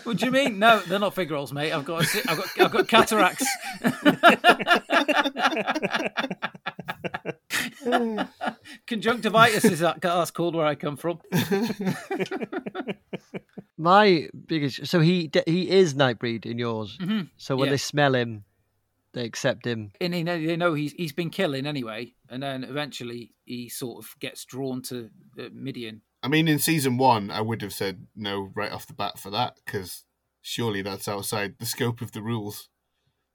[0.04, 0.58] what do you mean?
[0.58, 1.72] No, they're not fig rolls, mate.
[1.72, 3.46] I've got, a, si- I've got, I've got cataracts.
[8.86, 11.20] Conjunctivitis is that that's called where I come from.
[13.78, 14.86] My biggest.
[14.86, 16.98] So he he is Nightbreed in yours.
[17.00, 17.30] Mhm.
[17.36, 17.70] So when Yeah.
[17.72, 18.44] they smell him,
[19.12, 19.92] they accept him.
[20.00, 24.04] And they know, they know he's he's been killing anyway, and then eventually he sort
[24.04, 26.02] of gets drawn to uh, Midian.
[26.22, 29.30] I mean, in season one, I would have said no right off the bat for
[29.30, 30.04] that because
[30.42, 32.68] surely that's outside the scope of the rules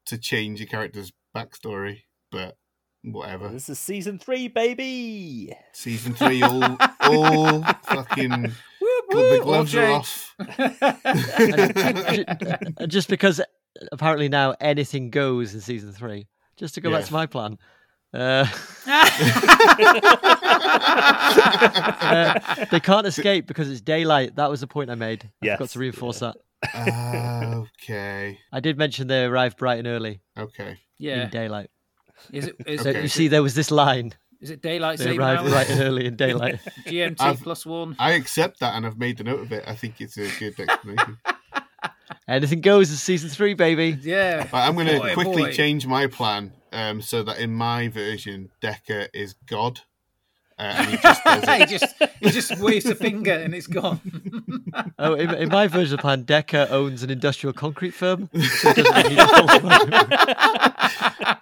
[0.05, 2.01] to change a character's backstory.
[2.31, 2.57] But
[3.01, 3.49] whatever.
[3.49, 5.55] This is season three, baby.
[5.73, 10.35] Season three, all all fucking Whoop, the gloves all are off.
[12.77, 13.41] And just because
[13.91, 16.27] apparently now anything goes in season three.
[16.57, 17.57] Just to go back to my plan.
[18.15, 18.45] Uh,
[21.67, 24.35] uh, they can't escape because it's daylight.
[24.35, 25.23] That was the point I made.
[25.41, 26.35] I forgot Yes, to reinforce that.
[27.83, 30.77] okay, I did mention they arrived bright and early okay.
[30.97, 31.69] yeah, in daylight.
[32.31, 33.01] is it is, So Okay.
[33.03, 34.13] you see, there was this line.
[34.41, 35.51] is it daylight They saving arrived hours?
[35.51, 36.59] bright and early in daylight.
[36.87, 37.95] GMT I've- plus one.
[37.99, 39.63] I accept that, and I've made the note of it.
[39.67, 41.17] I think it's a good explanation.
[42.27, 43.97] Anything goes in season three, baby.
[44.01, 45.51] Yeah, Right, I'm going to quickly boy.
[45.51, 49.81] change my plan um, so that in my version, Decker is God.
[50.57, 51.21] Uh, and he just
[51.59, 53.99] he just he just waves a finger and it's gone.
[54.99, 58.29] Oh, in, in my version of the plan, Decker owns an industrial concrete firm.
[58.33, 59.27] So it doesn't need a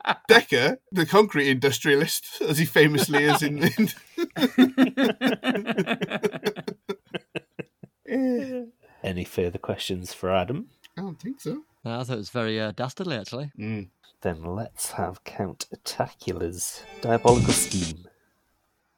[0.05, 3.69] full- Decker, the concrete industrialist, as he famously is in.
[8.05, 8.71] in
[9.03, 10.67] Any further questions for Adam?
[10.97, 11.63] I don't think so.
[11.83, 13.51] No, I thought it was very uh, dastardly, actually.
[13.59, 13.89] Mm.
[14.23, 18.07] Then let's have Count Attacula's diabolical scheme.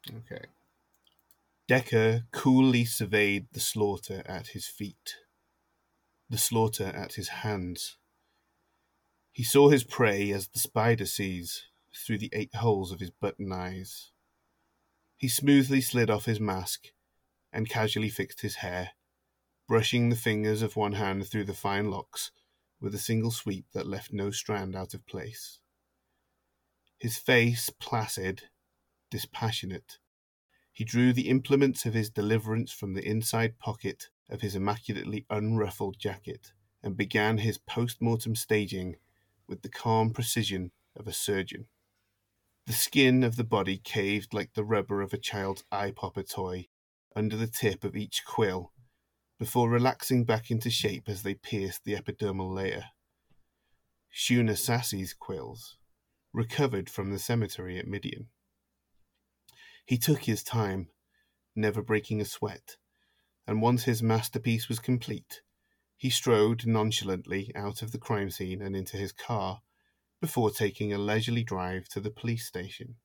[0.08, 0.44] Okay.
[1.66, 5.16] Decker coolly surveyed the slaughter at his feet,
[6.30, 7.96] the slaughter at his hands.
[9.32, 13.50] He saw his prey as the spider sees, through the eight holes of his button
[13.52, 14.12] eyes.
[15.16, 16.92] He smoothly slid off his mask
[17.52, 18.90] and casually fixed his hair,
[19.66, 22.30] brushing the fingers of one hand through the fine locks
[22.80, 25.60] with a single sweep that left no strand out of place.
[26.98, 28.44] His face placid,
[29.10, 29.98] dispassionate,
[30.72, 35.98] he drew the implements of his deliverance from the inside pocket of his immaculately unruffled
[35.98, 36.52] jacket
[36.82, 38.96] and began his post mortem staging
[39.48, 41.66] with the calm precision of a surgeon.
[42.66, 46.68] The skin of the body caved like the rubber of a child's eye popper toy
[47.14, 48.72] under the tip of each quill
[49.38, 52.84] before relaxing back into shape as they pierced the epidermal layer.
[54.14, 55.76] Shuna Sassi's quills,
[56.32, 58.28] recovered from the cemetery at Midian.
[59.84, 60.88] He took his time,
[61.54, 62.76] never breaking a sweat,
[63.46, 65.42] and once his masterpiece was complete,
[65.96, 69.60] he strode nonchalantly out of the crime scene and into his car
[70.20, 72.96] before taking a leisurely drive to the police station.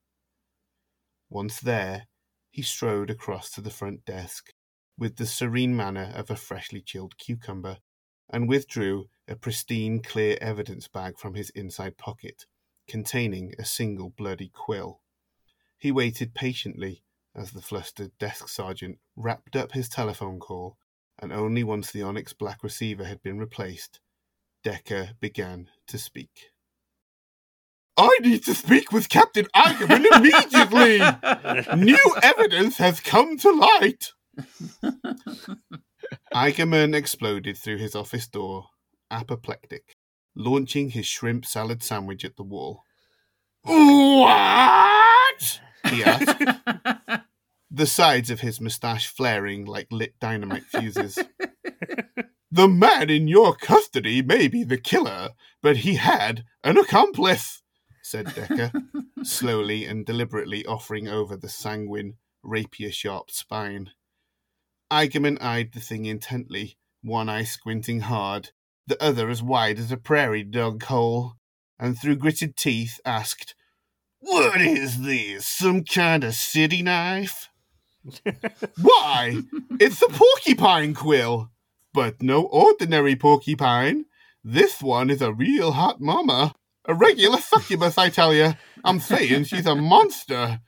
[1.28, 2.08] Once there,
[2.50, 4.52] he strode across to the front desk
[5.02, 7.76] with the serene manner of a freshly chilled cucumber
[8.30, 12.46] and withdrew a pristine clear evidence bag from his inside pocket
[12.86, 15.00] containing a single bloody quill.
[15.76, 17.02] He waited patiently
[17.34, 20.76] as the flustered desk sergeant wrapped up his telephone call,
[21.18, 23.98] and only once the onyx black receiver had been replaced,
[24.62, 26.52] Decker began to speak.
[27.96, 30.98] I need to speak with Captain Ackerman immediately!
[31.76, 34.12] New evidence has come to light!
[36.34, 38.66] Eigerman exploded through his office door,
[39.10, 39.96] apoplectic,
[40.34, 42.84] launching his shrimp salad sandwich at the wall.
[43.62, 45.60] What?
[45.90, 47.24] he asked,
[47.70, 51.18] the sides of his moustache flaring like lit dynamite fuses.
[52.50, 55.30] the man in your custody may be the killer,
[55.62, 57.62] but he had an accomplice,
[58.02, 58.72] said Decker,
[59.22, 63.90] slowly and deliberately offering over the sanguine, rapier sharp spine.
[64.92, 68.50] Eigerman eyed the thing intently, one eye squinting hard,
[68.86, 71.32] the other as wide as a prairie dog hole,
[71.78, 73.54] and through gritted teeth asked,
[74.18, 75.46] What is this?
[75.46, 77.48] Some kind of city knife?
[78.82, 79.40] Why,
[79.80, 81.48] it's a porcupine quill,
[81.94, 84.04] but no ordinary porcupine.
[84.44, 86.52] This one is a real hot mama.
[86.84, 88.52] A regular succubus, I tell you.
[88.84, 90.60] I'm saying she's a monster.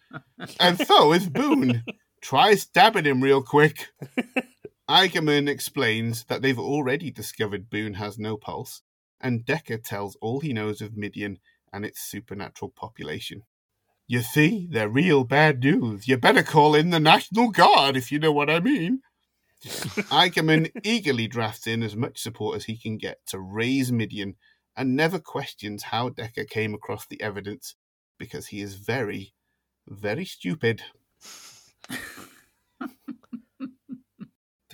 [0.59, 1.85] And so is Boone.
[2.25, 3.91] Try stabbing him real quick.
[4.89, 8.81] Eigerman explains that they've already discovered Boone has no pulse,
[9.21, 11.39] and Decker tells all he knows of Midian
[11.71, 13.43] and its supernatural population.
[14.07, 16.09] You see, they're real bad news.
[16.09, 19.03] You better call in the National Guard, if you know what I mean.
[19.63, 24.37] Eigerman eagerly drafts in as much support as he can get to raise Midian
[24.75, 27.75] and never questions how Decker came across the evidence
[28.19, 29.35] because he is very,
[29.87, 30.81] very stupid.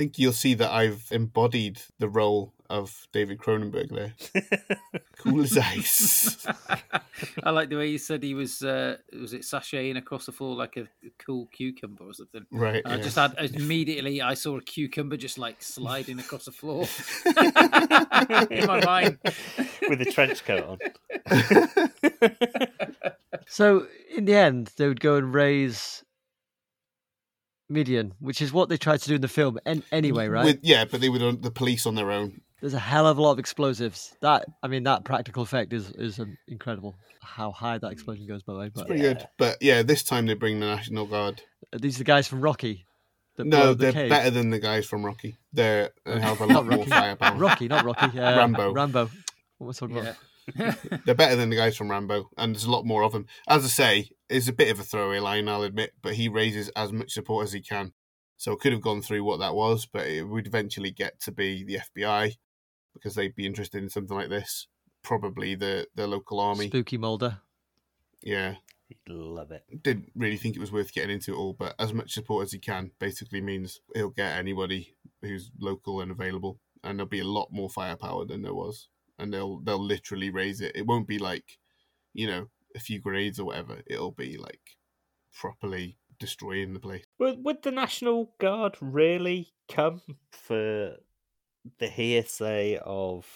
[0.01, 4.15] think you'll see that I've embodied the role of David Cronenberg there.
[5.19, 6.47] cool as ice.
[7.45, 8.63] I like the way you said he was.
[8.63, 10.87] Uh, was it sashaying across the floor like a
[11.19, 12.47] cool cucumber or something?
[12.51, 12.81] Right.
[12.87, 14.23] I just had immediately.
[14.23, 16.87] I saw a cucumber just like sliding across the floor
[18.51, 19.19] in my mind.
[19.87, 20.79] with a trench coat on.
[23.49, 23.87] So
[24.17, 26.05] in the end, they would go and raise
[27.71, 30.45] Midian, which is what they tried to do in the film en- anyway, right?
[30.45, 32.41] With, yeah, but they were on the police on their own.
[32.61, 34.13] There's a hell of a lot of explosives.
[34.21, 36.97] That I mean, that practical effect is is um, incredible.
[37.23, 38.67] How high that explosion goes, by the way.
[38.67, 39.27] It's But pretty good.
[39.39, 41.43] But yeah, this time they bring the National Guard.
[41.73, 42.87] are these are the guys from Rocky.
[43.39, 44.11] No, the they're cave?
[44.11, 45.39] better than the guys from Rocky.
[45.55, 46.91] They're a hell of a lot more Rocky.
[46.91, 47.39] firepower.
[47.39, 48.19] Rocky, not Rocky.
[48.19, 48.73] Uh, Rambo.
[48.75, 49.09] Rambo.
[49.57, 50.03] What was I talking Yeah.
[50.03, 50.17] about?
[51.05, 53.27] They're better than the guys from Rambo, and there's a lot more of them.
[53.49, 56.69] As I say, it's a bit of a throwaway line, I'll admit, but he raises
[56.71, 57.93] as much support as he can.
[58.37, 61.33] So it could have gone through what that was, but it would eventually get to
[61.33, 62.37] be the FBI
[62.95, 64.67] because they'd be interested in something like this.
[65.03, 66.69] Probably the, the local army.
[66.69, 67.39] Spooky Mulder.
[68.23, 68.57] yeah.
[69.09, 69.63] Love it.
[69.83, 72.53] Didn't really think it was worth getting into it all, but as much support as
[72.53, 76.59] he can basically means he'll get anybody who's local and available.
[76.83, 78.89] And there'll be a lot more firepower than there was.
[79.21, 80.73] And they'll they'll literally raise it.
[80.75, 81.59] It won't be like,
[82.13, 83.83] you know, a few grades or whatever.
[83.87, 84.61] It'll be like
[85.33, 87.05] properly destroying the place.
[87.19, 90.97] Would, would the National Guard really come for
[91.79, 93.27] the hearsay of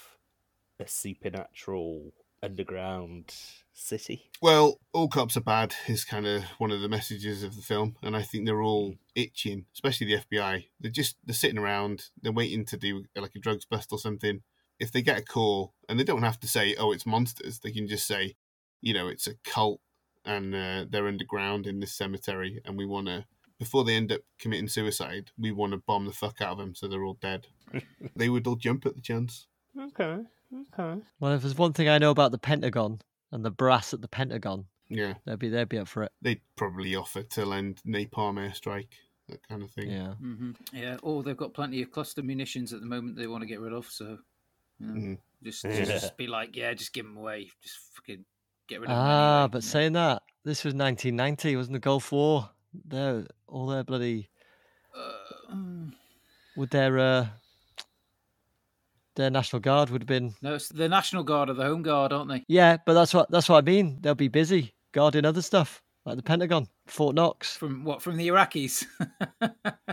[0.79, 2.13] a supernatural
[2.43, 3.35] underground
[3.73, 4.31] city?
[4.41, 7.97] Well, all cops are bad is kind of one of the messages of the film,
[8.03, 8.97] and I think they're all hmm.
[9.15, 10.67] itching, especially the FBI.
[10.81, 14.43] They're just they're sitting around, they're waiting to do like a drugs bust or something.
[14.79, 17.71] If they get a call, and they don't have to say, "Oh, it's monsters," they
[17.71, 18.35] can just say,
[18.81, 19.81] "You know, it's a cult
[20.27, 23.25] and uh, they're underground in this cemetery, and we want to.
[23.59, 26.75] Before they end up committing suicide, we want to bomb the fuck out of them
[26.75, 27.47] so they're all dead.
[28.17, 29.47] they would all jump at the chance.
[29.79, 30.21] Okay.
[30.73, 31.01] Okay.
[31.21, 33.01] Well, if there's one thing I know about the Pentagon
[33.33, 36.13] and the brass at the Pentagon, Yeah, they'd be they'd be up for it.
[36.23, 38.89] they'd probably offer to lend napalm airstrike,
[39.29, 39.91] that kind of thing.
[39.91, 40.15] Yeah.
[40.15, 43.49] hmm Yeah, or they've got plenty of cluster munitions at the moment they want to
[43.49, 44.19] get rid of, so
[44.81, 45.19] you know, Mhm.
[45.43, 45.85] just, Yeah.
[45.85, 48.25] just be like, yeah, just give them away, just fucking
[48.69, 48.99] get rid of them.
[49.07, 49.73] Ah, anyway, but you know.
[49.73, 52.51] saying that, this was 1990, wasn't the Gulf War?
[52.85, 54.29] Their all their bloody
[54.97, 55.93] Uh, mm,
[56.57, 57.27] would their uh
[59.17, 62.13] their National Guard would have been no, it's the National Guard or the Home Guard,
[62.13, 62.45] aren't they?
[62.49, 63.99] yeah, but that's what that's what I mean.
[64.01, 67.57] They'll be busy guarding other stuff like the Pentagon, Fort Knox.
[67.57, 68.03] From what?
[68.03, 68.85] From the Iraqis?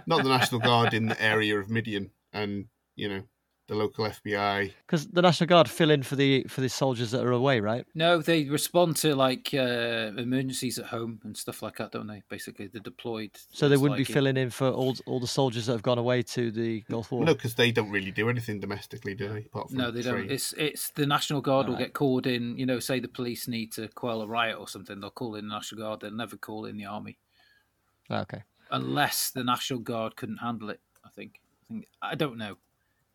[0.07, 2.65] Not the National Guard in the area of Midian and,
[2.95, 3.23] you know,
[3.72, 4.74] the local FBI.
[4.86, 7.86] Because the National Guard fill in for the for the soldiers that are away, right?
[7.95, 12.22] no, they respond to like uh, emergencies at home and stuff like that, don't they?
[12.30, 13.32] Basically, they're deployed.
[13.53, 15.84] So they wouldn't like be it- filling in for all all the soldiers that have
[15.84, 17.24] gone away to the Gulf War.
[17.24, 19.45] No, because they don't really do anything domestically, do they?
[19.45, 20.30] Apart from No, they don't.
[20.30, 21.88] It's it's the National Guard will Alright.
[21.88, 22.57] get called in.
[22.57, 25.47] You know, say the police need to quell a riot or something, they'll call in
[25.47, 26.01] the National Guard.
[26.01, 27.17] They'll never call in the army
[28.09, 28.43] Ah, okay.
[28.69, 30.82] unless the National Guard couldn't handle it.
[31.05, 31.39] I think.
[31.69, 32.57] I think I don't know,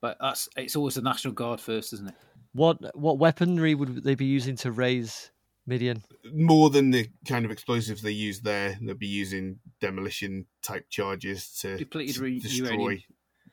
[0.01, 2.15] but that's it's always the National Guard first, isn't it?
[2.53, 5.31] What what weaponry would they be using to raise
[5.67, 6.03] Midian?
[6.33, 11.51] More than the kind of explosives they use there, they'll be using demolition type charges
[11.61, 13.03] to, Depleted to re- destroy uranium.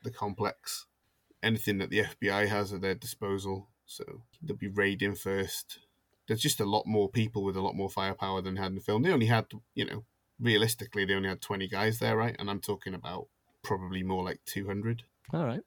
[0.02, 0.86] the complex.
[1.42, 3.68] Anything that the FBI has at their disposal.
[3.86, 5.80] So they'll be raiding first.
[6.26, 8.76] There's just a lot more people with a lot more firepower than they had in
[8.76, 9.02] the film.
[9.02, 10.04] They only had, you know,
[10.40, 12.34] realistically, they only had 20 guys there, right?
[12.38, 13.26] And I'm talking about
[13.62, 15.02] probably more like 200.
[15.34, 15.60] All right.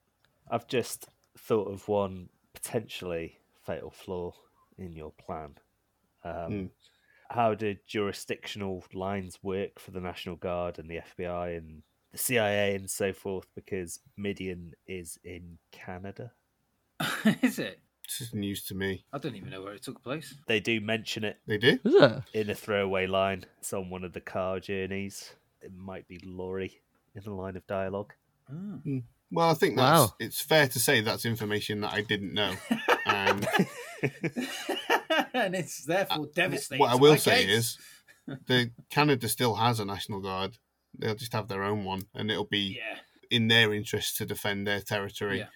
[0.49, 4.33] I've just thought of one potentially fatal flaw
[4.77, 5.55] in your plan.
[6.23, 6.69] Um, Mm.
[7.29, 11.83] How do jurisdictional lines work for the National Guard and the FBI and
[12.13, 13.47] the CIA and so forth?
[13.53, 16.31] Because Midian is in Canada.
[17.41, 17.79] Is it?
[18.07, 19.03] This is news to me.
[19.11, 20.33] I don't even know where it took place.
[20.47, 21.77] They do mention it They do?
[21.83, 22.21] Is it?
[22.33, 23.43] in a throwaway line.
[23.59, 25.33] It's on one of the car journeys.
[25.61, 26.79] It might be Lori
[27.13, 28.13] in a line of dialogue.
[28.49, 28.79] Oh.
[29.31, 30.13] Well, I think that's Wow.
[30.19, 32.53] it's fair to say that's information that I didn't know.
[33.05, 33.45] And
[35.33, 36.79] and it's therefore uh, devastating.
[36.81, 37.49] what I will say case.
[37.49, 37.77] is,
[38.47, 40.57] the Canada still has a national guard.
[40.97, 42.99] They'll just have their own one, and it'll be yeah,
[43.29, 45.39] in their interest to defend their territory.
[45.39, 45.47] Yeah.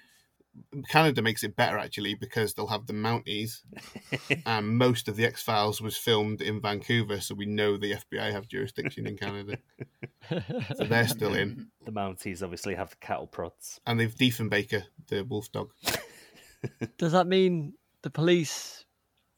[0.89, 3.59] Canada makes it better actually because they'll have the Mounties,
[4.45, 8.31] and most of the X Files was filmed in Vancouver, so we know the FBI
[8.31, 9.57] have jurisdiction in Canada,
[10.29, 11.67] so they're still in.
[11.85, 13.79] The Mounties obviously have the cattle prods.
[13.85, 15.71] And they've Diefenbaker, the wolf dog.
[16.97, 18.85] Does that mean the police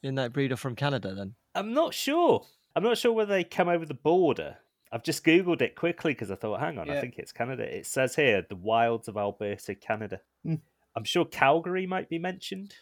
[0.01, 1.35] in Nightbreed are from Canada then?
[1.55, 2.45] I'm not sure.
[2.75, 4.57] I'm not sure whether they come over the border.
[4.91, 7.63] I've just googled it quickly because I thought, hang on, I think it's Canada.
[7.63, 10.21] It says here the wilds of Alberta, Canada.
[10.43, 10.55] Hmm.
[10.95, 12.75] I'm sure Calgary might be mentioned.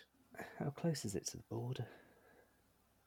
[0.60, 1.86] How close is it to the border?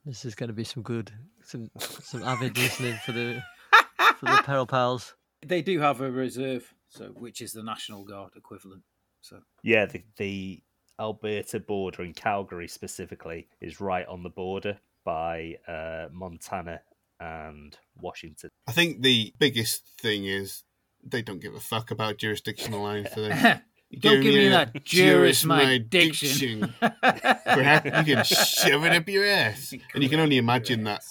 [0.05, 3.43] This is going to be some good, some some avid listening for the
[4.19, 5.15] for the Peril Pals.
[5.45, 8.83] they do have a reserve, so which is the National Guard equivalent.
[9.21, 10.63] So Yeah, the, the
[11.01, 16.81] Alberta border in Calgary specifically is right on the border by uh, Montana
[17.21, 18.51] and Washington.
[18.67, 20.65] I think the biggest thing is
[21.03, 23.61] they don't give a fuck about jurisdictional lines, do they?
[23.95, 26.61] You Don't give me that juris my diction.
[26.61, 26.75] diction.
[26.83, 29.73] You can shove it up your ass.
[29.95, 31.03] And you can only imagine that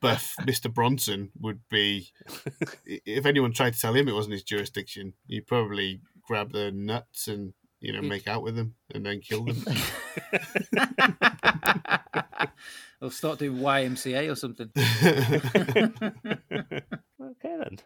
[0.00, 0.72] buff Mr.
[0.72, 2.08] Bronson would be.
[2.86, 7.26] If anyone tried to tell him it wasn't his jurisdiction, he'd probably grab their nuts
[7.26, 9.64] and you know make out with them and then kill them.
[13.00, 14.70] They'll start doing YMCA or something.
[17.22, 17.78] Okay then.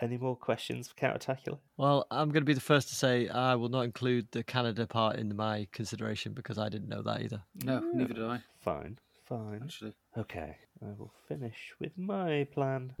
[0.00, 1.58] Any more questions for Countertacular?
[1.78, 4.86] Well, I'm going to be the first to say I will not include the Canada
[4.86, 7.42] part in my consideration because I didn't know that either.
[7.64, 8.40] No, neither did I.
[8.60, 9.60] Fine, fine.
[9.62, 12.94] Actually, Okay, I will finish with my plan.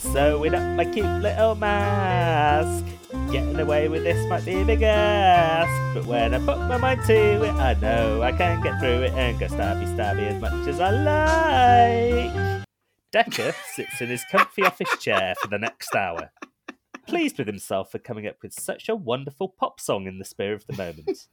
[0.00, 2.84] Sewing up my cute little mask.
[3.30, 7.02] Getting away with this might be a big ask, but when I put my mind
[7.06, 10.66] to it, I know I can get through it and go stabby stabby as much
[10.66, 12.64] as I like.
[13.12, 16.32] Decker sits in his comfy office chair for the next hour,
[17.06, 20.54] pleased with himself for coming up with such a wonderful pop song in the spur
[20.54, 21.28] of the moment.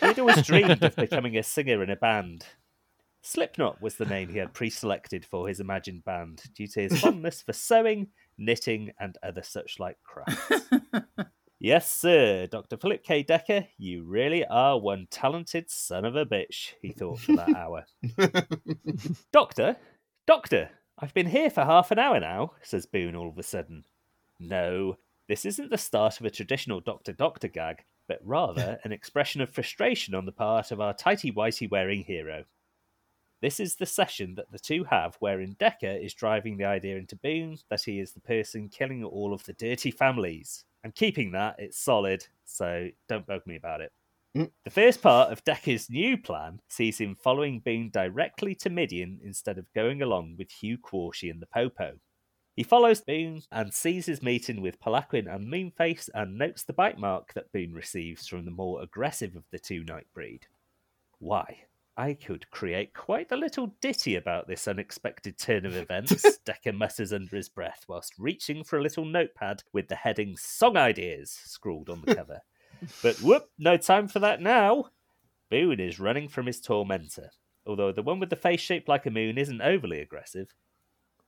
[0.00, 2.46] He'd always dreamed of becoming a singer in a band.
[3.22, 7.00] Slipknot was the name he had pre selected for his imagined band due to his
[7.00, 10.68] fondness for sewing, knitting, and other such like crafts.
[11.62, 12.78] Yes, sir, Dr.
[12.78, 13.22] Philip K.
[13.22, 17.84] Decker, you really are one talented son of a bitch, he thought for that hour.
[19.30, 19.76] Doctor,
[20.26, 23.84] Doctor, I've been here for half an hour now, says Boone all of a sudden.
[24.38, 24.96] No,
[25.28, 29.50] this isn't the start of a traditional Doctor Doctor gag, but rather an expression of
[29.50, 32.44] frustration on the part of our tighty whitey wearing hero.
[33.42, 37.16] This is the session that the two have wherein Decker is driving the idea into
[37.16, 40.64] Boone that he is the person killing all of the dirty families.
[40.84, 43.92] And keeping that, it's solid, so don't bug me about it.
[44.36, 44.50] Mm.
[44.64, 49.58] The first part of Decker's new plan sees him following Boone directly to Midian instead
[49.58, 51.94] of going along with Hugh Quarshie and the Popo.
[52.56, 56.98] He follows Boone and sees his meeting with Peloquin and Moonface and notes the bite
[56.98, 60.42] mark that Boone receives from the more aggressive of the two Nightbreed.
[61.18, 61.64] Why,
[62.00, 67.12] I could create quite a little ditty about this unexpected turn of events, Decker mutters
[67.12, 71.90] under his breath whilst reaching for a little notepad with the heading Song Ideas scrawled
[71.90, 72.40] on the cover.
[73.02, 74.86] But whoop, no time for that now.
[75.50, 77.32] Boone is running from his tormentor,
[77.66, 80.54] although the one with the face shaped like a moon isn't overly aggressive.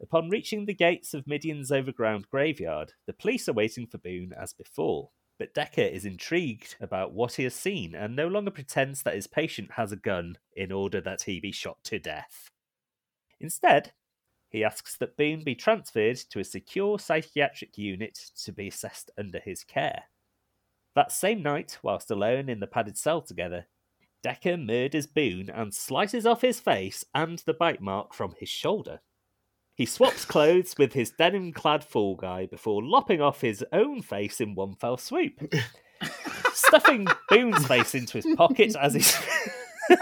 [0.01, 4.55] Upon reaching the gates of Midian's overground graveyard, the police are waiting for Boone as
[4.55, 5.11] before.
[5.43, 9.27] But Decker is intrigued about what he has seen and no longer pretends that his
[9.27, 12.49] patient has a gun in order that he be shot to death.
[13.41, 13.91] Instead,
[14.49, 19.41] he asks that Boone be transferred to a secure psychiatric unit to be assessed under
[19.41, 20.05] his care.
[20.95, 23.67] That same night, whilst alone in the padded cell together,
[24.23, 29.01] Decker murders Boone and slices off his face and the bite mark from his shoulder.
[29.83, 34.41] He swaps clothes with his denim clad fall guy before lopping off his own face
[34.41, 35.53] in one fell swoop.
[36.55, 39.01] Stuffing Boone's face into his pocket as he.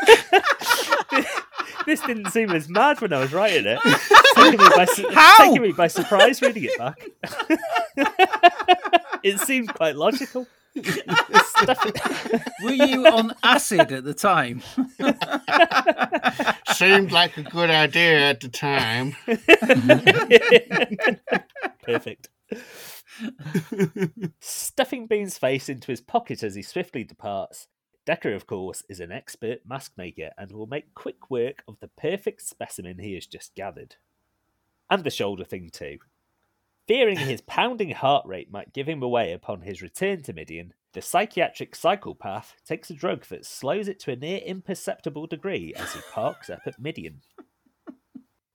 [1.87, 3.79] this didn't seem as mad when I was writing it.
[3.83, 5.39] It's taking me by, su- How?
[5.47, 7.01] taking me by surprise reading it back.
[9.23, 10.47] it seemed quite logical.
[10.77, 14.63] Stuffing- Were you on acid at the time?
[16.75, 19.15] Seemed like a good idea at the time.
[21.83, 22.29] Perfect.
[24.41, 27.67] Stuffing Boone's face into his pocket as he swiftly departs,
[28.07, 31.89] Decker, of course, is an expert mask maker and will make quick work of the
[31.89, 33.97] perfect specimen he has just gathered.
[34.89, 35.99] And the shoulder thing, too.
[36.91, 41.01] Fearing his pounding heart rate might give him away upon his return to Midian, the
[41.01, 46.01] psychiatric psychopath takes a drug that slows it to a near imperceptible degree as he
[46.11, 47.21] parks up at Midian.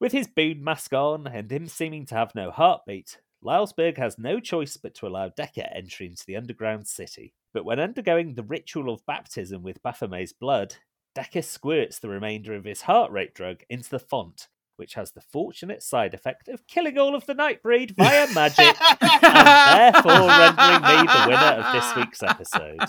[0.01, 4.41] With his Boone mask on and him seeming to have no heartbeat, Lylesburg has no
[4.41, 7.33] choice but to allow Decker entry into the underground city.
[7.53, 10.75] But when undergoing the ritual of baptism with Baphomet's blood,
[11.13, 15.21] Decker squirts the remainder of his heart rate drug into the font, which has the
[15.21, 21.07] fortunate side effect of killing all of the Nightbreed via magic, and therefore rendering me
[21.07, 22.79] the winner of this week's episode.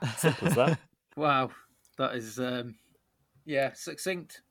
[0.16, 0.78] Simple as that.
[1.16, 1.50] Wow,
[1.98, 2.74] that is um,
[3.44, 4.42] yeah succinct.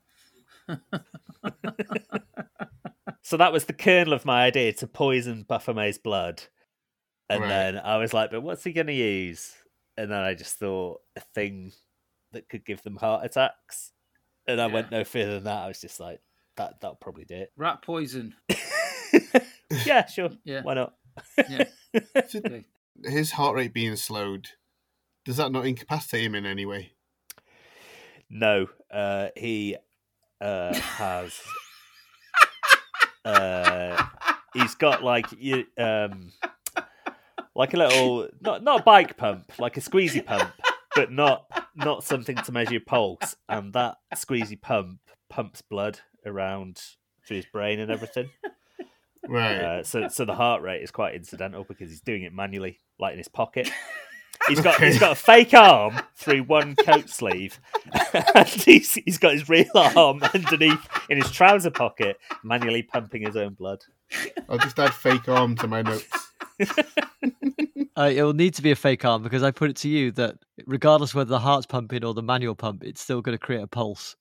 [3.21, 6.43] So that was the kernel of my idea to poison Baphomet's blood.
[7.29, 7.47] And Right.
[7.49, 9.53] then I was like, but what's he going to use?
[9.97, 11.71] And then I just thought a thing
[12.33, 13.91] that could give them heart attacks.
[14.47, 14.73] And I Yeah.
[14.73, 15.63] went no further than that.
[15.63, 16.19] I was just like,
[16.57, 17.51] that, that'll probably do it.
[17.55, 18.35] Rat poison.
[19.85, 20.29] yeah, sure.
[20.43, 20.61] Yeah.
[20.61, 20.93] Why not?
[21.49, 21.65] Yeah.
[22.27, 22.39] So
[23.03, 24.49] his heart rate being slowed,
[25.25, 26.91] does that not incapacitate him in any way?
[28.29, 29.75] No, uh, he
[30.39, 31.33] uh, has.
[33.25, 34.03] uh,
[34.53, 36.31] he's got like you, um,
[37.55, 40.51] like a little not not a bike pump, like a squeezy pump,
[40.95, 41.45] but not
[41.75, 43.35] not something to measure your pulse.
[43.47, 44.99] And that squeezy pump
[45.29, 46.81] pumps blood around
[47.25, 48.29] through his brain and everything.
[49.27, 49.55] Right.
[49.55, 53.13] Uh, so so the heart rate is quite incidental because he's doing it manually, like
[53.13, 53.69] in his pocket.
[54.47, 57.59] He's got he's got a fake arm through one coat sleeve,
[58.33, 60.79] and he's, he's got his real arm underneath
[61.09, 63.83] in his trouser pocket, manually pumping his own blood.
[64.47, 66.31] I'll just add fake arm to my notes.
[67.97, 70.11] Uh, it will need to be a fake arm because I put it to you
[70.13, 70.35] that
[70.65, 73.67] regardless whether the heart's pumping or the manual pump, it's still going to create a
[73.67, 74.15] pulse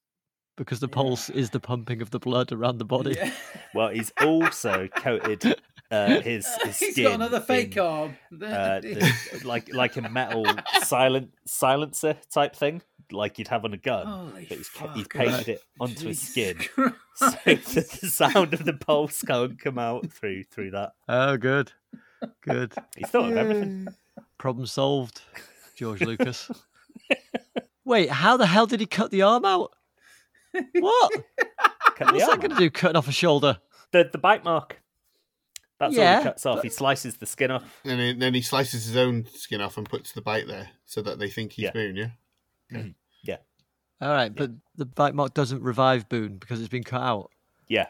[0.56, 3.14] because the pulse is the pumping of the blood around the body.
[3.16, 3.30] Yeah.
[3.74, 5.44] Well, he's also coated
[5.90, 7.04] uh, his his He's skin.
[7.04, 8.16] got another fake in, arm.
[8.42, 10.46] uh, the- like like a metal
[10.84, 12.80] silent silencer type thing,
[13.12, 14.06] like you'd have on a gun.
[14.06, 14.96] Holy but he's, fuck.
[14.96, 16.94] he's painted it onto his skin, Christ.
[17.16, 20.92] so the sound of the pulse can't come out through through that.
[21.08, 21.70] Oh, good,
[22.42, 22.72] good.
[22.96, 23.88] He's thought of everything.
[24.38, 25.20] Problem solved,
[25.76, 26.50] George Lucas.
[27.84, 29.72] Wait, how the hell did he cut the arm out?
[30.74, 31.12] What?
[31.96, 32.70] Cut the What's that arm going to do?
[32.70, 33.58] Cutting off a shoulder?
[33.92, 34.80] The the bite mark.
[35.78, 36.56] That's all Yeah, he cuts off.
[36.56, 37.80] but- He slices the skin off.
[37.84, 41.00] And then- then he slices his own skin off and puts the bite there so
[41.02, 41.70] that they think he's Yeah.
[41.72, 42.10] Boone, yeah?
[43.22, 43.36] Yeah.
[44.00, 47.30] All right, but the bite mark doesn't revive Boone because it's been cut out.
[47.68, 47.86] Yeah.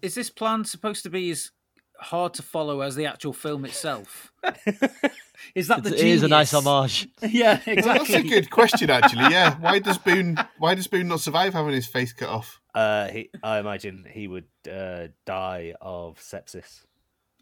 [0.00, 1.50] Is this plan supposed to be as
[1.98, 4.32] hard to follow as the actual film itself?
[5.54, 7.08] is that the It's- it is a nice homage.
[7.22, 9.30] Yeah, Well, that's a good question, actually.
[9.32, 10.36] Yeah, why does Boone?
[10.58, 12.60] Why does Boone not survive having his face cut off?
[12.74, 16.84] Uh, he, I imagine he would uh, die of sepsis.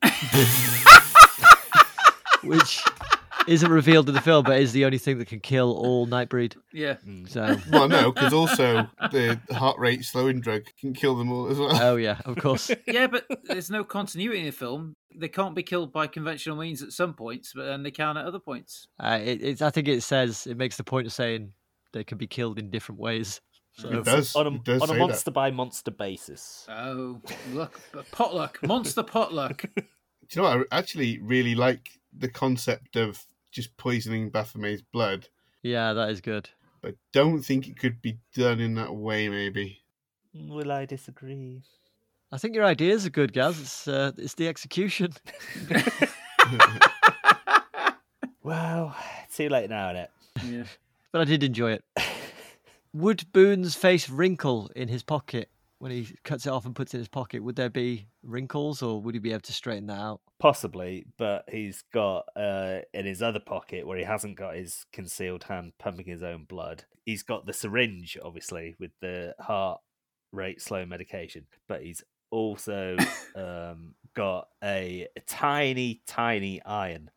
[2.43, 2.83] which
[3.49, 6.57] isn't revealed in the film, but is the only thing that can kill all Nightbreed.
[6.73, 6.97] yeah.
[7.27, 11.59] So, Well, no, because also the heart rate slowing drug can kill them all as
[11.59, 11.71] well.
[11.83, 12.71] oh yeah, of course.
[12.87, 14.95] Yeah, but there's no continuity in the film.
[15.15, 18.27] They can't be killed by conventional means at some points, but then they can at
[18.27, 18.87] other points.
[18.99, 21.53] Uh, it, it's, I think it says it makes the point of saying
[21.93, 23.41] they can be killed in different ways.
[23.73, 24.35] So It does.
[24.37, 26.67] on a, it does on a say monster by monster basis.
[26.69, 27.21] Oh,
[27.53, 27.81] look,
[28.13, 29.65] potluck, monster potluck.
[29.75, 29.83] Do
[30.31, 30.67] you know what?
[30.73, 35.29] I actually really like the concept of just poisoning Baphomet's blood,
[35.63, 36.49] yeah, that is good.
[36.81, 39.29] but don't think it could be done in that way.
[39.29, 39.81] Maybe.
[40.35, 41.63] Will I disagree?
[42.33, 43.61] I think your ideas are good, Gaz.
[43.61, 45.13] It's uh, it's the execution.
[48.43, 48.97] Well,
[49.33, 50.09] too late now, innit?
[50.45, 50.65] Yeah.
[51.13, 51.85] But I did enjoy it.
[52.93, 55.49] Would Boone's face wrinkle in his pocket
[55.81, 57.43] when he cuts it off and puts it in his pocket?
[57.43, 60.21] Would there be wrinkles, or would he be able to straighten that out?
[60.39, 65.45] Possibly, but he's got uh, in his other pocket where he hasn't got his concealed
[65.45, 66.85] hand pumping his own blood.
[67.07, 69.81] He's got the syringe, obviously, with the heart
[70.33, 72.97] rate slow medication, but he's also
[73.35, 77.11] um, got a, tiny, tiny iron,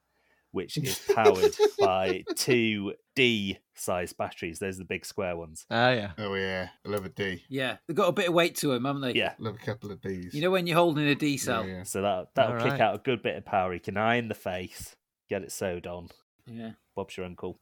[0.51, 4.59] which is powered by two D size batteries.
[4.59, 5.65] Those are the big square ones.
[5.69, 6.11] Oh yeah.
[6.17, 7.43] Oh yeah, I love a D.
[7.49, 9.13] Yeah, they've got a bit of weight to them, haven't they?
[9.13, 9.33] Yeah.
[9.39, 10.33] Love a couple of Ds.
[10.33, 11.65] You know when you're holding a D cell.
[11.67, 11.83] yeah.
[11.83, 12.81] So that that'll kick Alright.
[12.81, 13.73] out a good bit of power.
[13.73, 14.95] He can iron the face,
[15.29, 16.09] get it sewed on.
[16.45, 16.71] Yeah.
[16.95, 17.59] Bob's your uncle.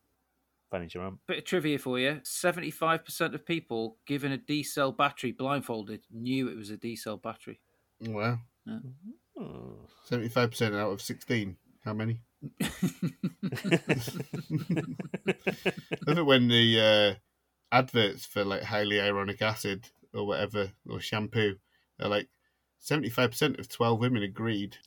[0.72, 1.19] Fanny's your aunt.
[1.28, 6.48] Bit of trivia for you 75% of people given a D cell battery blindfolded knew
[6.48, 7.60] it was a D cell battery.
[7.99, 8.40] Wow.
[9.38, 9.88] Oh.
[10.06, 11.57] Seventy-five percent out of sixteen.
[11.84, 12.22] How many?
[16.08, 17.14] Love it when the uh,
[17.76, 21.56] adverts for like hyaluronic acid or whatever or shampoo
[22.02, 22.28] are like
[22.80, 24.78] seventy-five percent of twelve women agreed.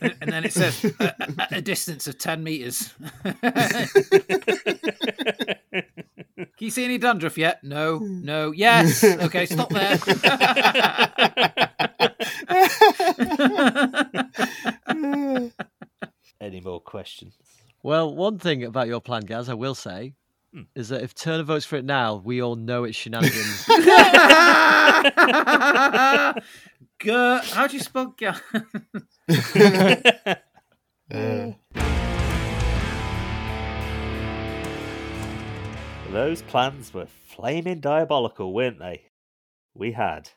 [0.00, 2.92] and, and then it says "A- a- at a distance of 10 meters.
[6.56, 7.62] Can you see any dandruff yet?
[7.64, 9.02] No, no, yes.
[9.04, 9.98] Okay, stop there.
[16.40, 17.34] Any more questions?
[17.82, 20.14] Well, one thing about your plan, Gaz, I will say,
[20.52, 20.62] Hmm.
[20.74, 23.64] is that if Turner votes for it now, we all know it's shenanigans.
[26.98, 28.34] Gur, how do you spell gur?
[31.08, 31.52] Uh,
[36.10, 39.10] Those plans were flaming diabolical, weren't they?
[39.74, 40.30] We had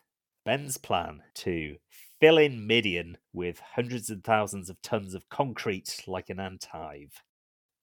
[0.46, 1.78] Ben's plan to
[2.20, 7.24] fill in Midian with hundreds and thousands of tons of concrete like an ant hive.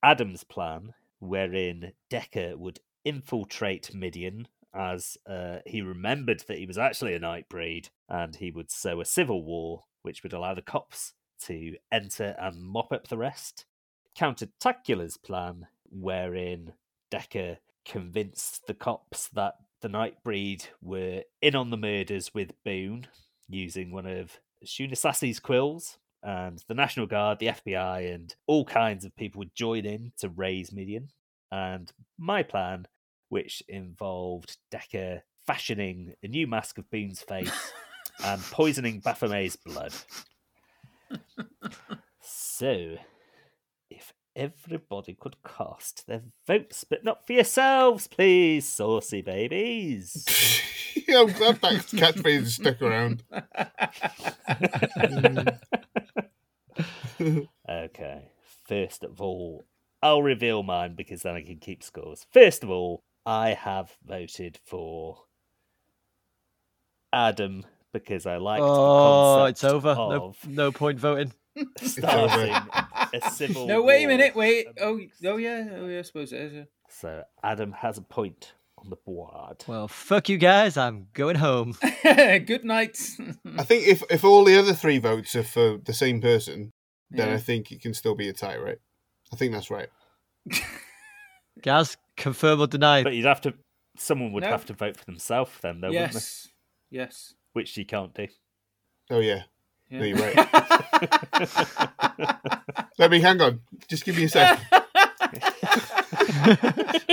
[0.03, 7.15] Adam's plan, wherein Decker would infiltrate Midian as uh, he remembered that he was actually
[7.15, 11.15] a Nightbreed and he would sow a civil war which would allow the cops
[11.45, 13.65] to enter and mop up the rest.
[14.15, 16.75] Countertacular's plan, wherein
[17.11, 23.07] Decker convinced the cops that the Nightbreed were in on the murders with Boone
[23.49, 29.05] using one of Shuna Sassi's quills, and the National Guard, the FBI, and all kinds
[29.05, 31.09] of people would join in to raise Midian.
[31.53, 32.87] And my plan,
[33.29, 37.73] which involved Decker fashioning a new mask of Boone's face
[38.25, 39.93] and poisoning Baphomet's blood.
[42.21, 42.97] So,
[44.37, 50.27] everybody could cast their votes, but not for yourselves, please, saucy babies.
[51.09, 53.25] yeah, I'm glad that catchphrase is stuck around.
[57.69, 58.31] okay,
[58.69, 59.65] first of all,
[60.03, 62.27] I'll reveal mine because then I can keep scores.
[62.33, 65.25] First of all, I have voted for
[67.13, 69.95] Adam because I liked oh, the it's concept over.
[69.95, 71.33] No, no point voting.
[71.83, 72.55] starting
[73.23, 74.67] a civil no, wait a minute, wait.
[74.81, 76.53] Oh, oh yeah, oh yeah, I suppose it is.
[76.53, 76.65] yeah.
[76.89, 79.65] So Adam has a point on the board.
[79.67, 80.77] Well, fuck you guys.
[80.77, 81.77] I'm going home.
[82.03, 82.99] Good night.
[83.59, 86.71] I think if if all the other three votes are for the same person,
[87.11, 87.35] then Yeah.
[87.35, 88.79] I think it can still be a tie, right?
[89.33, 89.89] I think that's right.
[91.63, 93.03] Gaz, confirm or deny?
[93.03, 93.55] But you'd have to.
[93.99, 94.51] Someone would No.
[94.51, 96.19] have to vote for themselves then, though, wouldn't they?
[96.19, 96.49] yes,
[96.91, 97.35] yes.
[97.55, 98.29] Which you can't do.
[99.11, 99.45] Oh yeah.
[99.91, 99.99] Yeah.
[100.01, 100.85] No, you're right.
[102.99, 103.61] Let me hang on.
[103.89, 104.61] Just give me a sec.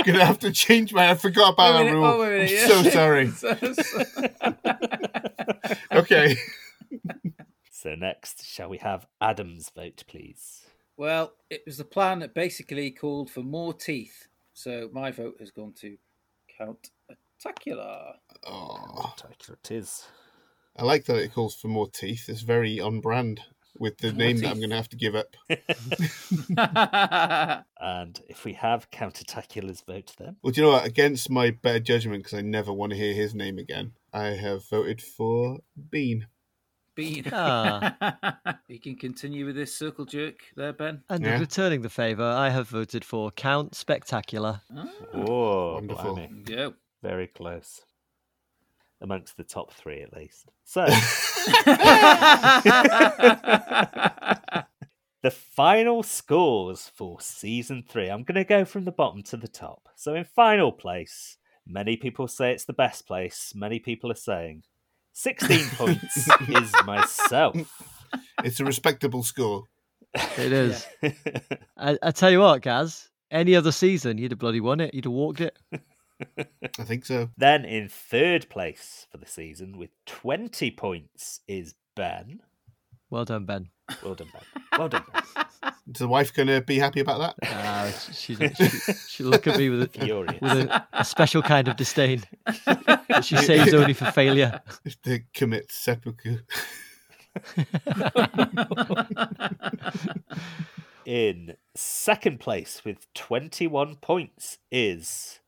[0.04, 1.10] Gonna have to change my.
[1.10, 2.04] I forgot about Wait that rule.
[2.04, 2.66] oh, minute, I'm yeah.
[2.68, 3.32] so sorry.
[5.92, 6.36] Okay.
[7.70, 10.62] So next, shall we have Adam's vote, please?
[10.96, 14.28] well, it was the plan that basically called for more teeth.
[14.52, 15.96] So my vote has gone to
[16.56, 18.14] Count Attacula.
[18.46, 20.06] Oh, Spectacular it is.
[20.76, 22.28] I like that it calls for more teeth.
[22.28, 23.40] It's very on brand
[23.78, 25.36] with the name that I'm going to have to give up.
[27.80, 30.86] And if we have Countertacula's vote, then Well, do you know what?
[30.86, 34.66] Against my better judgment, because I never want to hear his name again, I have
[34.68, 35.58] voted for
[35.90, 36.26] Bean.
[36.94, 37.24] Bean.
[37.32, 38.36] Ah.
[38.68, 41.02] you can continue with this circle jerk there, Ben.
[41.08, 41.40] And Yeah.
[41.40, 44.60] returning the favour, I have voted for Count Spectacular.
[45.12, 46.14] oh, wonderful.
[46.14, 46.44] blimey.
[46.48, 46.70] Yeah.
[47.02, 47.82] very close.
[49.04, 50.50] Amongst the top three, at least.
[50.64, 50.86] So
[55.22, 58.08] the final scores for season three.
[58.08, 59.90] I'm going to go from the bottom to the top.
[59.94, 61.36] So in final place,
[61.66, 63.52] many people say it's the best place.
[63.54, 64.62] Many people are saying
[65.12, 67.56] 16 points is myself.
[68.42, 69.64] It's a respectable score.
[70.14, 70.86] It is.
[71.76, 74.94] I, I tell you what, Gaz, any other season, you'd have bloody won it.
[74.94, 75.58] You'd have walked it.
[76.38, 77.30] I think so.
[77.36, 82.40] Then in third place for the season with 20 points is Ben.
[83.10, 83.68] Well done, Ben.
[84.02, 84.42] Well done, Ben.
[84.78, 85.44] Well done, Ben.
[85.88, 87.48] Is the wife going to be happy about that?
[87.52, 91.76] Uh, she, she, she'll look at me with, a, with a, a special kind of
[91.76, 94.60] disdain that she saves only for failure.
[94.84, 96.38] If they commit seppuku.
[101.04, 105.40] In second place with 21 points is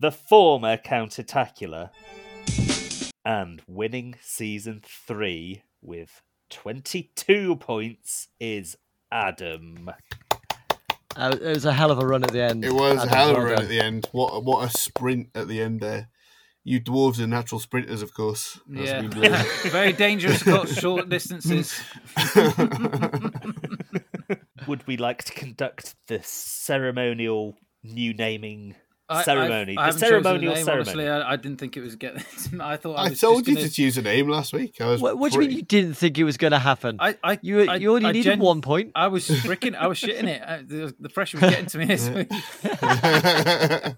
[0.00, 1.90] the former Countertacula
[3.24, 8.76] and winning season three with 22 points is
[9.10, 9.90] Adam.
[11.16, 12.64] Uh, it was a hell of a run at the end.
[12.64, 14.08] It was a hell of a run at the end.
[14.12, 16.08] What what a sprint at the end there.
[16.62, 18.60] You dwarves are natural sprinters, of course.
[18.78, 19.42] as Yeah.
[19.70, 21.80] Very dangerous got short distances.
[24.66, 28.76] Would we like to conduct the ceremonial new naming
[29.08, 29.76] I- I- ceremony?
[29.78, 30.90] I, the haven't chosen a ceremonial name, ceremony.
[30.90, 32.22] Honestly, I, I didn't think it was getting.
[32.60, 34.80] I thought I, I was told just you gonna- to choose a name last week.
[34.80, 36.96] I was What, what do you mean you didn't think it was going to happen?
[37.00, 38.92] I, I, you I, you only I needed gen- one point.
[38.94, 39.74] I was freaking.
[39.74, 40.42] I was shitting it.
[40.42, 42.30] I, the, the pressure was getting to me this week.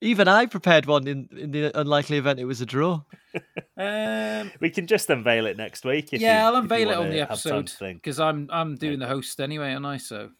[0.00, 3.02] Even I prepared one in, in the unlikely event it was a draw.
[3.76, 6.12] Um, We can just unveil it next week.
[6.12, 8.48] If yeah, you, I'll if you unveil it on the have time episode because I'm
[8.52, 9.96] I'm doing the host anyway, aren't I?
[9.96, 10.30] So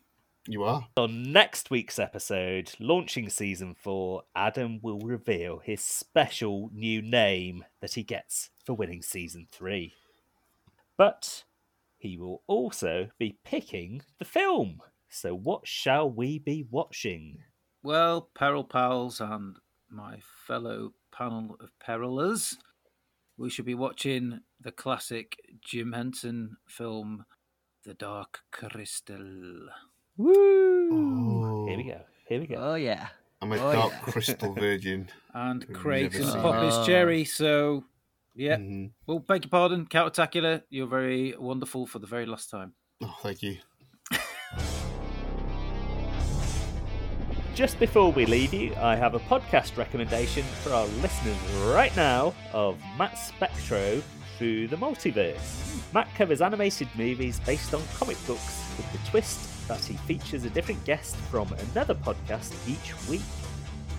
[0.46, 0.86] you are.
[0.96, 7.94] On next week's episode, launching season four, Adam will reveal his special new name that
[7.94, 9.94] he gets for winning season three.
[10.96, 11.44] But
[11.98, 14.80] he will also be picking the film.
[15.08, 17.38] So, what shall we be watching?
[17.84, 19.56] well, Peril Pals and
[19.90, 22.56] my fellow panel of perilers,
[23.36, 27.26] we should be watching the classic Jim Henson film,
[27.84, 29.68] The Dark Crystal.
[30.16, 31.66] Woo!
[31.68, 32.00] Here we go.
[32.28, 32.56] Here we go.
[32.58, 33.08] Oh, yeah.
[33.42, 33.98] I'm a Oh, dark yeah.
[34.12, 35.08] crystal virgin.
[35.34, 36.66] And We've Craig's never going to seen pop it.
[36.78, 37.84] his cherry, so
[38.34, 38.56] yeah.
[38.56, 38.90] Mhm.
[39.06, 40.62] Well, beg your pardon, Countertacular.
[40.70, 42.74] You're very wonderful for the very last time.
[43.02, 43.58] Oh, thank you.
[47.54, 51.36] Just before we leave you, I have a podcast recommendation for our listeners
[51.66, 54.02] right now of Matt Spectro
[54.38, 55.80] through the multiverse.
[55.94, 59.38] Matt covers animated movies based on comic books with the twist
[59.68, 63.22] that he features a different guest from another podcast each week.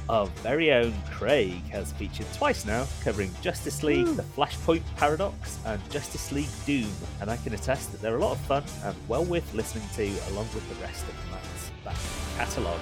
[0.07, 5.81] Our very own Craig has featured twice now, covering Justice League, The Flashpoint Paradox, and
[5.89, 9.25] Justice League Doom, and I can attest that they're a lot of fun and well
[9.25, 11.95] worth listening to along with the rest of Matt's back
[12.37, 12.79] catalogue.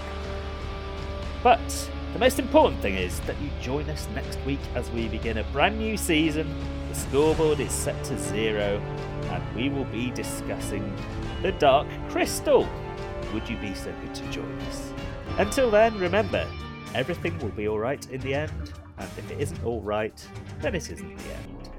[1.42, 5.38] But the most important thing is that you join us next week as we begin
[5.38, 6.54] a brand new season.
[6.90, 8.82] The scoreboard is set to zero,
[9.30, 10.84] and we will be discussing
[11.44, 12.66] the Dark Crystal.
[13.34, 14.94] Would you be so good to join us?
[15.38, 16.48] Until then, remember,
[16.96, 20.26] everything will be alright in the end, and if it isn't alright,
[20.62, 21.70] then it isn't the end.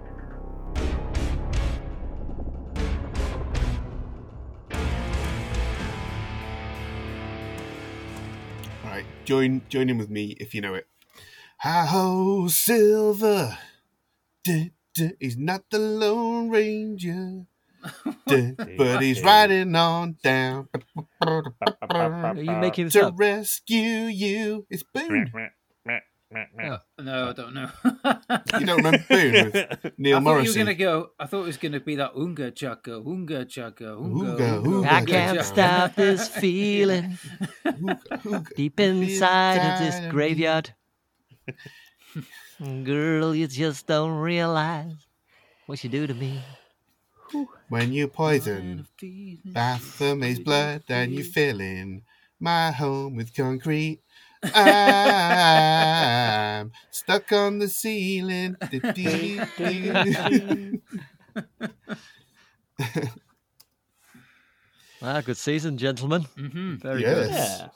[8.84, 10.86] Right, join join in with me if you know it.
[11.56, 13.56] How silver,
[14.44, 14.64] duh,
[14.94, 17.46] duh, he's not the Lone Ranger,
[18.78, 20.68] but he's riding on down
[21.20, 23.14] Are you making this to up?
[23.16, 24.66] rescue you.
[24.70, 25.30] It's Boone.
[26.34, 27.70] Uh, no, I don't know.
[28.58, 30.54] You don't remember Boone with Neil I thought you were Morrissey?
[30.54, 31.10] going to go.
[31.20, 34.36] I thought it was going to be that unga chaka, unga chaka, unga.
[34.36, 35.44] Ooga, ooga, I can't ooga.
[35.44, 37.18] stop this feeling
[38.56, 40.10] deep inside of this inside of me.
[40.10, 40.74] graveyard.
[42.84, 44.92] Girl, you just don't realize
[45.66, 46.42] what you do to me.
[47.68, 48.86] When you poison
[49.54, 52.02] Baphomet's blood and you fill in
[52.40, 54.00] my home with concrete.
[54.54, 55.60] I'm
[56.90, 58.56] stuck on the ceiling.
[65.02, 66.22] Ah, good season, gentlemen.
[66.36, 67.04] hmm Very Yes.
[67.04, 67.70] good.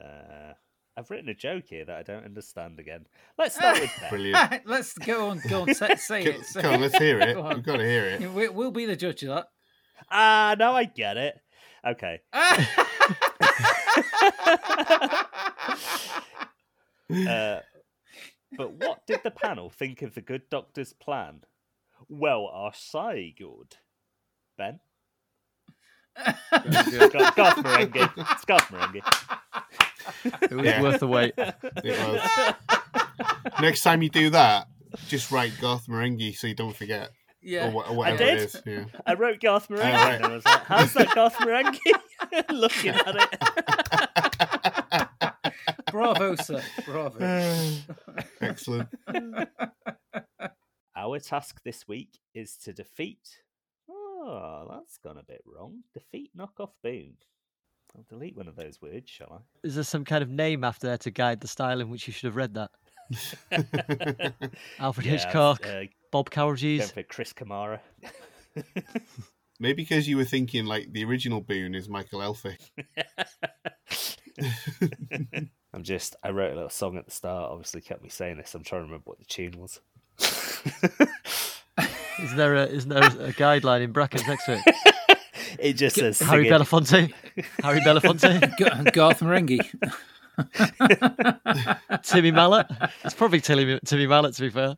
[0.00, 0.54] Uh,
[0.98, 3.06] I've written a joke here that I don't understand again.
[3.38, 4.10] Let's start with Ben.
[4.10, 4.62] Brilliant.
[4.66, 5.40] Let's go on.
[5.48, 5.72] Go on.
[5.72, 6.44] Say, say it.
[6.44, 7.36] say come on, let's hear it.
[7.36, 8.32] We've got to hear it.
[8.32, 9.48] We, we'll be the judge of that.
[10.10, 11.40] Ah, now I get it.
[11.86, 12.20] Okay.
[17.10, 17.60] Uh,
[18.56, 21.42] but what did the panel think of the good doctor's plan?
[22.08, 23.76] Well, I say good.
[24.56, 24.80] Ben?
[26.16, 28.32] Garth Garth Marenghi.
[28.32, 29.00] It's Garth Marenghi.
[30.24, 30.82] It was Yeah.
[30.82, 31.34] worth the wait.
[31.36, 31.54] It
[31.84, 32.54] was.
[33.60, 34.68] Next time you do that,
[35.08, 37.10] just write Garth Marenghi so you don't forget.
[37.42, 37.68] yeah.
[37.68, 38.28] Or, wha- or whatever did.
[38.38, 38.62] it is.
[38.66, 38.84] Yeah.
[39.06, 40.14] I wrote Garth Marenghi right.
[40.16, 41.78] and I was like, how's that Garth Marenghi?
[42.50, 43.38] Looking at it.
[45.92, 46.62] Bravo, sir.
[46.84, 47.18] Bravo.
[48.40, 48.88] Excellent.
[50.96, 53.42] Our task this week is to defeat.
[53.90, 55.84] Oh, that's gone a bit wrong.
[55.94, 57.14] Defeat knockoff Boone.
[57.96, 59.66] I'll delete one of those words, shall I?
[59.66, 62.12] Is there some kind of name after there to guide the style in which you
[62.12, 62.70] should have read that?
[64.78, 66.92] Alfred Yeah, Hitchcock, Uh, Bob going Cowragees.
[66.92, 67.80] for Chris Kamara.
[69.60, 72.58] Maybe because you were thinking like the original Boone is Michael Elphick.
[75.72, 76.14] I'm just.
[76.22, 77.50] I wrote a little song at the start.
[77.50, 78.54] Obviously, kept me saying this.
[78.54, 79.80] I'm trying to remember what the tune was.
[82.20, 84.94] Is there a is there a guideline in brackets next to it?
[85.58, 86.60] It just says Harry singing.
[86.60, 87.12] Belafonte.
[87.62, 88.56] Harry Belafonte.
[88.84, 89.60] G- Garth Marenghi.
[92.04, 92.66] Timmy Mallett.
[93.04, 94.76] It's probably Timmy, Timmy Mallett to be fair.